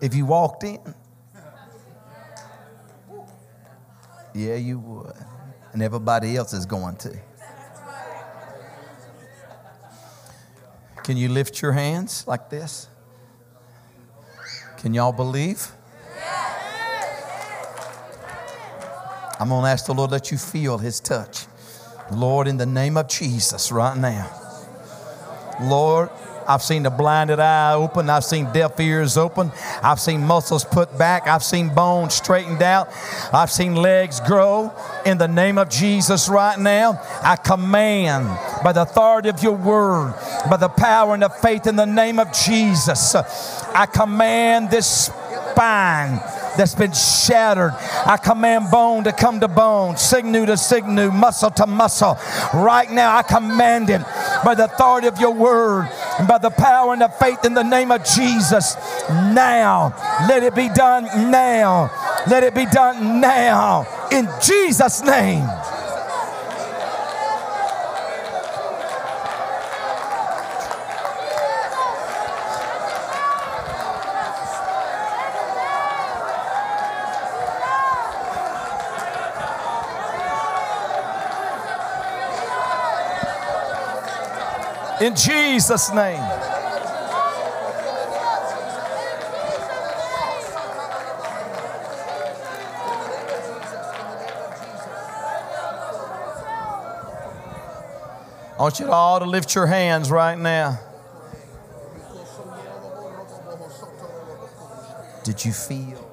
if 0.00 0.14
you 0.14 0.26
walked 0.26 0.64
in? 0.64 0.94
Yeah, 4.34 4.54
you 4.56 4.78
would. 4.78 5.14
And 5.72 5.82
everybody 5.82 6.36
else 6.36 6.52
is 6.52 6.66
going 6.66 6.96
to. 6.96 7.18
Can 11.04 11.16
you 11.16 11.28
lift 11.28 11.62
your 11.62 11.72
hands 11.72 12.26
like 12.26 12.50
this? 12.50 12.88
Can 14.78 14.94
y'all 14.94 15.12
believe? 15.12 15.72
I'm 19.40 19.48
going 19.50 19.62
to 19.64 19.70
ask 19.70 19.86
the 19.86 19.94
Lord 19.94 20.10
let 20.10 20.32
you 20.32 20.38
feel 20.38 20.78
his 20.78 21.00
touch. 21.00 21.46
Lord, 22.12 22.48
in 22.48 22.56
the 22.56 22.66
name 22.66 22.96
of 22.96 23.08
Jesus, 23.08 23.70
right 23.70 23.96
now. 23.96 24.28
Lord, 25.62 26.10
I've 26.48 26.62
seen 26.62 26.82
the 26.82 26.90
blinded 26.90 27.40
eye 27.40 27.74
open. 27.74 28.08
I've 28.08 28.24
seen 28.24 28.50
deaf 28.52 28.80
ears 28.80 29.18
open. 29.18 29.52
I've 29.82 30.00
seen 30.00 30.26
muscles 30.26 30.64
put 30.64 30.96
back. 30.96 31.28
I've 31.28 31.44
seen 31.44 31.68
bones 31.74 32.14
straightened 32.14 32.62
out. 32.62 32.88
I've 33.32 33.50
seen 33.50 33.74
legs 33.74 34.20
grow. 34.20 34.72
In 35.04 35.18
the 35.18 35.28
name 35.28 35.58
of 35.58 35.68
Jesus, 35.68 36.28
right 36.28 36.58
now, 36.58 37.00
I 37.22 37.36
command 37.36 38.26
by 38.64 38.72
the 38.72 38.82
authority 38.82 39.28
of 39.28 39.42
your 39.42 39.56
word, 39.56 40.14
by 40.48 40.56
the 40.56 40.70
power 40.70 41.12
and 41.12 41.22
the 41.22 41.28
faith 41.28 41.66
in 41.66 41.76
the 41.76 41.86
name 41.86 42.18
of 42.18 42.32
Jesus, 42.32 43.14
I 43.14 43.86
command 43.86 44.70
this 44.70 45.10
spine 45.50 46.20
that's 46.58 46.74
been 46.74 46.92
shattered. 46.92 47.72
I 48.04 48.18
command 48.18 48.70
bone 48.70 49.04
to 49.04 49.12
come 49.12 49.40
to 49.40 49.48
bone, 49.48 49.96
sinew 49.96 50.44
to 50.44 50.56
sinew, 50.56 51.10
muscle 51.10 51.50
to 51.52 51.66
muscle. 51.66 52.18
Right 52.52 52.90
now, 52.90 53.16
I 53.16 53.22
command 53.22 53.88
it 53.88 54.02
by 54.44 54.54
the 54.54 54.64
authority 54.64 55.06
of 55.06 55.18
your 55.18 55.32
word 55.32 55.88
and 56.18 56.26
by 56.26 56.38
the 56.38 56.50
power 56.50 56.92
and 56.92 57.00
the 57.00 57.08
faith 57.08 57.44
in 57.44 57.54
the 57.54 57.62
name 57.62 57.92
of 57.92 58.04
Jesus. 58.04 58.76
Now, 59.08 59.94
let 60.28 60.42
it 60.42 60.54
be 60.54 60.68
done 60.68 61.04
now. 61.30 61.90
Let 62.26 62.42
it 62.42 62.54
be 62.54 62.66
done 62.66 63.20
now. 63.20 63.86
In 64.10 64.28
Jesus' 64.42 65.02
name. 65.02 65.48
In 85.00 85.14
Jesus' 85.14 85.92
name. 85.92 86.20
I 98.50 98.62
want 98.62 98.80
you 98.80 98.90
all 98.90 99.20
to 99.20 99.24
lift 99.24 99.54
your 99.54 99.66
hands 99.66 100.10
right 100.10 100.36
now. 100.36 100.80
Did 105.22 105.44
you 105.44 105.52
feel 105.52 106.08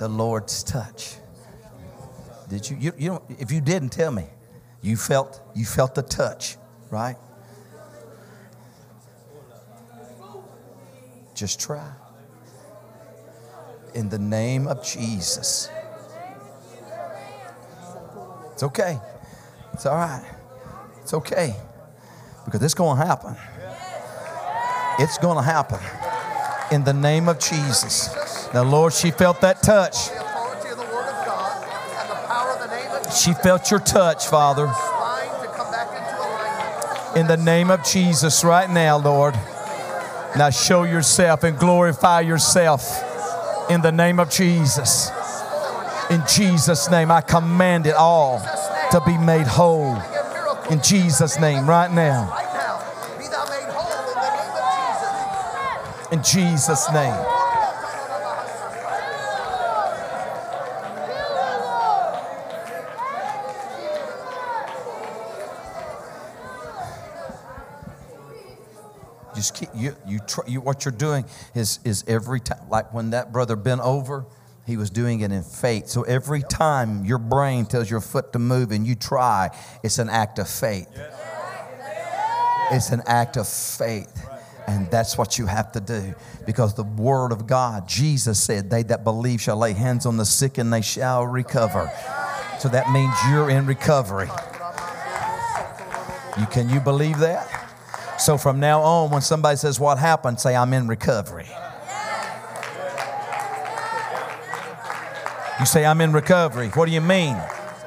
the 0.00 0.08
Lord's 0.08 0.62
touch. 0.62 1.16
Did 2.48 2.68
you? 2.68 2.76
You, 2.80 2.92
you 2.96 3.22
if 3.38 3.52
you 3.52 3.60
didn't 3.60 3.90
tell 3.90 4.10
me, 4.10 4.24
you 4.80 4.96
felt 4.96 5.42
you 5.54 5.66
felt 5.66 5.94
the 5.94 6.02
touch, 6.02 6.56
right? 6.90 7.16
Just 11.40 11.58
try. 11.58 11.90
In 13.94 14.10
the 14.10 14.18
name 14.18 14.68
of 14.68 14.84
Jesus. 14.84 15.70
It's 18.52 18.62
okay. 18.62 19.00
It's 19.72 19.86
all 19.86 19.96
right. 19.96 20.22
It's 21.00 21.14
okay. 21.14 21.56
Because 22.44 22.62
it's 22.62 22.74
going 22.74 22.98
to 22.98 23.06
happen. 23.06 23.36
It's 24.98 25.16
going 25.16 25.38
to 25.38 25.42
happen. 25.42 25.78
In 26.76 26.84
the 26.84 26.92
name 26.92 27.26
of 27.26 27.38
Jesus. 27.38 28.14
Now, 28.52 28.64
Lord, 28.64 28.92
she 28.92 29.10
felt 29.10 29.40
that 29.40 29.62
touch. 29.62 30.10
The 30.10 30.20
authority 30.20 30.68
of 30.68 30.76
the 30.76 30.84
Word 30.94 31.08
of 31.08 31.24
God 31.24 31.64
and 31.64 32.10
the 32.10 32.14
power 32.26 32.50
of 32.50 32.68
the 32.68 32.76
name 32.76 33.06
of 33.06 33.16
She 33.16 33.32
felt 33.32 33.70
your 33.70 33.80
touch, 33.80 34.26
Father. 34.26 34.66
spine 34.66 35.40
to 35.40 35.46
come 35.56 35.72
back 35.72 35.88
into 35.88 36.20
alignment. 36.20 37.16
In 37.16 37.26
the 37.28 37.42
name 37.42 37.70
of 37.70 37.82
Jesus, 37.82 38.44
right 38.44 38.68
now, 38.68 38.98
Lord. 38.98 39.34
Now 40.36 40.50
show 40.50 40.84
yourself 40.84 41.42
and 41.42 41.58
glorify 41.58 42.20
yourself 42.20 42.88
in 43.70 43.80
the 43.80 43.92
name 43.92 44.20
of 44.20 44.30
Jesus. 44.30 45.10
In 46.10 46.22
Jesus' 46.28 46.90
name, 46.90 47.10
I 47.10 47.20
command 47.20 47.86
it 47.86 47.94
all 47.94 48.40
to 48.90 49.00
be 49.06 49.16
made 49.18 49.46
whole. 49.46 49.96
In 50.70 50.80
Jesus' 50.82 51.38
name, 51.38 51.68
right 51.68 51.90
now. 51.90 52.36
In 56.12 56.22
Jesus' 56.22 56.90
name. 56.92 57.39
You 70.46 70.60
what 70.60 70.84
you're 70.84 70.92
doing 70.92 71.24
is 71.54 71.80
is 71.84 72.04
every 72.06 72.40
time 72.40 72.68
like 72.68 72.92
when 72.92 73.10
that 73.10 73.32
brother 73.32 73.56
bent 73.56 73.80
over, 73.80 74.26
he 74.66 74.76
was 74.76 74.90
doing 74.90 75.20
it 75.20 75.32
in 75.32 75.42
faith. 75.42 75.88
So 75.88 76.02
every 76.02 76.42
time 76.42 77.04
your 77.04 77.18
brain 77.18 77.66
tells 77.66 77.90
your 77.90 78.00
foot 78.00 78.32
to 78.32 78.38
move 78.38 78.70
and 78.70 78.86
you 78.86 78.94
try, 78.94 79.50
it's 79.82 79.98
an 79.98 80.08
act 80.08 80.38
of 80.38 80.48
faith. 80.48 80.88
It's 82.70 82.90
an 82.90 83.02
act 83.06 83.36
of 83.36 83.48
faith. 83.48 84.26
And 84.68 84.88
that's 84.88 85.18
what 85.18 85.38
you 85.38 85.46
have 85.46 85.72
to 85.72 85.80
do 85.80 86.14
because 86.46 86.74
the 86.74 86.84
Word 86.84 87.32
of 87.32 87.48
God, 87.48 87.88
Jesus 87.88 88.40
said, 88.40 88.70
They 88.70 88.84
that 88.84 89.02
believe 89.02 89.40
shall 89.40 89.56
lay 89.56 89.72
hands 89.72 90.06
on 90.06 90.16
the 90.16 90.24
sick 90.24 90.58
and 90.58 90.72
they 90.72 90.82
shall 90.82 91.26
recover. 91.26 91.90
So 92.60 92.68
that 92.68 92.90
means 92.90 93.12
you're 93.28 93.50
in 93.50 93.66
recovery. 93.66 94.28
You, 96.38 96.46
can 96.46 96.68
you 96.68 96.78
believe 96.78 97.18
that? 97.18 97.59
So 98.20 98.36
from 98.36 98.60
now 98.60 98.82
on, 98.82 99.10
when 99.10 99.22
somebody 99.22 99.56
says, 99.56 99.80
What 99.80 99.98
happened? 99.98 100.38
say, 100.40 100.54
I'm 100.54 100.74
in 100.74 100.86
recovery. 100.86 101.46
You 105.58 105.66
say, 105.66 105.86
I'm 105.86 106.00
in 106.02 106.12
recovery. 106.12 106.68
What 106.68 106.86
do 106.86 106.92
you 106.92 107.00
mean? 107.00 107.36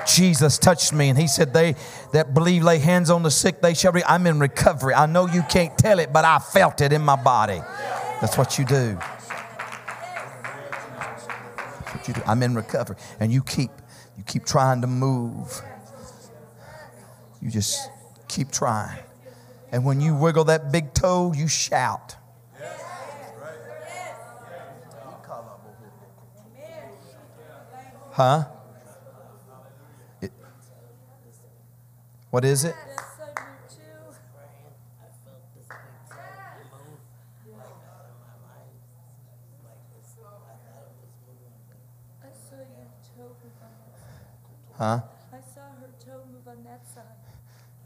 Jesus 0.07 0.57
touched 0.57 0.91
me 0.91 1.09
and 1.09 1.17
he 1.17 1.27
said, 1.27 1.53
They 1.53 1.75
that 2.13 2.33
believe 2.33 2.63
lay 2.63 2.79
hands 2.79 3.11
on 3.11 3.21
the 3.21 3.29
sick, 3.29 3.61
they 3.61 3.75
shall 3.75 3.91
be. 3.91 4.03
I'm 4.05 4.25
in 4.25 4.39
recovery. 4.39 4.95
I 4.95 5.05
know 5.05 5.27
you 5.27 5.43
can't 5.43 5.77
tell 5.77 5.99
it, 5.99 6.11
but 6.11 6.25
I 6.25 6.39
felt 6.39 6.81
it 6.81 6.91
in 6.91 7.03
my 7.03 7.15
body. 7.15 7.61
That's 8.19 8.35
what 8.35 8.57
you 8.57 8.65
do. 8.65 8.97
That's 11.75 11.95
what 11.95 12.07
you 12.07 12.15
do. 12.15 12.21
I'm 12.25 12.41
in 12.41 12.55
recovery. 12.55 12.95
And 13.19 13.31
you 13.31 13.43
keep 13.43 13.69
you 14.17 14.23
keep 14.23 14.45
trying 14.45 14.81
to 14.81 14.87
move. 14.87 15.61
You 17.39 17.51
just 17.51 17.89
keep 18.27 18.51
trying. 18.51 18.97
And 19.73 19.83
when 19.83 19.99
you 19.99 20.15
wiggle 20.15 20.45
that 20.45 20.71
big 20.71 20.93
toe, 20.93 21.33
you 21.35 21.49
shout. 21.49 22.15
Huh? 28.11 28.45
It- 30.21 30.31
what 32.29 32.45
is 32.45 32.63
it? 32.63 32.75
I 32.75 32.95
saw 33.17 33.25
your 42.57 42.85
toe 43.01 43.35
move 43.41 43.57
on 43.63 43.73
that 43.81 43.97
Huh? 44.77 45.01
I 45.33 45.41
saw 45.41 45.61
her 45.81 45.89
toe 45.99 46.21
move 46.31 46.47
on 46.47 46.63
that 46.63 46.85
side. 46.93 47.03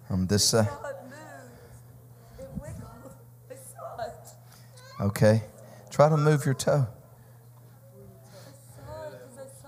From 0.10 0.28
this 0.28 0.44
side? 0.50 0.68
saw 0.68 0.88
it 0.88 0.98
move. 1.06 1.38
It 2.40 2.50
wiggled. 2.62 3.14
I 3.50 3.56
saw 3.56 4.04
it. 4.04 4.28
Okay. 5.00 5.44
Try 5.90 6.10
to 6.10 6.18
move 6.18 6.46
your 6.46 6.54
toe. 6.54 6.88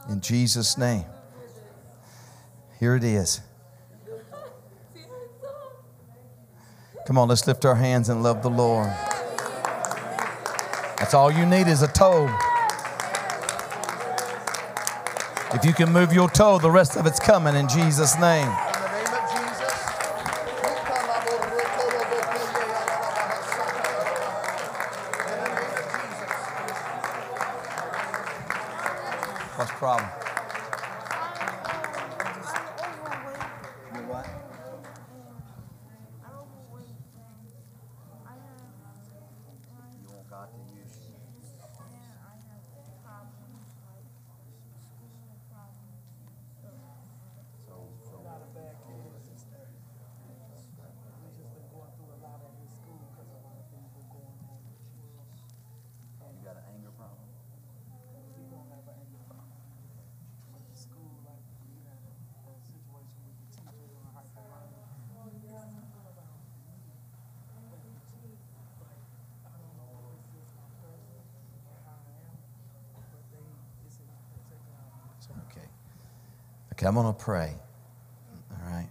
In 0.09 0.21
Jesus' 0.21 0.77
name. 0.77 1.05
Here 2.79 2.95
it 2.95 3.03
is. 3.03 3.41
Come 7.05 7.17
on, 7.17 7.27
let's 7.27 7.45
lift 7.47 7.65
our 7.65 7.75
hands 7.75 8.09
and 8.09 8.21
love 8.23 8.43
the 8.43 8.49
Lord. 8.49 8.87
That's 10.97 11.13
all 11.13 11.31
you 11.31 11.45
need 11.45 11.67
is 11.67 11.81
a 11.81 11.87
toe. 11.87 12.27
If 15.51 15.65
you 15.65 15.73
can 15.73 15.91
move 15.91 16.13
your 16.13 16.29
toe, 16.29 16.59
the 16.59 16.69
rest 16.69 16.95
of 16.95 17.07
it's 17.07 17.19
coming 17.19 17.55
in 17.55 17.67
Jesus' 17.67 18.13
name. 18.19 18.45
In 18.45 18.53
the 18.53 18.89
name 18.93 19.07
of 19.07 19.29
Jesus. 19.31 19.73
What's 29.55 29.71
the 29.71 29.77
problem? 29.77 30.09
You 56.39 56.45
got 56.45 56.55
an 56.55 56.63
anger 56.73 56.91
problem? 56.95 57.17
Okay. 75.51 75.67
Okay, 76.73 76.78
I'm 76.89 76.95
going 76.95 77.05
to 77.05 77.13
pray. 77.13 77.55
All 78.49 78.67
right. 78.67 78.89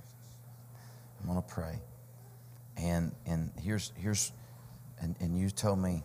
I'm 1.21 1.27
going 1.27 1.43
to 1.43 1.49
pray. 1.49 1.81
And 2.77 3.11
and 3.27 3.51
here's 3.61 3.91
here's 3.97 4.31
and, 5.01 5.17
and 5.19 5.37
you 5.37 5.51
told 5.51 5.81
me 5.81 6.05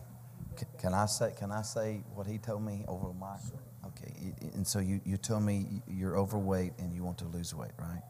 can, 0.56 0.66
can 0.76 0.92
I 0.92 1.06
say 1.06 1.32
can 1.38 1.52
I 1.52 1.62
say 1.62 2.02
what 2.16 2.26
he 2.26 2.38
told 2.38 2.64
me 2.64 2.84
over 2.88 3.06
the 3.06 3.14
mic? 3.14 3.60
Okay. 3.86 4.34
And 4.54 4.66
so 4.66 4.80
you 4.80 5.02
you 5.04 5.16
told 5.16 5.44
me 5.44 5.82
you're 5.86 6.18
overweight 6.18 6.72
and 6.80 6.92
you 6.92 7.04
want 7.04 7.16
to 7.18 7.26
lose 7.26 7.54
weight, 7.54 7.70
right? 7.78 8.02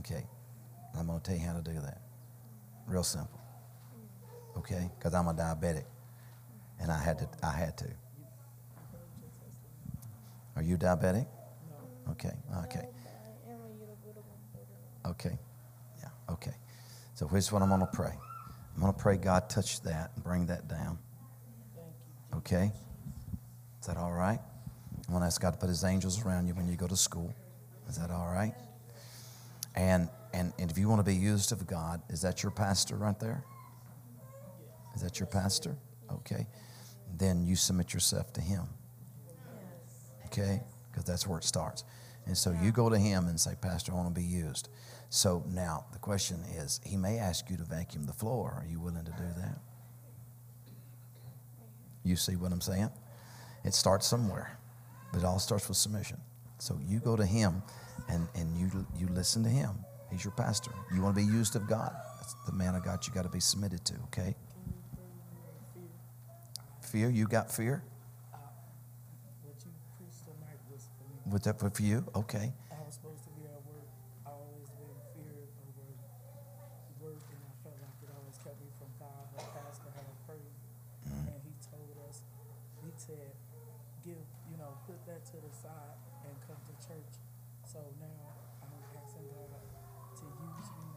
Okay. 0.00 0.26
I'm 0.94 1.06
going 1.06 1.18
to 1.18 1.24
tell 1.24 1.40
you 1.40 1.46
how 1.46 1.54
to 1.54 1.62
do 1.62 1.80
that. 1.80 2.02
Real 2.86 3.04
simple. 3.04 3.40
Okay? 4.58 4.90
Cuz 5.00 5.14
I'm 5.14 5.28
a 5.28 5.32
diabetic 5.32 5.86
and 6.78 6.92
I 6.92 7.02
had 7.02 7.20
to 7.20 7.28
I 7.42 7.52
had 7.52 7.78
to. 7.78 7.88
Are 10.56 10.62
you 10.62 10.76
diabetic? 10.76 11.26
Okay. 12.64 12.86
Okay. 15.06 15.38
Yeah. 16.00 16.08
Okay. 16.30 16.54
So 17.14 17.26
here's 17.28 17.50
what 17.50 17.62
I'm 17.62 17.68
going 17.68 17.80
to 17.80 17.86
pray. 17.86 18.12
I'm 18.74 18.80
going 18.80 18.92
to 18.92 18.98
pray 18.98 19.16
God 19.16 19.50
touch 19.50 19.82
that 19.82 20.12
and 20.14 20.24
bring 20.24 20.46
that 20.46 20.68
down. 20.68 20.98
Okay? 22.34 22.72
Is 23.80 23.86
that 23.86 23.96
all 23.96 24.12
right? 24.12 24.40
I'm 25.06 25.10
going 25.10 25.20
to 25.20 25.26
ask 25.26 25.40
God 25.40 25.52
to 25.52 25.58
put 25.58 25.68
his 25.68 25.84
angels 25.84 26.24
around 26.24 26.46
you 26.46 26.54
when 26.54 26.68
you 26.68 26.76
go 26.76 26.86
to 26.86 26.96
school. 26.96 27.34
Is 27.88 27.98
that 27.98 28.10
all 28.10 28.28
right? 28.28 28.54
And 29.74 30.08
and 30.32 30.52
and 30.58 30.70
if 30.70 30.78
you 30.78 30.88
want 30.88 31.00
to 31.00 31.04
be 31.04 31.14
used 31.14 31.52
of 31.52 31.66
God, 31.66 32.00
is 32.08 32.22
that 32.22 32.42
your 32.42 32.52
pastor 32.52 32.96
right 32.96 33.18
there? 33.18 33.44
Is 34.94 35.02
that 35.02 35.18
your 35.18 35.26
pastor? 35.26 35.76
Okay. 36.10 36.46
Then 37.16 37.46
you 37.46 37.56
submit 37.56 37.92
yourself 37.92 38.32
to 38.34 38.40
him. 38.40 38.64
okay? 40.26 40.62
Because 40.90 41.04
that's 41.04 41.26
where 41.26 41.38
it 41.38 41.44
starts. 41.44 41.84
And 42.26 42.36
so 42.36 42.52
you 42.62 42.70
go 42.72 42.88
to 42.88 42.98
him 42.98 43.26
and 43.26 43.38
say, 43.38 43.54
Pastor, 43.60 43.92
I 43.92 43.96
want 43.96 44.14
to 44.14 44.20
be 44.20 44.26
used. 44.26 44.68
So 45.08 45.44
now 45.48 45.86
the 45.92 45.98
question 45.98 46.42
is, 46.56 46.80
he 46.84 46.96
may 46.96 47.18
ask 47.18 47.50
you 47.50 47.56
to 47.56 47.64
vacuum 47.64 48.04
the 48.04 48.12
floor. 48.12 48.50
Are 48.56 48.66
you 48.66 48.80
willing 48.80 49.04
to 49.04 49.10
do 49.10 49.28
that? 49.36 49.58
You 52.04 52.16
see 52.16 52.36
what 52.36 52.52
I'm 52.52 52.60
saying? 52.60 52.90
It 53.64 53.74
starts 53.74 54.06
somewhere, 54.06 54.58
but 55.12 55.20
it 55.20 55.24
all 55.24 55.38
starts 55.38 55.68
with 55.68 55.76
submission. 55.76 56.18
So 56.58 56.78
you 56.86 57.00
go 57.00 57.16
to 57.16 57.26
him 57.26 57.62
and, 58.08 58.28
and 58.34 58.56
you, 58.56 58.86
you 58.96 59.08
listen 59.08 59.42
to 59.44 59.50
him. 59.50 59.70
He's 60.10 60.24
your 60.24 60.32
pastor. 60.32 60.72
You 60.94 61.02
want 61.02 61.16
to 61.16 61.20
be 61.24 61.26
used 61.26 61.56
of 61.56 61.68
God. 61.68 61.92
That's 62.16 62.34
the 62.46 62.52
man 62.52 62.74
of 62.74 62.84
God 62.84 63.06
you 63.06 63.12
got 63.12 63.22
to 63.22 63.28
be 63.28 63.40
submitted 63.40 63.84
to, 63.86 63.94
okay? 64.04 64.36
Fear, 66.82 67.10
you 67.10 67.26
got 67.26 67.50
fear? 67.50 67.82
What 69.42 69.56
you 69.64 69.72
preached 69.98 70.24
tonight 70.24 70.58
was. 71.32 71.40
With 71.40 71.44
that 71.44 71.58
for 71.58 71.82
you? 71.82 72.04
Okay. 72.14 72.52
I 72.70 72.76
was 72.84 72.94
supposed 72.94 73.24
to 73.24 73.30
be 73.40 73.48
at 73.48 73.56
work. 73.64 73.88
I 74.26 74.30
always 74.36 74.68
been 74.76 74.92
feared 75.16 75.48
over 75.64 75.88
work, 77.00 77.24
and 77.32 77.40
I 77.40 77.52
felt 77.64 77.78
like 77.80 77.96
it 78.04 78.10
always 78.12 78.36
kept 78.36 78.60
me 78.60 78.68
from 78.76 78.92
God. 79.00 79.24
Pastor 79.32 79.88
had 79.96 80.12
prayed, 80.28 80.56
mm-hmm. 81.08 81.32
and 81.32 81.40
he 81.40 81.56
told 81.64 81.96
us, 82.08 82.20
he 82.84 82.92
said, 83.00 83.32
give, 84.04 84.20
you 84.52 84.56
know, 84.60 84.76
put 84.84 85.00
that 85.08 85.24
to 85.32 85.36
the 85.40 85.52
side 85.56 85.96
and 86.28 86.36
come 86.44 86.60
to 86.68 86.74
church. 86.84 87.16
So 87.64 87.80
now 87.96 88.36
I'm 88.60 88.76
asking 88.92 89.24
God 89.32 89.56
to 90.20 90.24
use 90.28 90.68
me, 90.76 90.88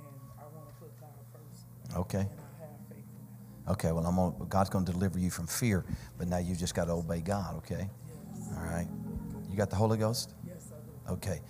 and 0.00 0.16
I 0.40 0.48
want 0.48 0.72
to 0.72 0.74
put 0.80 0.96
God 0.96 1.20
first, 1.36 1.68
Okay. 1.92 2.24
and 2.24 2.40
I 2.40 2.64
have 2.64 2.80
faith 2.88 3.04
in 3.04 3.20
that. 3.68 3.72
Okay, 3.76 3.92
well, 3.92 4.06
I'm 4.08 4.16
gonna, 4.16 4.48
God's 4.48 4.70
going 4.70 4.88
to 4.88 4.92
deliver 4.92 5.18
you 5.20 5.28
from 5.28 5.46
fear, 5.46 5.84
but 6.16 6.28
now 6.28 6.38
you 6.40 6.56
just 6.56 6.74
got 6.74 6.86
to 6.88 6.96
obey 6.96 7.20
God, 7.20 7.60
okay? 7.60 7.90
All 8.56 8.64
right. 8.64 8.88
You 9.52 9.58
got 9.58 9.68
the 9.68 9.76
Holy 9.76 9.98
Ghost? 9.98 10.32
Yes, 10.46 10.72
I 10.72 11.08
do. 11.08 11.14
Okay. 11.14 11.40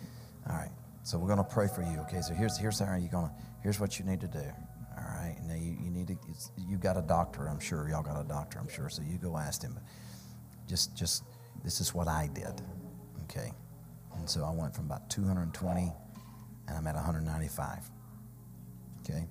All 0.51 0.57
right. 0.57 0.73
So 1.05 1.19
we're 1.19 1.29
going 1.29 1.39
to 1.39 1.45
pray 1.45 1.69
for 1.69 1.83
you, 1.83 2.01
okay? 2.01 2.21
So 2.21 2.35
here's, 2.35 2.59
here's 2.59 2.81
how 2.81 2.97
you're 2.97 3.09
going 3.09 3.29
to, 3.29 3.33
here's 3.63 3.79
what 3.79 3.99
you 3.99 4.05
need 4.05 4.21
to 4.21 4.27
do. 4.27 4.43
All 4.99 5.05
right. 5.05 5.37
Now 5.47 5.55
you, 5.55 5.77
you 5.81 5.91
need 5.91 6.09
to, 6.09 6.17
it's, 6.29 6.51
you 6.57 6.79
got 6.79 6.97
a 6.97 7.03
doctor, 7.03 7.47
I'm 7.47 7.61
sure. 7.61 7.89
Y'all 7.89 8.03
got 8.03 8.21
a 8.21 8.27
doctor, 8.27 8.59
I'm 8.59 8.69
sure. 8.69 8.89
So 8.89 9.03
you 9.03 9.19
go 9.19 9.37
ask 9.37 9.63
him. 9.63 9.79
Just, 10.69 10.97
just, 10.97 11.23
this 11.65 11.81
is 11.81 11.95
what 11.95 12.09
I 12.09 12.29
did, 12.35 12.61
okay? 13.25 13.53
And 14.17 14.29
so 14.29 14.45
I 14.45 14.51
went 14.51 14.75
from 14.75 14.87
about 14.87 15.09
220 15.09 15.93
and 16.69 16.77
I'm 16.77 16.87
at 16.87 16.95
195, 16.97 17.91
okay? 19.01 19.29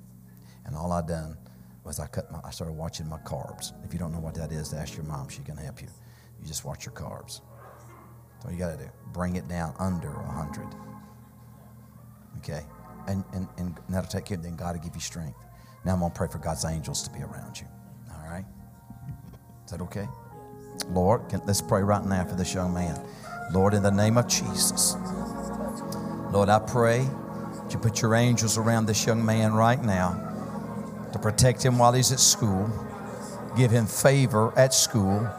And 0.66 0.76
all 0.76 0.94
I 0.94 1.02
done 1.02 1.38
was 1.84 2.00
I 2.00 2.08
cut 2.08 2.32
my, 2.32 2.40
I 2.46 2.52
started 2.52 2.74
watching 2.74 3.10
my 3.10 3.18
carbs. 3.20 3.74
If 3.84 3.92
you 3.92 4.00
don't 4.00 4.14
know 4.14 4.20
what 4.20 4.36
that 4.36 4.52
is, 4.52 4.74
ask 4.74 4.96
your 4.96 5.06
mom. 5.06 5.28
She 5.30 5.42
can 5.42 5.58
help 5.58 5.82
you. 5.82 5.88
You 6.40 6.48
just 6.48 6.64
watch 6.64 6.86
your 6.86 6.94
carbs. 6.94 7.42
That's 8.44 8.54
you 8.54 8.60
got 8.60 8.78
to 8.78 8.84
do. 8.84 8.90
Bring 9.14 9.36
it 9.36 9.48
down 9.48 9.74
under 9.80 10.10
100. 10.12 10.68
Okay? 12.38 12.66
And, 13.08 13.24
and, 13.34 13.48
and 13.58 13.78
that'll 13.90 14.10
take 14.10 14.26
care 14.26 14.38
of 14.38 14.44
Then 14.44 14.56
God 14.56 14.76
will 14.76 14.84
give 14.84 14.96
you 14.96 15.02
strength. 15.02 15.38
Now 15.86 15.94
I'm 15.94 16.00
going 16.00 16.12
to 16.12 16.18
pray 16.18 16.28
for 16.28 16.38
God's 16.38 16.66
angels 16.66 17.04
to 17.04 17.12
be 17.12 17.20
around 17.20 17.60
you. 17.60 17.68
All 18.12 18.30
right? 18.30 18.46
Is 19.66 19.72
that 19.72 19.82
okay? 19.82 20.08
Lord, 20.90 21.28
can, 21.30 21.42
let's 21.46 21.62
pray 21.62 21.82
right 21.82 22.04
now 22.04 22.26
for 22.26 22.36
this 22.36 22.54
young 22.54 22.74
man. 22.74 23.00
Lord, 23.52 23.74
in 23.74 23.84
the 23.84 23.92
name 23.92 24.18
of 24.18 24.28
Jesus. 24.28 24.96
Lord, 26.32 26.50
I 26.50 26.60
pray 26.60 27.00
that 27.00 27.74
you 27.74 27.80
put 27.80 28.02
your 28.02 28.16
angels 28.16 28.58
around 28.58 28.86
this 28.86 29.06
young 29.06 29.26
man 29.26 29.54
right 29.54 29.82
now 29.82 30.30
to 31.12 31.20
protect 31.20 31.64
him 31.64 31.78
while 31.78 31.92
he's 31.94 32.12
at 32.12 32.20
school. 32.20 32.70
Give 33.58 33.70
him 33.70 33.86
favor 33.86 34.58
at 34.58 34.74
school. 34.74 35.30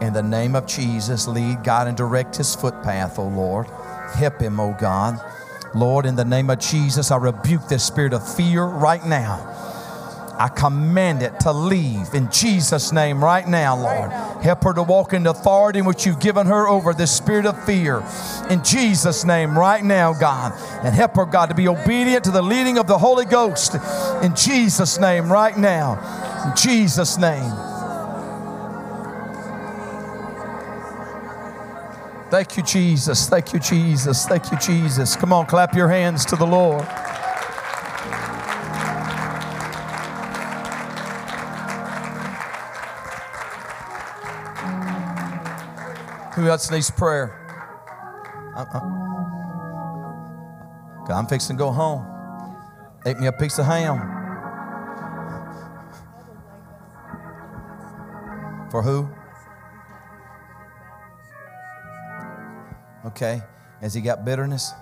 In 0.00 0.12
the 0.12 0.22
name 0.22 0.54
of 0.54 0.66
Jesus, 0.66 1.26
lead, 1.26 1.64
God, 1.64 1.86
and 1.86 1.96
direct 1.96 2.36
his 2.36 2.54
footpath, 2.54 3.18
O 3.18 3.26
Lord. 3.26 3.66
Help 4.14 4.40
him, 4.40 4.60
O 4.60 4.76
God. 4.78 5.18
Lord, 5.74 6.06
in 6.06 6.14
the 6.14 6.24
name 6.24 6.50
of 6.50 6.58
Jesus, 6.58 7.10
I 7.10 7.16
rebuke 7.16 7.66
this 7.68 7.84
spirit 7.84 8.12
of 8.12 8.36
fear 8.36 8.64
right 8.64 9.04
now. 9.04 9.50
I 10.36 10.48
command 10.48 11.22
it 11.22 11.38
to 11.40 11.52
leave 11.52 12.12
in 12.12 12.30
Jesus' 12.30 12.92
name 12.92 13.22
right 13.22 13.46
now, 13.46 13.76
Lord. 13.76 14.10
Help 14.42 14.64
her 14.64 14.74
to 14.74 14.82
walk 14.82 15.12
in 15.12 15.22
the 15.22 15.30
authority 15.30 15.78
in 15.78 15.84
which 15.84 16.04
you've 16.06 16.18
given 16.18 16.46
her 16.46 16.66
over 16.68 16.92
this 16.92 17.16
spirit 17.16 17.46
of 17.46 17.64
fear. 17.64 18.04
In 18.50 18.62
Jesus' 18.64 19.24
name 19.24 19.56
right 19.56 19.84
now, 19.84 20.12
God. 20.12 20.52
And 20.84 20.94
help 20.94 21.14
her, 21.16 21.24
God, 21.24 21.46
to 21.46 21.54
be 21.54 21.68
obedient 21.68 22.24
to 22.24 22.30
the 22.32 22.42
leading 22.42 22.78
of 22.78 22.88
the 22.88 22.98
Holy 22.98 23.24
Ghost. 23.24 23.76
In 24.22 24.34
Jesus' 24.34 24.98
name 24.98 25.30
right 25.30 25.56
now. 25.56 25.98
In 26.48 26.56
Jesus' 26.56 27.16
name. 27.16 27.73
Thank 32.34 32.56
you, 32.56 32.64
Jesus. 32.64 33.28
Thank 33.28 33.52
you, 33.52 33.60
Jesus. 33.60 34.26
Thank 34.26 34.50
you, 34.50 34.58
Jesus. 34.58 35.14
Come 35.14 35.32
on, 35.32 35.46
clap 35.46 35.72
your 35.72 35.86
hands 35.86 36.24
to 36.24 36.34
the 36.34 36.44
Lord. 36.44 36.82
Who 46.34 46.48
else 46.48 46.72
needs 46.72 46.90
prayer? 46.90 47.38
Uh-uh. 48.56 48.80
God, 51.06 51.16
I'm 51.16 51.26
fixing 51.28 51.54
to 51.54 51.58
go 51.60 51.70
home. 51.70 52.04
Ate 53.06 53.20
me 53.20 53.28
a 53.28 53.32
piece 53.32 53.60
of 53.60 53.66
ham. 53.66 54.00
For 58.72 58.82
who? 58.82 59.08
Okay. 63.06 63.42
Has 63.80 63.92
he 63.92 64.00
got 64.00 64.24
bitterness? 64.24 64.72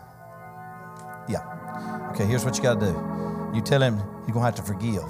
Yeah. 1.28 2.11
Okay, 2.12 2.24
here's 2.24 2.44
what 2.44 2.57
you 2.57 2.62
got 2.62 2.78
to 2.78 2.86
do. 2.86 3.53
You 3.55 3.62
tell 3.62 3.82
him 3.82 3.97
you're 3.97 4.35
going 4.35 4.35
to 4.35 4.40
have 4.40 4.55
to 4.55 4.62
forgive. 4.62 5.05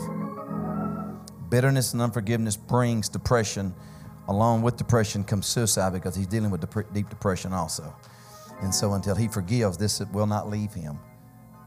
Bitterness 1.51 1.93
and 1.93 2.01
unforgiveness 2.01 2.57
brings 2.57 3.09
depression. 3.09 3.75
Along 4.29 4.63
with 4.63 4.77
depression 4.77 5.25
comes 5.25 5.47
suicide 5.47 5.93
because 5.93 6.15
he's 6.15 6.27
dealing 6.27 6.51
with 6.51 6.61
dep- 6.61 6.93
deep 6.95 7.09
depression 7.09 7.53
also. 7.53 7.95
And 8.63 8.75
so 8.75 8.95
until 8.95 9.15
he 9.15 9.29
forgives, 9.29 9.77
this 9.77 10.01
will 10.13 10.27
not 10.27 10.49
leave 10.49 10.73
him. 10.73 10.99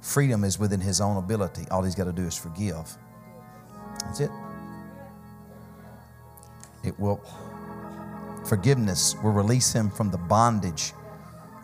Freedom 0.01 0.43
is 0.43 0.57
within 0.57 0.79
his 0.79 1.01
own 1.01 1.17
ability. 1.17 1.65
All 1.69 1.83
he's 1.83 1.95
got 1.95 2.05
to 2.05 2.13
do 2.13 2.23
is 2.23 2.35
forgive. 2.35 2.97
That's 3.99 4.21
it. 4.21 4.31
It 6.83 6.99
will, 6.99 7.21
forgiveness 8.47 9.15
will 9.23 9.31
release 9.31 9.73
him 9.73 9.89
from 9.89 10.11
the 10.11 10.17
bondage 10.17 10.93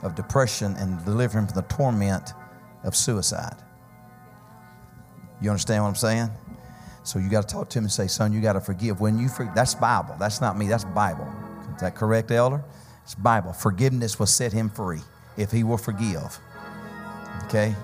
of 0.04 0.16
depression 0.16 0.76
and 0.78 1.04
deliver 1.06 1.40
him 1.40 1.48
from 1.48 1.56
the 1.56 1.68
torment 1.68 2.34
of 2.84 2.96
suicide. 2.96 3.56
You 5.42 5.50
understand 5.50 5.84
what 5.84 5.90
I'm 5.90 5.96
saying? 5.96 6.30
So 7.04 7.20
you 7.20 7.30
got 7.30 7.48
to 7.48 7.54
talk 7.54 7.70
to 7.70 7.80
him 7.80 7.86
and 7.86 7.92
say, 7.92 8.08
son, 8.08 8.32
you 8.32 8.42
got 8.42 8.54
to 8.54 8.62
forgive. 8.62 9.02
When 9.02 9.18
you 9.18 9.28
forgive, 9.28 9.56
that's 9.56 9.74
Bible. 9.74 10.16
That's 10.20 10.40
not 10.40 10.58
me. 10.58 10.68
That's 10.68 10.86
Bible. 10.86 11.28
Is 11.76 11.82
that 11.82 11.96
correct, 11.96 12.32
Elder? 12.32 12.64
It's 13.04 13.16
Bible. 13.16 13.54
Forgiveness 13.54 14.20
will 14.20 14.28
set 14.28 14.54
him 14.54 14.70
free 14.70 15.02
if 15.38 15.52
he 15.52 15.64
will 15.64 15.78
forgive. 15.78 16.38
Okay? 17.46 17.76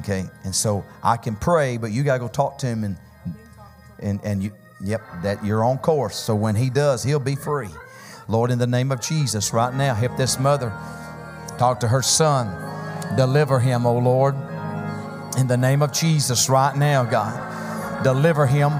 Okay. 0.00 0.24
And 0.44 0.54
so 0.54 0.84
I 1.02 1.16
can 1.16 1.34
pray, 1.36 1.76
but 1.76 1.90
you 1.90 2.04
got 2.04 2.14
to 2.14 2.20
go 2.20 2.28
talk 2.28 2.58
to 2.58 2.66
him 2.66 2.84
and 2.84 2.96
and 3.98 4.20
and 4.24 4.42
you 4.42 4.52
yep, 4.82 5.02
that 5.22 5.44
you're 5.44 5.64
on 5.64 5.78
course. 5.78 6.16
So 6.16 6.34
when 6.34 6.54
he 6.54 6.70
does, 6.70 7.02
he'll 7.02 7.18
be 7.18 7.34
free. 7.34 7.68
Lord, 8.28 8.50
in 8.50 8.58
the 8.58 8.66
name 8.66 8.92
of 8.92 9.00
Jesus, 9.00 9.52
right 9.52 9.72
now, 9.72 9.94
help 9.94 10.16
this 10.16 10.38
mother 10.38 10.72
talk 11.58 11.80
to 11.80 11.88
her 11.88 12.02
son. 12.02 12.48
Deliver 13.16 13.60
him, 13.60 13.86
oh 13.86 13.98
Lord. 13.98 14.34
In 15.38 15.46
the 15.46 15.56
name 15.56 15.82
of 15.82 15.92
Jesus, 15.92 16.48
right 16.48 16.74
now, 16.76 17.04
God. 17.04 18.02
Deliver 18.02 18.46
him 18.46 18.70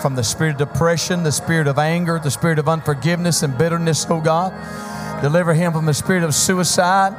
from 0.00 0.14
the 0.14 0.24
spirit 0.24 0.60
of 0.60 0.72
depression, 0.72 1.22
the 1.22 1.32
spirit 1.32 1.66
of 1.66 1.78
anger, 1.78 2.18
the 2.22 2.30
spirit 2.30 2.58
of 2.58 2.68
unforgiveness 2.68 3.42
and 3.42 3.56
bitterness, 3.56 4.06
oh 4.08 4.20
God. 4.20 4.52
Deliver 5.22 5.52
him 5.52 5.72
from 5.72 5.84
the 5.84 5.94
spirit 5.94 6.22
of 6.22 6.34
suicide. 6.34 7.12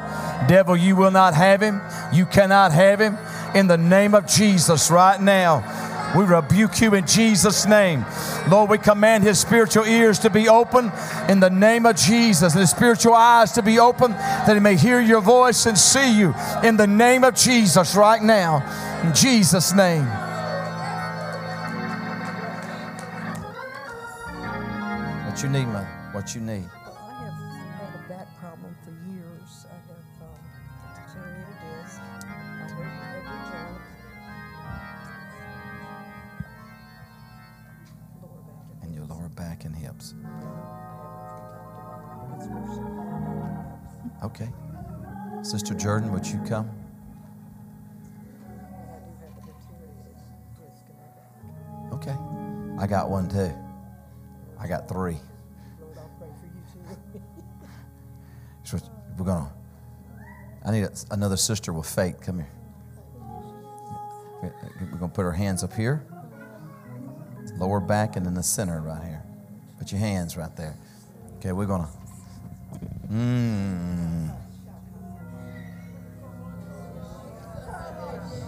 Devil, 0.47 0.75
you 0.75 0.95
will 0.95 1.11
not 1.11 1.35
have 1.35 1.61
him. 1.61 1.81
You 2.11 2.25
cannot 2.25 2.71
have 2.71 2.99
him. 2.99 3.17
In 3.53 3.67
the 3.67 3.77
name 3.77 4.15
of 4.15 4.25
Jesus, 4.25 4.89
right 4.89 5.21
now, 5.21 5.59
we 6.15 6.23
rebuke 6.23 6.81
you 6.81 6.93
in 6.95 7.07
Jesus' 7.07 7.65
name. 7.65 8.05
Lord, 8.49 8.69
we 8.69 8.77
command 8.77 9.23
his 9.23 9.39
spiritual 9.39 9.85
ears 9.85 10.19
to 10.19 10.29
be 10.29 10.49
open 10.49 10.91
in 11.29 11.39
the 11.39 11.49
name 11.49 11.85
of 11.85 11.95
Jesus, 11.95 12.53
and 12.53 12.61
his 12.61 12.69
spiritual 12.69 13.13
eyes 13.13 13.51
to 13.53 13.61
be 13.61 13.79
open 13.79 14.11
that 14.11 14.53
he 14.53 14.59
may 14.59 14.75
hear 14.75 14.99
your 14.99 15.21
voice 15.21 15.65
and 15.65 15.77
see 15.77 16.17
you 16.17 16.33
in 16.63 16.77
the 16.77 16.87
name 16.87 17.23
of 17.23 17.35
Jesus 17.35 17.95
right 17.95 18.21
now. 18.21 18.61
In 19.03 19.13
Jesus' 19.13 19.73
name. 19.73 20.05
What 25.25 25.41
you 25.43 25.49
need, 25.49 25.65
man? 25.67 25.85
What 26.13 26.35
you 26.35 26.41
need? 26.41 26.80
Sister 45.51 45.73
Jourdan, 45.73 46.11
would 46.11 46.25
you 46.25 46.39
come? 46.47 46.69
Okay. 51.91 52.15
I 52.79 52.87
got 52.87 53.09
one 53.09 53.27
too. 53.27 53.51
I 54.57 54.65
got 54.65 54.87
three. 54.87 55.17
So 58.63 58.77
we're 59.17 59.25
gonna. 59.25 59.51
I 60.63 60.71
need 60.71 60.87
another 61.11 61.35
sister 61.35 61.73
with 61.73 61.85
faith. 61.85 62.21
Come 62.21 62.37
here. 62.37 62.49
We're 64.79 64.99
gonna 64.99 65.11
put 65.11 65.25
our 65.25 65.33
hands 65.33 65.65
up 65.65 65.73
here, 65.73 66.01
lower 67.57 67.81
back, 67.81 68.15
and 68.15 68.25
in 68.25 68.35
the 68.35 68.43
center 68.43 68.79
right 68.79 69.03
here. 69.03 69.23
Put 69.79 69.91
your 69.91 69.99
hands 69.99 70.37
right 70.37 70.55
there. 70.55 70.77
Okay, 71.39 71.51
we're 71.51 71.65
gonna. 71.65 71.89
Mmm. 73.11 74.50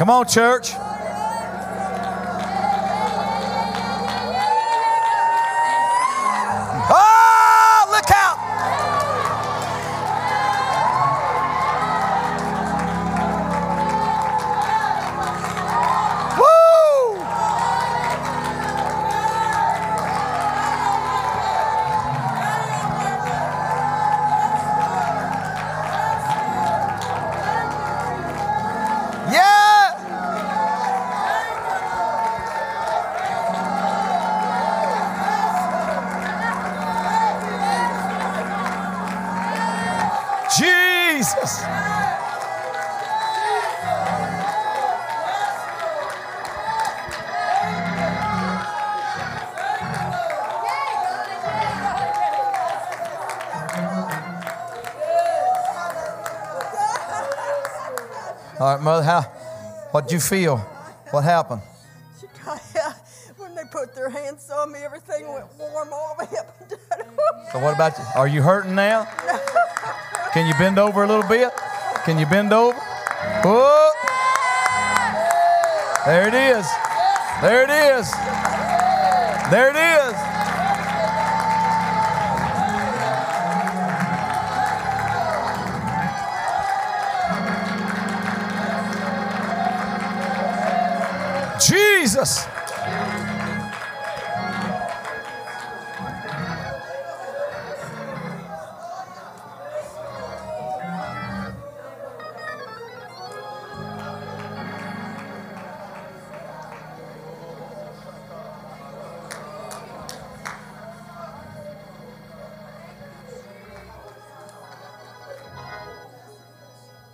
Come 0.00 0.08
on, 0.08 0.26
church. 0.26 0.72
All 58.70 58.76
right, 58.76 58.84
mother, 58.84 59.02
how, 59.02 59.22
what'd 59.90 60.12
you 60.12 60.20
feel? 60.20 60.58
What 61.10 61.24
happened? 61.24 61.60
when 63.36 63.52
they 63.56 63.64
put 63.72 63.96
their 63.96 64.08
hands 64.08 64.48
on 64.48 64.70
me, 64.70 64.78
everything 64.78 65.26
went 65.26 65.46
warm 65.58 65.88
all 65.92 66.14
the 66.16 66.24
way 66.24 66.38
up 66.38 66.56
and 66.60 66.70
down. 66.70 67.16
So 67.50 67.58
what 67.58 67.74
about 67.74 67.98
you? 67.98 68.04
Are 68.14 68.28
you 68.28 68.42
hurting 68.42 68.76
now? 68.76 69.08
Can 70.32 70.46
you 70.46 70.54
bend 70.54 70.78
over 70.78 71.02
a 71.02 71.08
little 71.08 71.28
bit? 71.28 71.50
Can 72.04 72.16
you 72.16 72.26
bend 72.26 72.52
over? 72.52 72.78
Whoa. 73.42 73.90
There 76.06 76.28
it 76.28 76.34
is. 76.34 76.64
There 77.42 77.64
it 77.64 77.70
is. 77.70 78.08
There 79.50 79.70
it 79.70 79.74
is. 79.74 79.99
Jesus. 92.20 92.46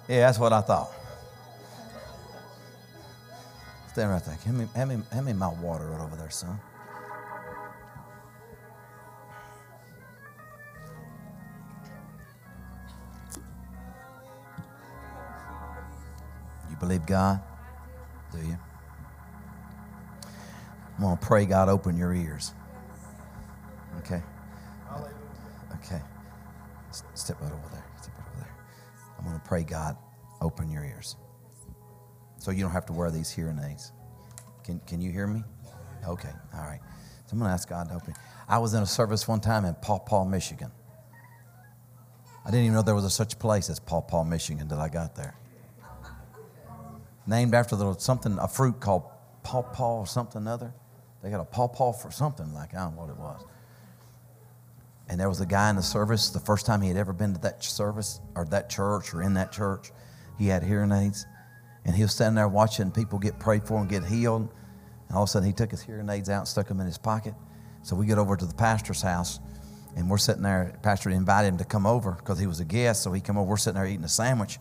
Yeah, 0.09 0.27
that's 0.27 0.39
what 0.39 0.53
I 0.53 0.61
thought. 0.63 0.96
Stand 3.97 4.11
right 4.11 4.23
there. 4.27 4.35
Hand 4.35 4.59
me, 4.59 4.67
hand 4.75 4.91
me, 4.91 4.99
hand 5.11 5.25
me 5.25 5.33
my 5.33 5.49
water 5.49 5.87
right 5.87 6.03
over 6.03 6.17
there, 6.17 6.29
son. 6.29 6.61
You 16.69 16.77
believe 16.79 17.07
God? 17.07 17.41
Do 18.33 18.39
you? 18.47 18.59
I'm 20.99 21.01
going 21.03 21.17
to 21.17 21.27
pray 21.27 21.47
God 21.47 21.71
open 21.71 21.97
your 21.97 22.13
ears. 22.13 22.53
Okay? 24.01 24.23
Okay. 25.77 26.03
Step 27.15 27.41
right 27.41 27.51
over 27.51 27.69
there. 27.73 27.85
Step 28.03 28.13
right 28.19 28.29
over 28.29 28.41
there. 28.41 28.57
I'm 29.19 29.25
going 29.25 29.41
to 29.41 29.49
pray 29.49 29.63
God 29.63 29.97
open 30.43 30.71
your 30.71 30.85
ears. 30.85 31.17
So 32.47 32.53
you 32.53 32.63
don't 32.63 32.71
have 32.71 32.87
to 32.87 32.93
wear 32.93 33.11
these 33.11 33.29
hearing 33.29 33.59
aids. 33.59 33.91
Can, 34.63 34.79
can 34.87 35.01
you 35.01 35.11
hear 35.11 35.27
me? 35.27 35.43
Okay, 36.07 36.31
all 36.55 36.61
right. 36.61 36.79
So 37.25 37.33
I'm 37.33 37.41
going 37.41 37.49
to 37.49 37.53
ask 37.53 37.69
God 37.69 37.87
to 37.87 37.91
help 37.91 38.07
me. 38.07 38.15
I 38.49 38.59
was 38.59 38.73
in 38.73 38.85
a 38.85 38.87
service 38.87 39.27
one 39.27 39.41
time 39.41 39.65
in 39.65 39.75
Paw 39.75 39.99
Paw, 39.99 40.25
Michigan. 40.25 40.71
I 42.45 42.53
didn't 42.53 42.67
even 42.67 42.75
know 42.77 42.83
there 42.83 42.95
was 42.95 43.05
a 43.05 43.11
such 43.11 43.37
place 43.41 43.69
as 43.69 43.81
Paw 43.81 44.01
Paw, 44.01 44.23
Michigan 44.23 44.63
until 44.63 44.79
I 44.79 44.89
got 44.89 45.17
there. 45.17 45.35
Named 47.27 47.53
after 47.53 47.75
the, 47.75 47.95
something, 47.95 48.39
a 48.39 48.47
fruit 48.47 48.79
called 48.79 49.03
Paw 49.43 49.63
Paw 49.63 49.99
or 49.99 50.07
something 50.07 50.47
other. 50.47 50.73
They 51.25 51.31
got 51.31 51.41
a 51.41 51.45
Paw 51.45 51.67
Paw 51.67 51.95
for 51.95 52.13
something 52.13 52.55
like, 52.55 52.77
I 52.77 52.85
don't 52.85 52.95
know 52.95 53.01
what 53.01 53.11
it 53.11 53.19
was. 53.19 53.45
And 55.09 55.19
there 55.19 55.29
was 55.29 55.41
a 55.41 55.47
guy 55.47 55.69
in 55.69 55.75
the 55.75 55.83
service, 55.83 56.29
the 56.29 56.39
first 56.39 56.65
time 56.65 56.81
he 56.81 56.87
had 56.87 56.97
ever 56.97 57.13
been 57.13 57.35
to 57.35 57.41
that 57.41 57.65
service 57.65 58.21
or 58.37 58.45
that 58.45 58.71
church 58.71 59.15
or 59.15 59.23
in 59.23 59.35
that 59.35 59.51
church, 59.51 59.91
he 60.39 60.47
had 60.47 60.63
hearing 60.63 60.93
aids. 60.93 61.27
And 61.87 61.95
he 61.95 62.03
was 62.03 62.13
standing 62.13 62.35
there 62.35 62.49
watching 62.49 62.91
people 62.91 63.19
get 63.19 63.39
prayed 63.39 63.65
for 63.65 63.79
and 63.79 63.89
get 63.89 64.05
healed. 64.05 64.49
And 65.09 65.17
all 65.17 65.23
of 65.23 65.29
a 65.29 65.31
sudden, 65.31 65.47
he 65.47 65.55
took 65.55 65.71
his 65.71 65.81
hearing 65.81 66.11
aids 66.11 66.29
out 66.29 66.41
and 66.41 66.49
stuck 66.49 66.67
them 66.67 66.81
in 66.81 66.87
his 66.87 66.99
pocket. 66.99 67.33
So 67.83 67.95
we 67.95 68.07
get 68.07 68.19
over 68.19 68.37
to 68.37 68.45
the 68.45 68.55
pastor's 68.55 69.01
house, 69.01 69.39
and 69.97 70.11
we're 70.11 70.19
sitting 70.19 70.43
there. 70.43 70.77
Pastor 70.83 71.11
invited 71.11 71.47
him 71.47 71.59
to 71.59 71.65
come 71.65 71.87
over 71.87 72.13
because 72.13 72.41
he 72.41 72.49
was 72.49 72.59
a 72.59 72.65
guest. 72.65 73.05
So 73.05 73.13
he 73.13 73.21
come 73.21 73.39
over. 73.39 73.49
We're 73.49 73.57
sitting 73.57 73.77
there 73.77 73.87
eating 73.87 74.05
a 74.05 74.09
sandwich, 74.09 74.59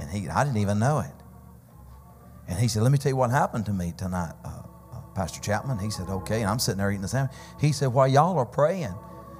and 0.00 0.10
he 0.10 0.28
I 0.28 0.42
didn't 0.42 0.58
even 0.58 0.80
know 0.80 0.98
it. 0.98 1.12
And 2.48 2.58
he 2.58 2.66
said, 2.66 2.82
"Let 2.82 2.90
me 2.90 2.98
tell 2.98 3.10
you 3.10 3.16
what 3.16 3.30
happened 3.30 3.66
to 3.66 3.72
me 3.72 3.94
tonight, 3.96 4.34
uh, 4.44 4.62
uh, 4.92 5.00
Pastor 5.14 5.40
Chapman." 5.40 5.78
He 5.78 5.90
said, 5.90 6.08
"Okay." 6.08 6.40
And 6.40 6.50
I'm 6.50 6.58
sitting 6.58 6.78
there 6.78 6.90
eating 6.90 7.02
the 7.02 7.08
sandwich. 7.08 7.36
He 7.60 7.70
said, 7.70 7.92
"While 7.92 8.08
y'all 8.08 8.36
are 8.38 8.44
praying," 8.44 8.94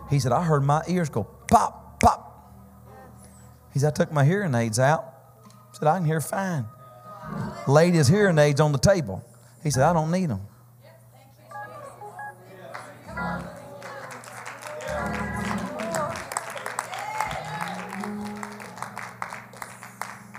he 0.08 0.20
said, 0.20 0.30
"I 0.30 0.44
heard 0.44 0.62
my 0.62 0.84
ears 0.86 1.08
go 1.08 1.24
pop, 1.24 1.98
pop." 1.98 2.22
He 3.72 3.80
said, 3.80 3.88
"I 3.88 3.96
took 3.96 4.12
my 4.12 4.24
hearing 4.24 4.54
aids 4.54 4.78
out." 4.78 5.12
He 5.72 5.78
said, 5.78 5.88
"I 5.88 5.96
can 5.96 6.06
hear 6.06 6.20
fine." 6.20 6.66
Laid 7.66 7.94
his 7.94 8.08
hearing 8.08 8.38
aids 8.38 8.60
on 8.60 8.72
the 8.72 8.78
table. 8.78 9.24
He 9.62 9.70
said, 9.70 9.82
"I 9.82 9.92
don't 9.92 10.10
need 10.10 10.30
them." 10.30 10.40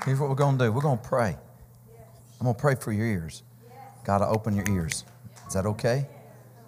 Here's 0.07 0.21
what 0.21 0.29
we're 0.29 0.35
going 0.35 0.57
to 0.57 0.65
do. 0.65 0.71
We're 0.71 0.79
going 0.79 0.99
to 0.99 1.03
pray. 1.03 1.35
I'm 2.39 2.43
going 2.45 2.55
to 2.55 2.61
pray 2.61 2.75
for 2.75 2.93
your 2.93 3.05
ears. 3.05 3.43
God, 4.05 4.19
to 4.19 4.27
open 4.27 4.55
your 4.55 4.63
ears. 4.69 5.03
Is 5.49 5.53
that 5.53 5.65
okay? 5.65 6.07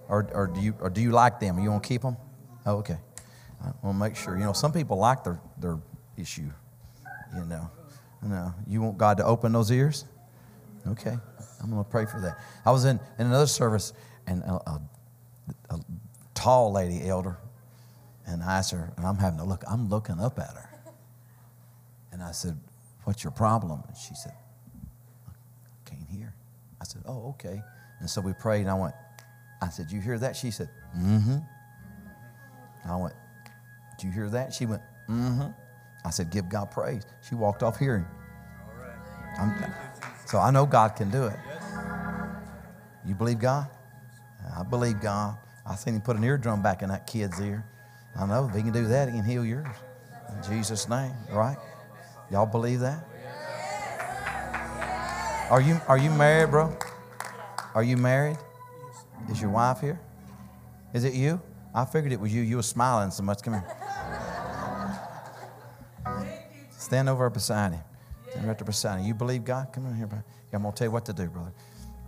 Or, 0.09 0.27
or, 0.33 0.47
do 0.47 0.59
you, 0.59 0.75
or 0.81 0.89
do 0.89 0.99
you 0.99 1.11
like 1.11 1.39
them? 1.39 1.57
You 1.57 1.69
want 1.69 1.83
to 1.83 1.87
keep 1.87 2.01
them? 2.01 2.17
Oh, 2.65 2.79
okay. 2.79 2.97
I 3.63 3.71
want 3.81 3.95
to 3.95 3.99
make 3.99 4.17
sure. 4.17 4.37
You 4.37 4.43
know, 4.43 4.51
some 4.51 4.73
people 4.73 4.97
like 4.97 5.23
their, 5.23 5.39
their 5.57 5.79
issue. 6.17 6.49
You 7.33 7.45
know, 7.45 7.71
you 8.21 8.27
know, 8.27 8.53
you 8.67 8.81
want 8.81 8.97
God 8.97 9.15
to 9.19 9.25
open 9.25 9.53
those 9.53 9.71
ears? 9.71 10.03
Okay, 10.87 11.17
I'm 11.61 11.69
going 11.69 11.83
to 11.83 11.89
pray 11.89 12.05
for 12.05 12.19
that. 12.21 12.37
I 12.65 12.71
was 12.71 12.85
in, 12.85 12.99
in 13.19 13.27
another 13.27 13.47
service, 13.47 13.93
and 14.27 14.41
a, 14.43 14.53
a, 14.53 14.81
a 15.71 15.79
tall 16.33 16.71
lady, 16.71 17.07
elder, 17.07 17.37
and 18.25 18.41
I 18.43 18.57
asked 18.57 18.71
her, 18.71 18.93
and 18.97 19.05
I'm 19.05 19.17
having 19.17 19.39
to 19.39 19.45
look, 19.45 19.63
I'm 19.69 19.89
looking 19.89 20.19
up 20.19 20.39
at 20.39 20.53
her. 20.53 20.69
And 22.11 22.23
I 22.23 22.31
said, 22.31 22.57
What's 23.03 23.23
your 23.23 23.31
problem? 23.31 23.81
And 23.87 23.97
she 23.97 24.13
said, 24.13 24.33
I 25.27 25.89
can't 25.89 26.07
hear. 26.09 26.33
I 26.81 26.83
said, 26.83 27.01
Oh, 27.07 27.29
okay. 27.29 27.61
And 27.99 28.09
so 28.09 28.21
we 28.21 28.33
prayed, 28.33 28.61
and 28.61 28.69
I 28.69 28.75
went, 28.75 28.93
I 29.61 29.69
said, 29.69 29.91
You 29.91 30.01
hear 30.01 30.17
that? 30.19 30.35
She 30.35 30.51
said, 30.51 30.69
Mm 30.97 31.23
hmm. 31.23 31.37
I 32.85 32.95
went, 32.95 33.13
Do 33.99 34.07
you 34.07 34.13
hear 34.13 34.29
that? 34.29 34.53
She 34.53 34.65
went, 34.65 34.81
Mm 35.09 35.37
hmm. 35.37 35.51
I 36.05 36.09
said, 36.09 36.29
Give 36.29 36.47
God 36.49 36.71
praise. 36.71 37.05
She 37.27 37.35
walked 37.35 37.63
off 37.63 37.77
hearing. 37.77 38.05
I'm, 39.39 39.53
so 40.29 40.37
I 40.37 40.51
know 40.51 40.67
God 40.67 40.95
can 40.95 41.09
do 41.09 41.23
it. 41.23 41.39
You 43.03 43.15
believe 43.15 43.39
God? 43.39 43.67
I 44.55 44.61
believe 44.61 45.01
God. 45.01 45.35
I 45.65 45.73
seen 45.75 45.95
him 45.95 46.01
put 46.01 46.17
an 46.17 46.23
eardrum 46.23 46.61
back 46.61 46.83
in 46.83 46.89
that 46.89 47.07
kid's 47.07 47.41
ear. 47.41 47.65
I 48.15 48.27
know 48.27 48.47
if 48.47 48.55
he 48.55 48.61
can 48.61 48.71
do 48.71 48.85
that, 48.87 49.09
he 49.09 49.15
can 49.15 49.25
heal 49.25 49.43
yours. 49.43 49.67
In 50.29 50.51
Jesus' 50.51 50.87
name, 50.87 51.13
right? 51.31 51.57
Y'all 52.31 52.45
believe 52.45 52.79
that? 52.81 53.07
Are 55.49 55.61
you 55.61 55.81
are 55.87 55.97
you 55.97 56.11
married, 56.11 56.51
bro? 56.51 56.77
Are 57.73 57.83
you 57.83 57.97
married? 57.97 58.37
Is 59.31 59.41
your 59.41 59.49
wife 59.49 59.81
here? 59.81 59.99
Is 60.93 61.05
it 61.05 61.15
you? 61.15 61.41
I 61.73 61.85
figured 61.85 62.13
it 62.13 62.19
was 62.19 62.31
you. 62.31 62.43
You 62.43 62.57
were 62.57 62.63
smiling 62.63 63.09
so 63.09 63.23
much. 63.23 63.41
Come 63.41 63.53
here. 63.55 63.65
Stand 66.69 67.09
over 67.09 67.27
beside 67.31 67.73
him. 67.73 67.81
Stand 68.31 68.47
right 68.47 68.57
there 68.57 68.65
beside 68.65 68.99
him. 68.99 69.05
You 69.05 69.13
believe 69.13 69.43
God? 69.43 69.69
Come 69.73 69.85
on 69.85 69.95
here, 69.95 70.07
bro. 70.07 70.19
I'm 70.53 70.61
going 70.61 70.73
to 70.73 70.77
tell 70.77 70.87
you 70.87 70.91
what 70.91 71.05
to 71.05 71.13
do, 71.13 71.27
brother. 71.27 71.51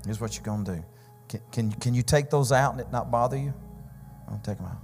Here's 0.06 0.20
what 0.20 0.36
you're 0.36 0.44
going 0.44 0.66
to 0.66 0.76
do. 0.76 0.84
Can, 1.30 1.42
can, 1.52 1.72
can 1.72 1.94
you 1.94 2.04
take 2.04 2.30
those 2.30 2.52
out 2.52 2.72
and 2.72 2.82
it 2.82 2.92
not 2.92 3.12
bother 3.12 3.38
you? 3.38 3.54
I'll 4.28 4.42
take 4.44 4.58
them 4.58 4.68
out. 4.68 4.78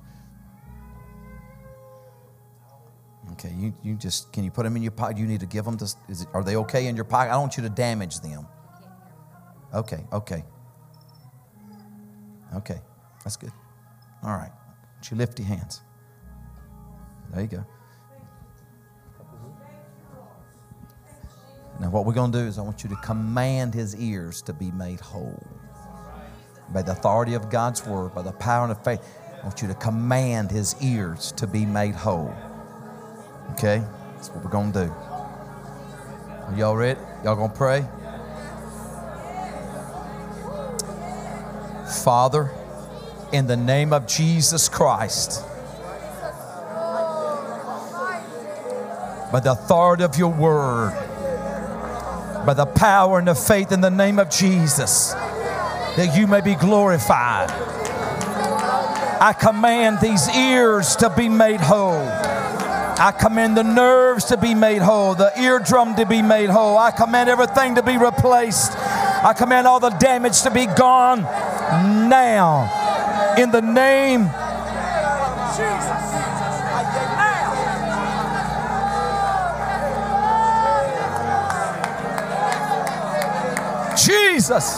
Okay, 3.34 3.54
you, 3.58 3.74
you 3.84 3.96
just, 3.96 4.32
can 4.32 4.44
you 4.44 4.52
put 4.52 4.64
them 4.64 4.76
in 4.76 4.82
your 4.82 4.92
pocket? 4.92 5.18
You 5.18 5.26
need 5.26 5.42
to 5.42 5.46
give 5.46 5.66
them 5.66 5.78
to, 5.78 5.86
is 6.08 6.22
it, 6.22 6.28
are 6.34 6.44
they 6.44 6.56
okay 6.56 6.88
in 6.88 6.96
your 6.96 7.06
pocket? 7.06 7.30
I 7.30 7.34
don't 7.34 7.42
want 7.42 7.58
you 7.58 7.64
to 7.64 7.70
damage 7.70 8.20
them. 8.22 8.48
Okay, 9.74 10.04
okay. 10.14 10.44
Okay, 12.56 12.80
that's 13.24 13.36
good. 13.36 13.52
All 14.24 14.32
right. 14.32 14.52
Would 14.98 15.12
you 15.12 15.18
lift 15.18 15.38
your 15.40 15.48
hands? 15.48 15.82
There 17.32 17.42
you 17.42 17.48
go. 17.48 17.66
Now, 21.80 21.92
what 21.92 22.06
we're 22.06 22.14
going 22.14 22.32
to 22.32 22.40
do 22.40 22.46
is 22.46 22.58
I 22.58 22.64
want 22.64 22.84
you 22.84 22.90
to 22.90 22.96
command 22.98 23.74
his 23.74 23.96
ears 23.96 24.42
to 24.44 24.54
be 24.54 24.72
made 24.72 25.00
whole. 25.00 25.46
By 26.74 26.82
the 26.82 26.94
authority 26.94 27.36
of 27.36 27.50
God's 27.50 27.86
word, 27.86 28.16
by 28.16 28.24
the 28.24 28.32
power 28.32 28.66
and 28.66 28.76
the 28.76 28.84
faith, 28.84 29.02
I 29.40 29.44
want 29.44 29.62
you 29.62 29.68
to 29.68 29.76
command 29.76 30.50
his 30.50 30.76
ears 30.82 31.32
to 31.34 31.46
be 31.46 31.66
made 31.66 31.94
whole. 31.94 32.34
Okay? 33.52 33.84
That's 34.16 34.30
what 34.30 34.44
we're 34.44 34.50
going 34.50 34.74
to 34.74 34.86
do. 34.86 34.92
Are 34.92 36.56
y'all 36.58 36.76
ready? 36.76 37.00
Y'all 37.24 37.36
going 37.36 37.52
to 37.52 37.56
pray? 37.58 37.86
Father, 42.04 42.52
in 43.32 43.46
the 43.46 43.56
name 43.56 43.94
of 43.94 44.08
Jesus 44.08 44.68
Christ, 44.68 45.44
by 49.32 49.42
the 49.42 49.52
authority 49.52 50.04
of 50.04 50.18
your 50.18 50.32
word, 50.34 51.07
by 52.48 52.54
the 52.54 52.66
power 52.66 53.20
and 53.20 53.28
the 53.28 53.36
faith 53.36 53.74
in 53.74 53.82
the 53.82 53.90
name 53.90 54.18
of 54.18 54.30
Jesus, 54.30 55.12
that 55.12 56.16
you 56.16 56.28
may 56.28 56.40
be 56.40 56.56
glorified. 56.56 57.52
I 59.20 59.36
command 59.38 60.00
these 60.00 60.30
ears 60.30 60.96
to 60.96 61.10
be 61.10 61.28
made 61.28 61.60
whole. 61.60 62.08
I 62.08 63.14
command 63.20 63.58
the 63.58 63.66
nerves 63.66 64.24
to 64.26 64.38
be 64.38 64.56
made 64.56 64.82
whole, 64.82 65.14
the 65.14 65.38
eardrum 65.38 65.96
to 65.96 66.06
be 66.06 66.22
made 66.22 66.50
whole. 66.50 66.78
I 66.78 66.92
command 66.92 67.30
everything 67.30 67.76
to 67.76 67.84
be 67.84 67.98
replaced. 67.98 68.72
I 68.78 69.34
command 69.38 69.68
all 69.68 69.82
the 69.82 69.90
damage 69.90 70.42
to 70.44 70.50
be 70.50 70.68
gone 70.68 71.24
now. 72.08 73.36
In 73.38 73.52
the 73.52 73.62
name 73.62 74.22
of 74.22 75.58
Jesus. 75.58 76.27
Jesus. 84.38 84.78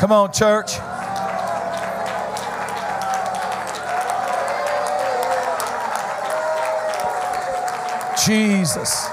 Come 0.00 0.12
on, 0.12 0.32
church. 0.32 0.78
Jesus. 8.24 9.08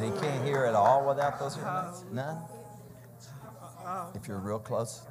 He 0.00 0.10
can't 0.18 0.44
hear 0.44 0.64
at 0.64 0.74
all 0.74 1.06
without 1.06 1.38
those 1.38 1.56
earbuds? 1.56 2.10
None? 2.10 2.38
If 4.14 4.26
you're 4.26 4.38
real 4.38 4.58
close? 4.58 5.02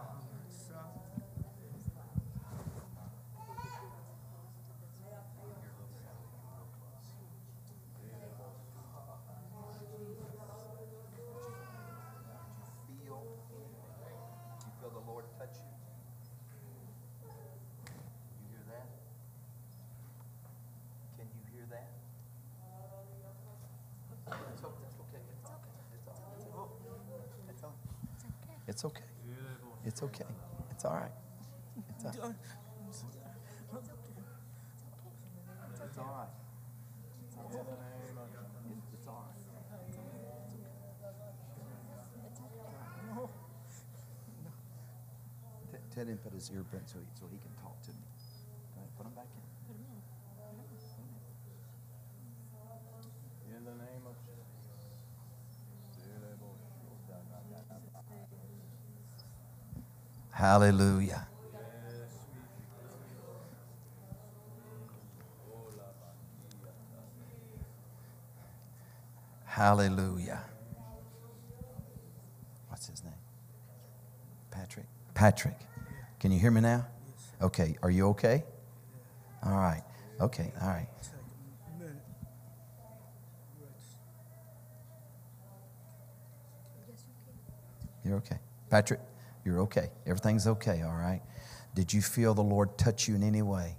Feel, 12.88 13.22
you 14.66 14.72
feel 14.80 14.90
the 14.90 15.12
Lord 15.12 15.26
touch 15.38 15.56
you? 15.56 15.64
You 18.42 18.48
hear 18.52 18.64
that? 18.70 18.88
Can 21.18 21.28
you 21.36 21.42
hear 21.54 21.66
that? 21.72 21.88
It's 28.68 28.84
okay. 28.84 29.04
It's 29.86 30.02
okay. 30.04 30.26
It's 30.72 30.86
all 30.86 30.94
right. 30.94 31.12
It's 31.90 32.06
okay. 32.06 32.06
It's 32.06 32.06
okay. 32.06 32.06
It's 32.06 32.06
all 32.06 32.06
right. 32.06 32.06
It's 32.06 32.06
all 32.06 32.22
right. 32.22 32.36
It's 35.82 35.98
all 35.98 36.06
right. 36.06 36.30
It's 38.94 39.08
all 39.08 39.26
right. 43.18 43.30
T- 45.72 45.78
Tell 45.96 46.06
him 46.06 46.18
put 46.18 46.34
his 46.50 46.58
earbuds 46.58 46.94
so 46.94 47.00
he, 47.00 47.06
so 47.20 47.26
he 47.32 47.38
can 47.38 47.52
talk 47.62 47.82
to 47.84 47.92
me. 47.92 47.98
Go 48.76 48.82
ahead, 48.82 48.90
Put 48.98 49.04
them 49.06 49.14
back 49.14 49.28
in. 49.30 49.42
In 53.56 53.66
the 53.66 53.72
name 53.72 54.04
of 54.08 54.16
Hallelujah. 60.32 61.28
Hallelujah. 69.46 70.40
What's 72.70 72.88
his 72.88 73.04
name? 73.04 73.12
Patrick. 74.52 74.86
Patrick. 75.14 75.58
Can 76.20 76.32
you 76.32 76.40
hear 76.40 76.52
me 76.52 76.62
now? 76.62 76.86
Okay. 77.42 77.78
Are 77.82 77.90
you 77.90 78.08
okay? 78.10 78.44
All 79.44 79.58
right. 79.58 79.84
Okay. 80.20 80.52
All 80.62 80.68
right. 80.68 80.88
You're 88.04 88.18
okay. 88.18 88.40
Patrick, 88.70 89.00
you're 89.46 89.60
okay. 89.62 89.92
Everything's 90.08 90.48
okay, 90.48 90.82
all 90.82 90.96
right? 90.96 91.22
Did 91.76 91.94
you 91.94 92.02
feel 92.02 92.34
the 92.34 92.42
Lord 92.42 92.76
touch 92.78 93.08
you 93.08 93.16
in 93.16 93.24
any 93.24 93.42
way? 93.42 93.76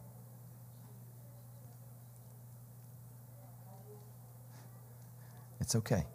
It's 5.61 5.75
okay. 5.75 6.07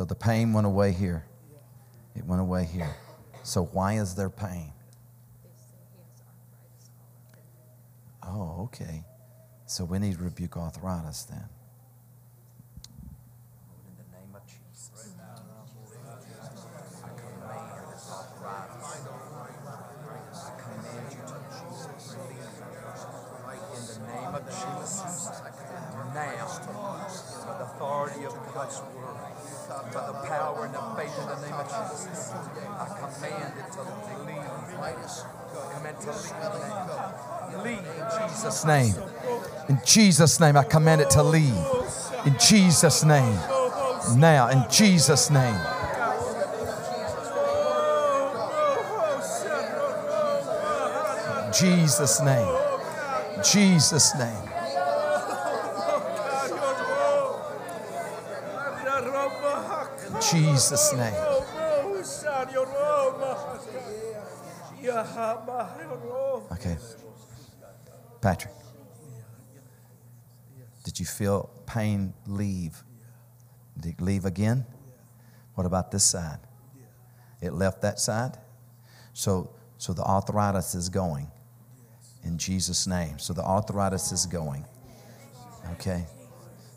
So 0.00 0.06
the 0.06 0.14
pain 0.14 0.54
went 0.54 0.66
away 0.66 0.92
here. 0.92 1.26
It 2.16 2.24
went 2.24 2.40
away 2.40 2.64
here. 2.64 2.96
So 3.42 3.64
why 3.64 3.98
is 3.98 4.14
there 4.14 4.30
pain? 4.30 4.72
Oh, 8.22 8.62
okay. 8.62 9.04
So 9.66 9.84
we 9.84 9.98
need 9.98 10.16
to 10.16 10.22
rebuke 10.22 10.56
arthritis 10.56 11.24
then. 11.24 11.44
Now, 26.14 26.46
the 27.58 27.64
authority 27.64 28.24
of 28.24 28.54
God's 28.54 28.80
word, 28.96 29.09
by 29.70 30.06
the 30.06 30.12
power 30.26 30.64
and 30.64 30.74
the 30.74 30.80
faith 30.96 31.16
in 31.18 31.26
the 31.26 31.36
name 31.46 31.54
of 31.54 31.66
Jesus, 31.68 32.32
I 32.32 32.86
command 32.98 33.54
it 33.58 33.72
to 33.72 33.82
leave. 34.26 34.50
Command 35.74 35.96
to 36.00 36.10
leave. 36.10 37.64
Leave 37.64 37.78
in 37.78 38.28
Jesus' 38.28 38.64
name. 38.64 38.94
In 39.68 39.80
Jesus' 39.84 40.40
name, 40.40 40.56
I 40.56 40.64
command 40.64 41.00
it 41.00 41.10
to 41.10 41.22
leave. 41.22 41.54
In 42.26 42.36
Jesus' 42.38 43.04
name. 43.04 43.38
Now, 44.16 44.48
in 44.48 44.64
Jesus' 44.70 45.30
name. 45.30 45.60
Jesus' 51.52 52.20
name. 52.22 52.56
Jesus' 53.44 54.14
name. 54.16 54.59
Jesus' 60.30 60.92
name. 60.92 61.14
Okay. 66.52 66.76
Patrick, 68.20 68.54
did 70.84 71.00
you 71.00 71.06
feel 71.06 71.50
pain 71.66 72.12
leave? 72.26 72.82
Did 73.78 73.94
it 73.94 74.00
leave 74.00 74.24
again? 74.24 74.66
What 75.54 75.66
about 75.66 75.90
this 75.90 76.04
side? 76.04 76.38
It 77.40 77.52
left 77.52 77.82
that 77.82 77.98
side? 77.98 78.36
So, 79.12 79.50
so 79.78 79.92
the 79.92 80.02
arthritis 80.02 80.74
is 80.74 80.88
going 80.88 81.30
in 82.24 82.38
Jesus' 82.38 82.86
name. 82.86 83.18
So 83.18 83.32
the 83.32 83.42
arthritis 83.42 84.12
is 84.12 84.26
going. 84.26 84.64
Okay? 85.72 86.06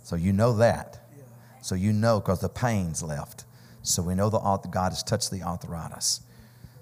So 0.03 0.15
you 0.15 0.33
know 0.33 0.53
that. 0.57 1.02
So 1.63 1.75
you 1.75 1.93
know 1.93 2.19
because 2.19 2.41
the 2.41 2.49
pain's 2.49 3.01
left. 3.01 3.45
So 3.81 4.03
we 4.03 4.15
know 4.15 4.29
the 4.29 4.39
God 4.69 4.91
has 4.91 5.01
touched 5.01 5.31
the 5.31 5.41
arthritis. 5.43 6.21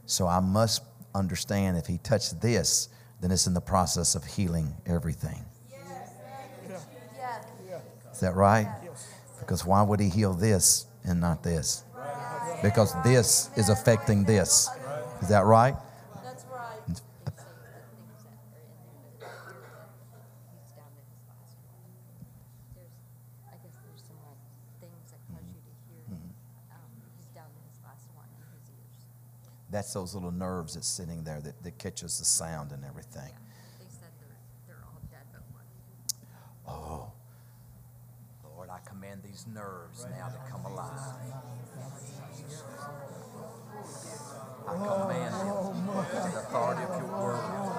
So 0.05 0.27
I 0.27 0.39
must 0.39 0.83
understand 1.15 1.77
if 1.77 1.85
He 1.85 1.99
touched 1.99 2.41
this, 2.41 2.89
then 3.21 3.31
it's 3.31 3.47
in 3.47 3.53
the 3.53 3.61
process 3.61 4.15
of 4.15 4.25
healing 4.25 4.73
everything. 4.85 5.45
Is 8.11 8.19
that 8.19 8.35
right? 8.35 8.67
Because 9.39 9.65
why 9.65 9.81
would 9.81 9.99
He 9.99 10.09
heal 10.09 10.33
this 10.33 10.85
and 11.03 11.21
not 11.21 11.43
this? 11.43 11.83
Because 12.61 12.93
this 13.03 13.49
is 13.55 13.69
affecting 13.69 14.23
this. 14.23 14.69
Is 15.21 15.29
that 15.29 15.45
right? 15.45 15.75
That's 16.23 16.45
right. 16.51 16.77
He's 16.87 17.01
down 20.77 20.93
to 20.93 21.01
his 21.01 21.21
last 21.25 21.57
one. 21.65 21.89
There's, 22.77 22.93
I 23.49 23.57
guess 23.65 23.73
there's 23.81 24.05
some 24.05 24.21
like 24.21 24.37
things 24.77 25.09
that 25.09 25.21
cause 25.33 25.45
you 25.49 25.61
to 25.65 25.73
hear. 25.89 26.05
Um, 26.69 26.89
he's 27.17 27.33
down 27.33 27.49
to 27.49 27.61
his 27.65 27.77
last 27.81 28.05
one 28.13 28.29
in 28.29 28.45
his 28.53 28.69
ears. 28.77 29.09
That's 29.71 29.93
those 29.93 30.13
little 30.13 30.31
nerves 30.31 30.75
that's 30.75 30.87
sitting 30.87 31.23
there 31.23 31.39
that, 31.41 31.63
that 31.63 31.77
catches 31.79 32.19
the 32.19 32.25
sound 32.25 32.71
and 32.73 32.83
everything. 32.83 33.31
They 33.79 33.85
said 33.89 34.09
they're 34.19 34.37
they're 34.67 34.83
all 34.85 34.99
dead 35.09 35.23
but 35.31 35.41
one. 35.53 35.65
Oh, 36.67 37.11
Lord, 38.55 38.69
I 38.69 38.79
command 38.87 39.21
these 39.23 39.45
nerves 39.47 40.05
now 40.17 40.27
to 40.29 40.51
come 40.51 40.65
alive. 40.65 41.15
I 44.67 44.73
command 44.73 45.33
them 45.33 45.87
by 45.87 46.03
the 46.03 46.39
authority 46.39 46.83
of 46.83 47.01
your 47.01 47.21
word, 47.21 47.70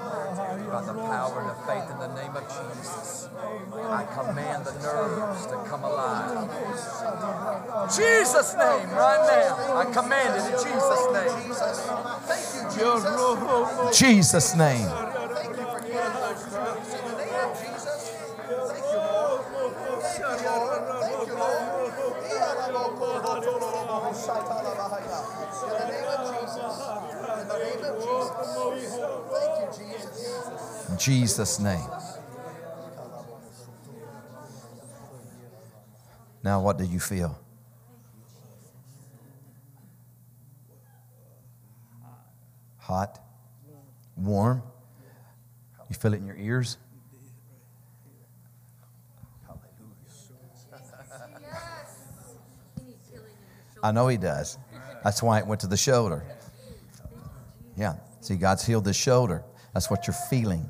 by 0.72 0.80
the 0.80 0.94
power 0.94 1.40
and 1.40 1.50
the 1.50 1.54
faith 1.68 1.84
in 1.92 1.98
the 1.98 2.08
name 2.16 2.34
of 2.34 2.48
Jesus. 2.48 3.28
I 3.76 4.04
command 4.04 4.64
the 4.64 4.72
nerves 4.80 5.44
to 5.46 5.56
come 5.68 5.84
alive. 5.84 6.48
Jesus' 7.94 8.54
name, 8.54 8.88
right 8.96 9.20
now. 9.28 9.76
I 9.76 9.84
command 9.92 10.34
it 10.40 10.46
in 10.48 10.56
Jesus' 10.64 11.06
name. 11.12 11.52
Jesus' 13.92 14.56
name. 14.56 15.11
In 30.90 30.98
Jesus' 30.98 31.58
name. 31.58 31.88
Now, 36.42 36.60
what 36.60 36.76
do 36.76 36.84
you 36.84 36.98
feel? 36.98 37.38
Hot? 42.78 43.20
Warm? 44.16 44.62
You 45.88 45.94
feel 45.94 46.14
it 46.14 46.18
in 46.18 46.26
your 46.26 46.36
ears? 46.36 46.78
I 53.82 53.90
know 53.90 54.06
he 54.08 54.16
does. 54.16 54.58
That's 55.02 55.22
why 55.22 55.38
it 55.38 55.46
went 55.46 55.60
to 55.62 55.66
the 55.66 55.76
shoulder. 55.76 56.24
Yeah. 57.76 57.94
See, 58.20 58.36
God's 58.36 58.64
healed 58.64 58.84
the 58.84 58.92
shoulder. 58.92 59.44
That's 59.72 59.90
what 59.90 60.06
you're 60.06 60.14
feeling. 60.30 60.68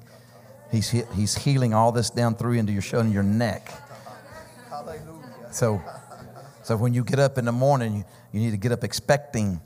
He's, 0.70 0.89
he- 0.91 1.03
he's 1.15 1.37
healing 1.37 1.74
all 1.74 1.93
this 1.93 2.11
down 2.11 2.35
through 2.35 2.55
into 2.55 2.73
your 2.73 2.83
shoulder 2.83 3.05
and 3.05 3.12
your 3.12 3.23
neck. 3.23 3.70
So, 5.51 5.83
so 6.62 6.77
when 6.77 6.95
you 6.95 7.05
get 7.05 7.19
up 7.19 7.37
in 7.39 7.45
the 7.45 7.53
morning, 7.53 7.97
you, 7.97 8.05
you 8.33 8.41
need 8.41 8.53
to 8.53 8.57
get 8.57 8.73
up 8.73 8.85
expecting. 8.85 9.61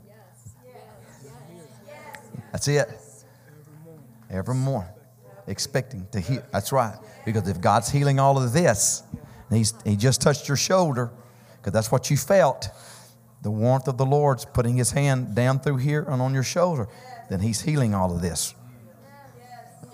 That's 2.51 2.67
it. 2.67 2.89
Every 4.29 4.55
morning, 4.55 4.89
expecting 5.47 6.05
to 6.11 6.19
heal. 6.19 6.43
That's 6.51 6.71
right. 6.71 6.95
Because 7.25 7.47
if 7.47 7.61
God's 7.61 7.89
healing 7.89 8.19
all 8.19 8.41
of 8.41 8.51
this, 8.51 9.03
and 9.49 9.57
he's, 9.57 9.73
He 9.85 9.95
just 9.95 10.21
touched 10.21 10.47
your 10.49 10.57
shoulder, 10.57 11.11
because 11.57 11.71
that's 11.71 11.91
what 11.91 12.09
you 12.11 12.17
felt. 12.17 12.67
The 13.43 13.51
warmth 13.51 13.87
of 13.87 13.97
the 13.97 14.05
Lord's 14.05 14.43
putting 14.43 14.75
His 14.75 14.91
hand 14.91 15.35
down 15.35 15.59
through 15.59 15.77
here 15.77 16.03
and 16.09 16.21
on 16.21 16.33
your 16.33 16.43
shoulder, 16.43 16.89
then 17.29 17.39
He's 17.39 17.61
healing 17.61 17.93
all 17.95 18.13
of 18.13 18.21
this. 18.21 18.53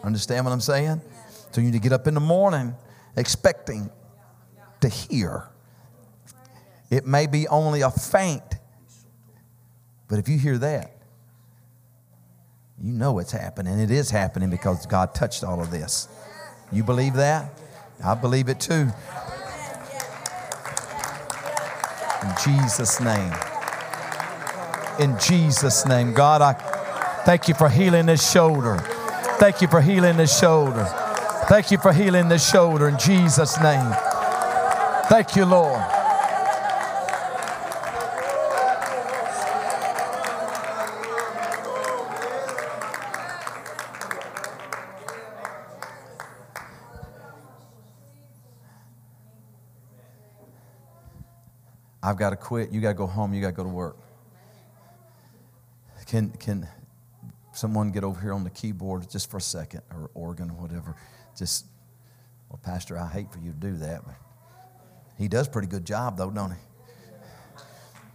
Understand 0.04 0.46
what 0.46 0.52
I'm 0.52 0.62
saying? 0.62 1.02
So 1.52 1.62
you 1.62 1.68
need 1.68 1.74
to 1.74 1.80
get 1.80 1.94
up 1.94 2.08
in 2.08 2.14
the 2.14 2.20
morning 2.20 2.76
expecting 3.16 3.90
to 4.82 4.90
hear. 4.90 5.48
It 6.90 7.06
may 7.06 7.28
be 7.28 7.48
only 7.48 7.82
a 7.82 7.90
faint, 7.90 8.44
but 10.08 10.20
if 10.20 10.28
you 10.28 10.38
hear 10.38 10.58
that, 10.60 10.92
you 12.82 12.92
know 12.92 13.20
it's 13.20 13.32
happening. 13.32 13.80
It 13.80 13.92
is 13.92 14.10
happening 14.10 14.50
because 14.50 14.86
God 14.86 15.16
touched 15.16 15.44
all 15.44 15.62
of 15.62 15.72
this. 15.72 16.08
You 16.72 16.84
believe 16.84 17.14
that? 17.14 17.58
I 18.04 18.16
believe 18.16 18.50
it 18.50 18.60
too. 18.60 18.90
In 22.24 22.34
Jesus' 22.44 23.00
name. 23.00 23.34
In 25.00 25.18
Jesus' 25.20 25.86
name. 25.86 26.14
God, 26.14 26.42
I 26.42 26.54
thank 27.26 27.48
you 27.48 27.54
for 27.54 27.70
healing 27.70 28.06
this 28.08 28.30
shoulder. 28.30 28.84
Thank 29.44 29.62
you 29.62 29.68
for 29.68 29.82
healing 29.82 30.16
this 30.16 30.40
shoulder. 30.40 30.86
Thank 31.50 31.70
you 31.70 31.78
for 31.78 31.92
healing 31.92 32.30
this 32.30 32.50
shoulder 32.50 32.88
in 32.88 32.98
Jesus' 32.98 33.60
name. 33.60 33.94
Thank 35.10 35.36
you, 35.36 35.44
Lord. 35.44 35.82
I've 52.02 52.16
got 52.16 52.30
to 52.30 52.38
quit. 52.38 52.72
You 52.72 52.80
got 52.80 52.88
to 52.88 52.94
go 52.94 53.08
home. 53.08 53.34
You 53.34 53.42
got 53.42 53.48
to 53.48 53.54
go 53.54 53.64
to 53.64 53.70
work. 53.70 53.98
Can, 56.08 56.30
can, 56.30 56.66
someone 57.54 57.92
get 57.92 58.04
over 58.04 58.20
here 58.20 58.34
on 58.34 58.44
the 58.44 58.50
keyboard 58.50 59.10
just 59.10 59.32
for 59.32 59.38
a 59.38 59.42
second, 59.42 59.82
or 59.92 60.10
organ, 60.14 60.50
or 60.50 60.56
whatever. 60.56 60.96
Just, 61.38 61.66
well, 62.50 62.60
Pastor, 62.62 62.98
I 62.98 63.08
hate 63.08 63.32
for 63.32 63.40
you 63.40 63.52
to 63.52 63.58
do 63.58 63.78
that, 63.78 64.06
but 64.06 64.16
he 65.18 65.28
does 65.28 65.48
pretty 65.48 65.68
good 65.68 65.86
job, 65.86 66.18
though, 66.18 66.30
don't 66.30 66.52
he? 66.52 66.58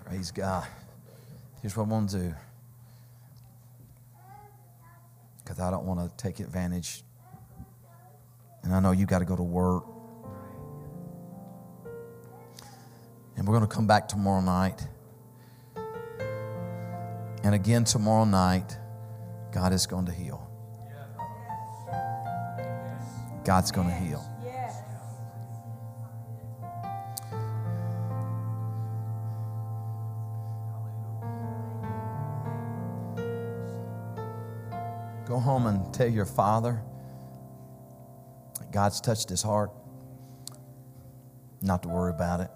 Praise 0.05 0.31
God. 0.31 0.67
Here's 1.63 1.77
what 1.77 1.85
I'm 1.85 1.91
going 1.91 2.07
to 2.09 2.19
do. 2.19 2.35
Because 5.39 5.61
I 5.61 5.71
don't 5.71 5.85
want 5.85 6.01
to 6.01 6.23
take 6.23 6.41
advantage. 6.41 7.03
And 8.63 8.75
I 8.75 8.81
know 8.81 8.93
you 8.93 9.07
got 9.07 9.21
to 9.21 9.25
go 9.25 9.37
to 9.37 9.43
work. 9.43 9.85
And 13.37 13.47
we're 13.47 13.57
going 13.57 13.69
to 13.69 13.75
come 13.75 13.87
back 13.87 14.09
tomorrow 14.09 14.41
night. 14.41 14.87
And 17.45 17.55
again, 17.55 17.85
tomorrow 17.85 18.25
night, 18.25 18.77
God 19.53 19.73
is 19.73 19.87
going 19.87 20.07
to 20.07 20.13
heal. 20.13 20.51
God's 23.45 23.71
going 23.71 23.89
to 23.89 23.95
heal. 23.95 24.25
Go 35.27 35.39
home 35.39 35.67
and 35.67 35.93
tell 35.93 36.09
your 36.09 36.25
father 36.25 36.83
God's 38.71 39.01
touched 39.01 39.29
his 39.29 39.43
heart. 39.43 39.71
Not 41.63 41.83
to 41.83 41.89
worry 41.89 42.13
about 42.13 42.41
it. 42.41 42.51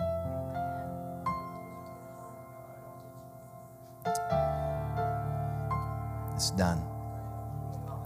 It's 6.43 6.51
done. 6.51 6.83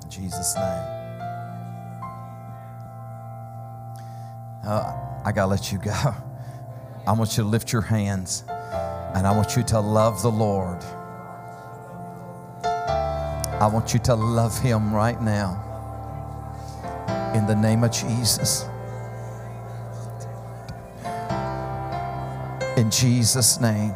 In 0.05 0.11
Jesus' 0.11 0.55
name. 0.57 0.85
Uh, 4.63 4.95
I 5.25 5.33
got 5.35 5.45
to 5.45 5.47
let 5.47 5.73
you 5.73 5.79
go. 5.79 5.91
I 7.07 7.13
want 7.13 7.39
you 7.39 7.45
to 7.45 7.49
lift 7.49 7.73
your 7.73 7.81
hands 7.81 8.45
and 9.15 9.27
I 9.27 9.35
want 9.35 9.57
you 9.57 9.63
to 9.63 9.81
love 9.81 10.21
the 10.21 10.31
Lord. 10.31 10.85
I 12.63 13.71
want 13.73 13.95
you 13.95 14.01
to 14.01 14.15
love 14.15 14.61
Him 14.61 14.95
right 14.95 15.23
now. 15.23 15.63
In 17.35 17.47
the 17.47 17.57
name 17.57 17.85
of 17.85 17.91
Jesus. 17.91 18.67
In 22.77 22.91
Jesus' 22.91 23.63
name. 23.63 23.95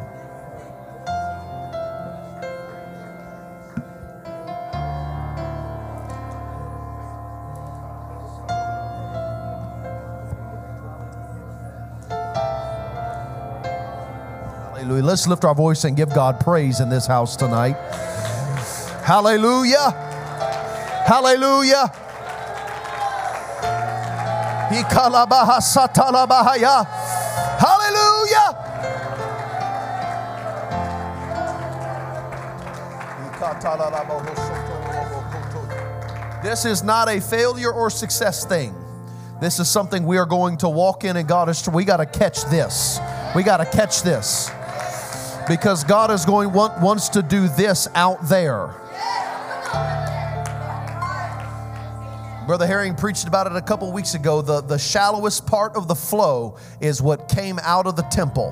Let's 15.11 15.27
lift 15.27 15.43
our 15.43 15.53
voice 15.53 15.83
and 15.83 15.97
give 15.97 16.13
God 16.13 16.39
praise 16.39 16.79
in 16.79 16.87
this 16.87 17.05
house 17.05 17.35
tonight. 17.35 17.73
Hallelujah. 19.03 19.91
Hallelujah. 21.05 21.91
Hallelujah. 27.59 28.55
This 36.41 36.63
is 36.63 36.83
not 36.83 37.09
a 37.09 37.19
failure 37.19 37.73
or 37.73 37.89
success 37.89 38.45
thing. 38.45 38.73
This 39.41 39.59
is 39.59 39.67
something 39.67 40.05
we 40.05 40.17
are 40.17 40.25
going 40.25 40.55
to 40.59 40.69
walk 40.69 41.03
in, 41.03 41.17
and 41.17 41.27
God 41.27 41.49
is. 41.49 41.67
We 41.67 41.83
got 41.83 41.97
to 41.97 42.05
catch 42.05 42.45
this. 42.45 42.97
We 43.35 43.43
got 43.43 43.57
to 43.57 43.65
catch 43.65 44.03
this 44.03 44.49
because 45.47 45.83
God 45.83 46.11
is 46.11 46.25
going 46.25 46.53
want, 46.53 46.81
wants 46.81 47.09
to 47.09 47.21
do 47.21 47.47
this 47.47 47.87
out 47.95 48.27
there. 48.27 48.75
Brother 52.47 52.67
Herring 52.67 52.95
preached 52.95 53.27
about 53.27 53.47
it 53.47 53.55
a 53.55 53.61
couple 53.61 53.91
weeks 53.93 54.13
ago. 54.13 54.41
The, 54.41 54.61
the 54.61 54.77
shallowest 54.77 55.45
part 55.45 55.75
of 55.75 55.87
the 55.87 55.95
flow 55.95 56.57
is 56.81 57.01
what 57.01 57.29
came 57.29 57.59
out 57.59 57.87
of 57.87 57.95
the 57.95 58.01
temple, 58.03 58.51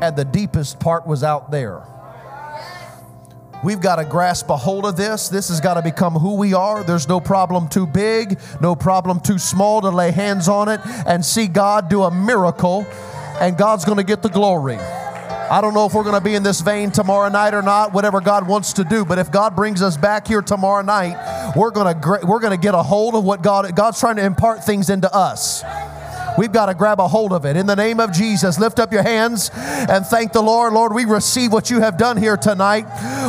and 0.00 0.14
the 0.14 0.24
deepest 0.24 0.78
part 0.78 1.06
was 1.06 1.24
out 1.24 1.50
there. 1.50 1.82
We've 3.64 3.80
got 3.80 3.96
to 3.96 4.04
grasp 4.04 4.50
a 4.50 4.56
hold 4.56 4.84
of 4.84 4.96
this. 4.96 5.30
This 5.30 5.48
has 5.48 5.60
got 5.60 5.74
to 5.74 5.82
become 5.82 6.12
who 6.12 6.36
we 6.36 6.52
are. 6.52 6.84
There's 6.84 7.08
no 7.08 7.18
problem 7.18 7.68
too 7.68 7.86
big, 7.86 8.38
no 8.60 8.76
problem 8.76 9.20
too 9.20 9.38
small 9.38 9.80
to 9.80 9.88
lay 9.88 10.10
hands 10.10 10.48
on 10.48 10.68
it 10.68 10.80
and 11.06 11.24
see 11.24 11.46
God 11.46 11.88
do 11.88 12.02
a 12.02 12.10
miracle, 12.10 12.86
and 13.40 13.56
God's 13.56 13.86
going 13.86 13.98
to 13.98 14.04
get 14.04 14.22
the 14.22 14.28
glory. 14.28 14.78
I 15.50 15.60
don't 15.60 15.74
know 15.74 15.86
if 15.86 15.94
we're 15.94 16.02
going 16.02 16.14
to 16.14 16.24
be 16.24 16.34
in 16.34 16.42
this 16.42 16.60
vein 16.60 16.90
tomorrow 16.90 17.28
night 17.28 17.54
or 17.54 17.62
not, 17.62 17.92
whatever 17.92 18.20
God 18.20 18.46
wants 18.46 18.72
to 18.74 18.84
do. 18.84 19.04
But 19.04 19.18
if 19.18 19.30
God 19.30 19.54
brings 19.54 19.82
us 19.82 19.96
back 19.96 20.26
here 20.26 20.42
tomorrow 20.42 20.82
night, 20.82 21.52
we're 21.56 21.70
going 21.70 22.00
to 22.00 22.20
we're 22.26 22.40
going 22.40 22.52
to 22.52 22.62
get 22.62 22.74
a 22.74 22.82
hold 22.82 23.14
of 23.14 23.24
what 23.24 23.42
God 23.42 23.74
God's 23.76 24.00
trying 24.00 24.16
to 24.16 24.24
impart 24.24 24.64
things 24.64 24.90
into 24.90 25.12
us. 25.14 25.62
We've 26.36 26.52
got 26.52 26.66
to 26.66 26.74
grab 26.74 27.00
a 27.00 27.08
hold 27.08 27.32
of 27.32 27.44
it. 27.44 27.56
In 27.56 27.66
the 27.66 27.76
name 27.76 28.00
of 28.00 28.12
Jesus, 28.12 28.58
lift 28.58 28.78
up 28.78 28.92
your 28.92 29.02
hands 29.02 29.50
and 29.54 30.04
thank 30.04 30.32
the 30.32 30.42
Lord. 30.42 30.72
Lord, 30.72 30.92
we 30.92 31.04
receive 31.04 31.52
what 31.52 31.70
you 31.70 31.80
have 31.80 31.96
done 31.96 32.16
here 32.16 32.36
tonight. 32.36 32.86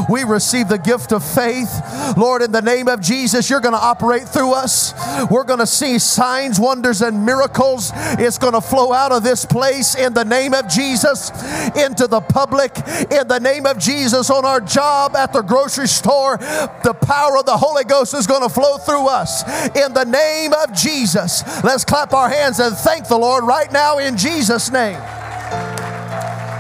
We 0.10 0.24
receive 0.24 0.68
the 0.68 0.78
gift 0.78 1.12
of 1.12 1.24
faith. 1.24 1.70
Lord, 2.18 2.42
in 2.42 2.52
the 2.52 2.62
name 2.62 2.88
of 2.88 3.02
Jesus, 3.02 3.50
you're 3.50 3.60
going 3.60 3.74
to 3.74 3.80
operate 3.80 4.24
through 4.24 4.54
us. 4.54 4.94
We're 5.30 5.44
going 5.44 5.60
to 5.60 5.68
see 5.68 6.00
signs, 6.00 6.60
wonders, 6.60 7.02
and 7.02 7.26
miracles. 7.26 7.92
It's 7.96 8.38
going 8.38 8.54
to 8.54 8.62
flow 8.62 8.94
out 8.94 9.12
of 9.12 9.24
this 9.24 9.46
place 9.46 9.96
in 9.96 10.14
the 10.14 10.26
name 10.26 10.54
of 10.54 10.68
Jesus 10.68 11.30
into 11.76 12.08
the 12.08 12.22
public. 12.22 12.76
In 13.12 13.28
the 13.28 13.40
name 13.40 13.66
of 13.66 13.78
Jesus, 13.78 14.30
on 14.30 14.46
our 14.46 14.62
job, 14.62 15.16
at 15.16 15.34
the 15.34 15.42
grocery 15.42 15.88
store, 15.88 16.38
the 16.38 16.96
power 17.02 17.38
of 17.38 17.46
the 17.46 17.58
Holy 17.58 17.84
Ghost 17.84 18.14
is 18.14 18.28
going 18.28 18.42
to 18.42 18.50
flow 18.50 18.78
through 18.78 19.08
us. 19.08 19.44
In 19.76 19.94
the 19.94 20.06
name 20.06 20.54
of 20.54 20.74
Jesus, 20.74 21.44
let's 21.64 21.86
clap 21.86 22.14
our 22.14 22.30
hands 22.30 22.60
and 22.60 22.76
thank 22.96 23.10
the 23.10 23.18
Lord 23.18 23.44
right 23.44 23.70
now 23.74 23.98
in 23.98 24.16
Jesus' 24.16 24.72
name. 24.72 24.96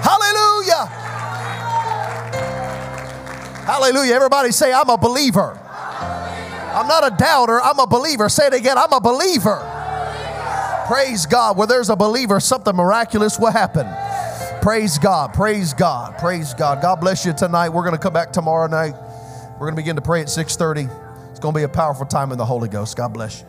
Hallelujah. 0.04 0.86
Hallelujah. 3.66 4.14
Everybody 4.14 4.52
say, 4.52 4.74
I'm 4.74 4.90
a 4.90 4.98
believer. 4.98 5.58
I'm 5.62 6.90
not 6.90 7.10
a 7.10 7.16
doubter, 7.16 7.62
I'm 7.62 7.80
a 7.80 7.88
believer. 7.88 8.28
Say 8.28 8.48
it 8.48 8.54
again, 8.54 8.78
I'm 8.78 8.92
a 8.92 9.00
believer. 9.00 9.62
Praise 10.88 11.26
God. 11.26 11.58
Where 11.58 11.68
there's 11.68 11.90
a 11.90 11.96
believer, 11.96 12.42
something 12.42 12.76
miraculous 12.76 13.40
will 13.40 13.52
happen. 13.52 13.88
Praise 14.62 14.98
God. 14.98 15.34
Praise 15.34 15.74
God. 15.74 16.18
Praise 16.18 16.54
God. 16.54 16.82
God 16.82 17.00
bless 17.00 17.26
you 17.26 17.32
tonight. 17.32 17.70
We're 17.70 17.84
going 17.84 17.96
to 17.96 18.00
come 18.00 18.14
back 18.14 18.34
tomorrow 18.34 18.68
night. 18.68 18.94
We're 19.54 19.68
going 19.68 19.76
to 19.76 19.82
begin 19.82 19.96
to 19.96 20.02
pray 20.02 20.20
at 20.20 20.28
6:30. 20.28 20.90
It's 21.32 21.40
going 21.40 21.54
to 21.54 21.58
be 21.58 21.64
a 21.64 21.70
powerful 21.70 22.06
time 22.06 22.34
in 22.34 22.38
the 22.38 22.46
Holy 22.46 22.68
Ghost. 22.68 22.98
God 22.98 23.14
bless 23.14 23.40
you. 23.40 23.48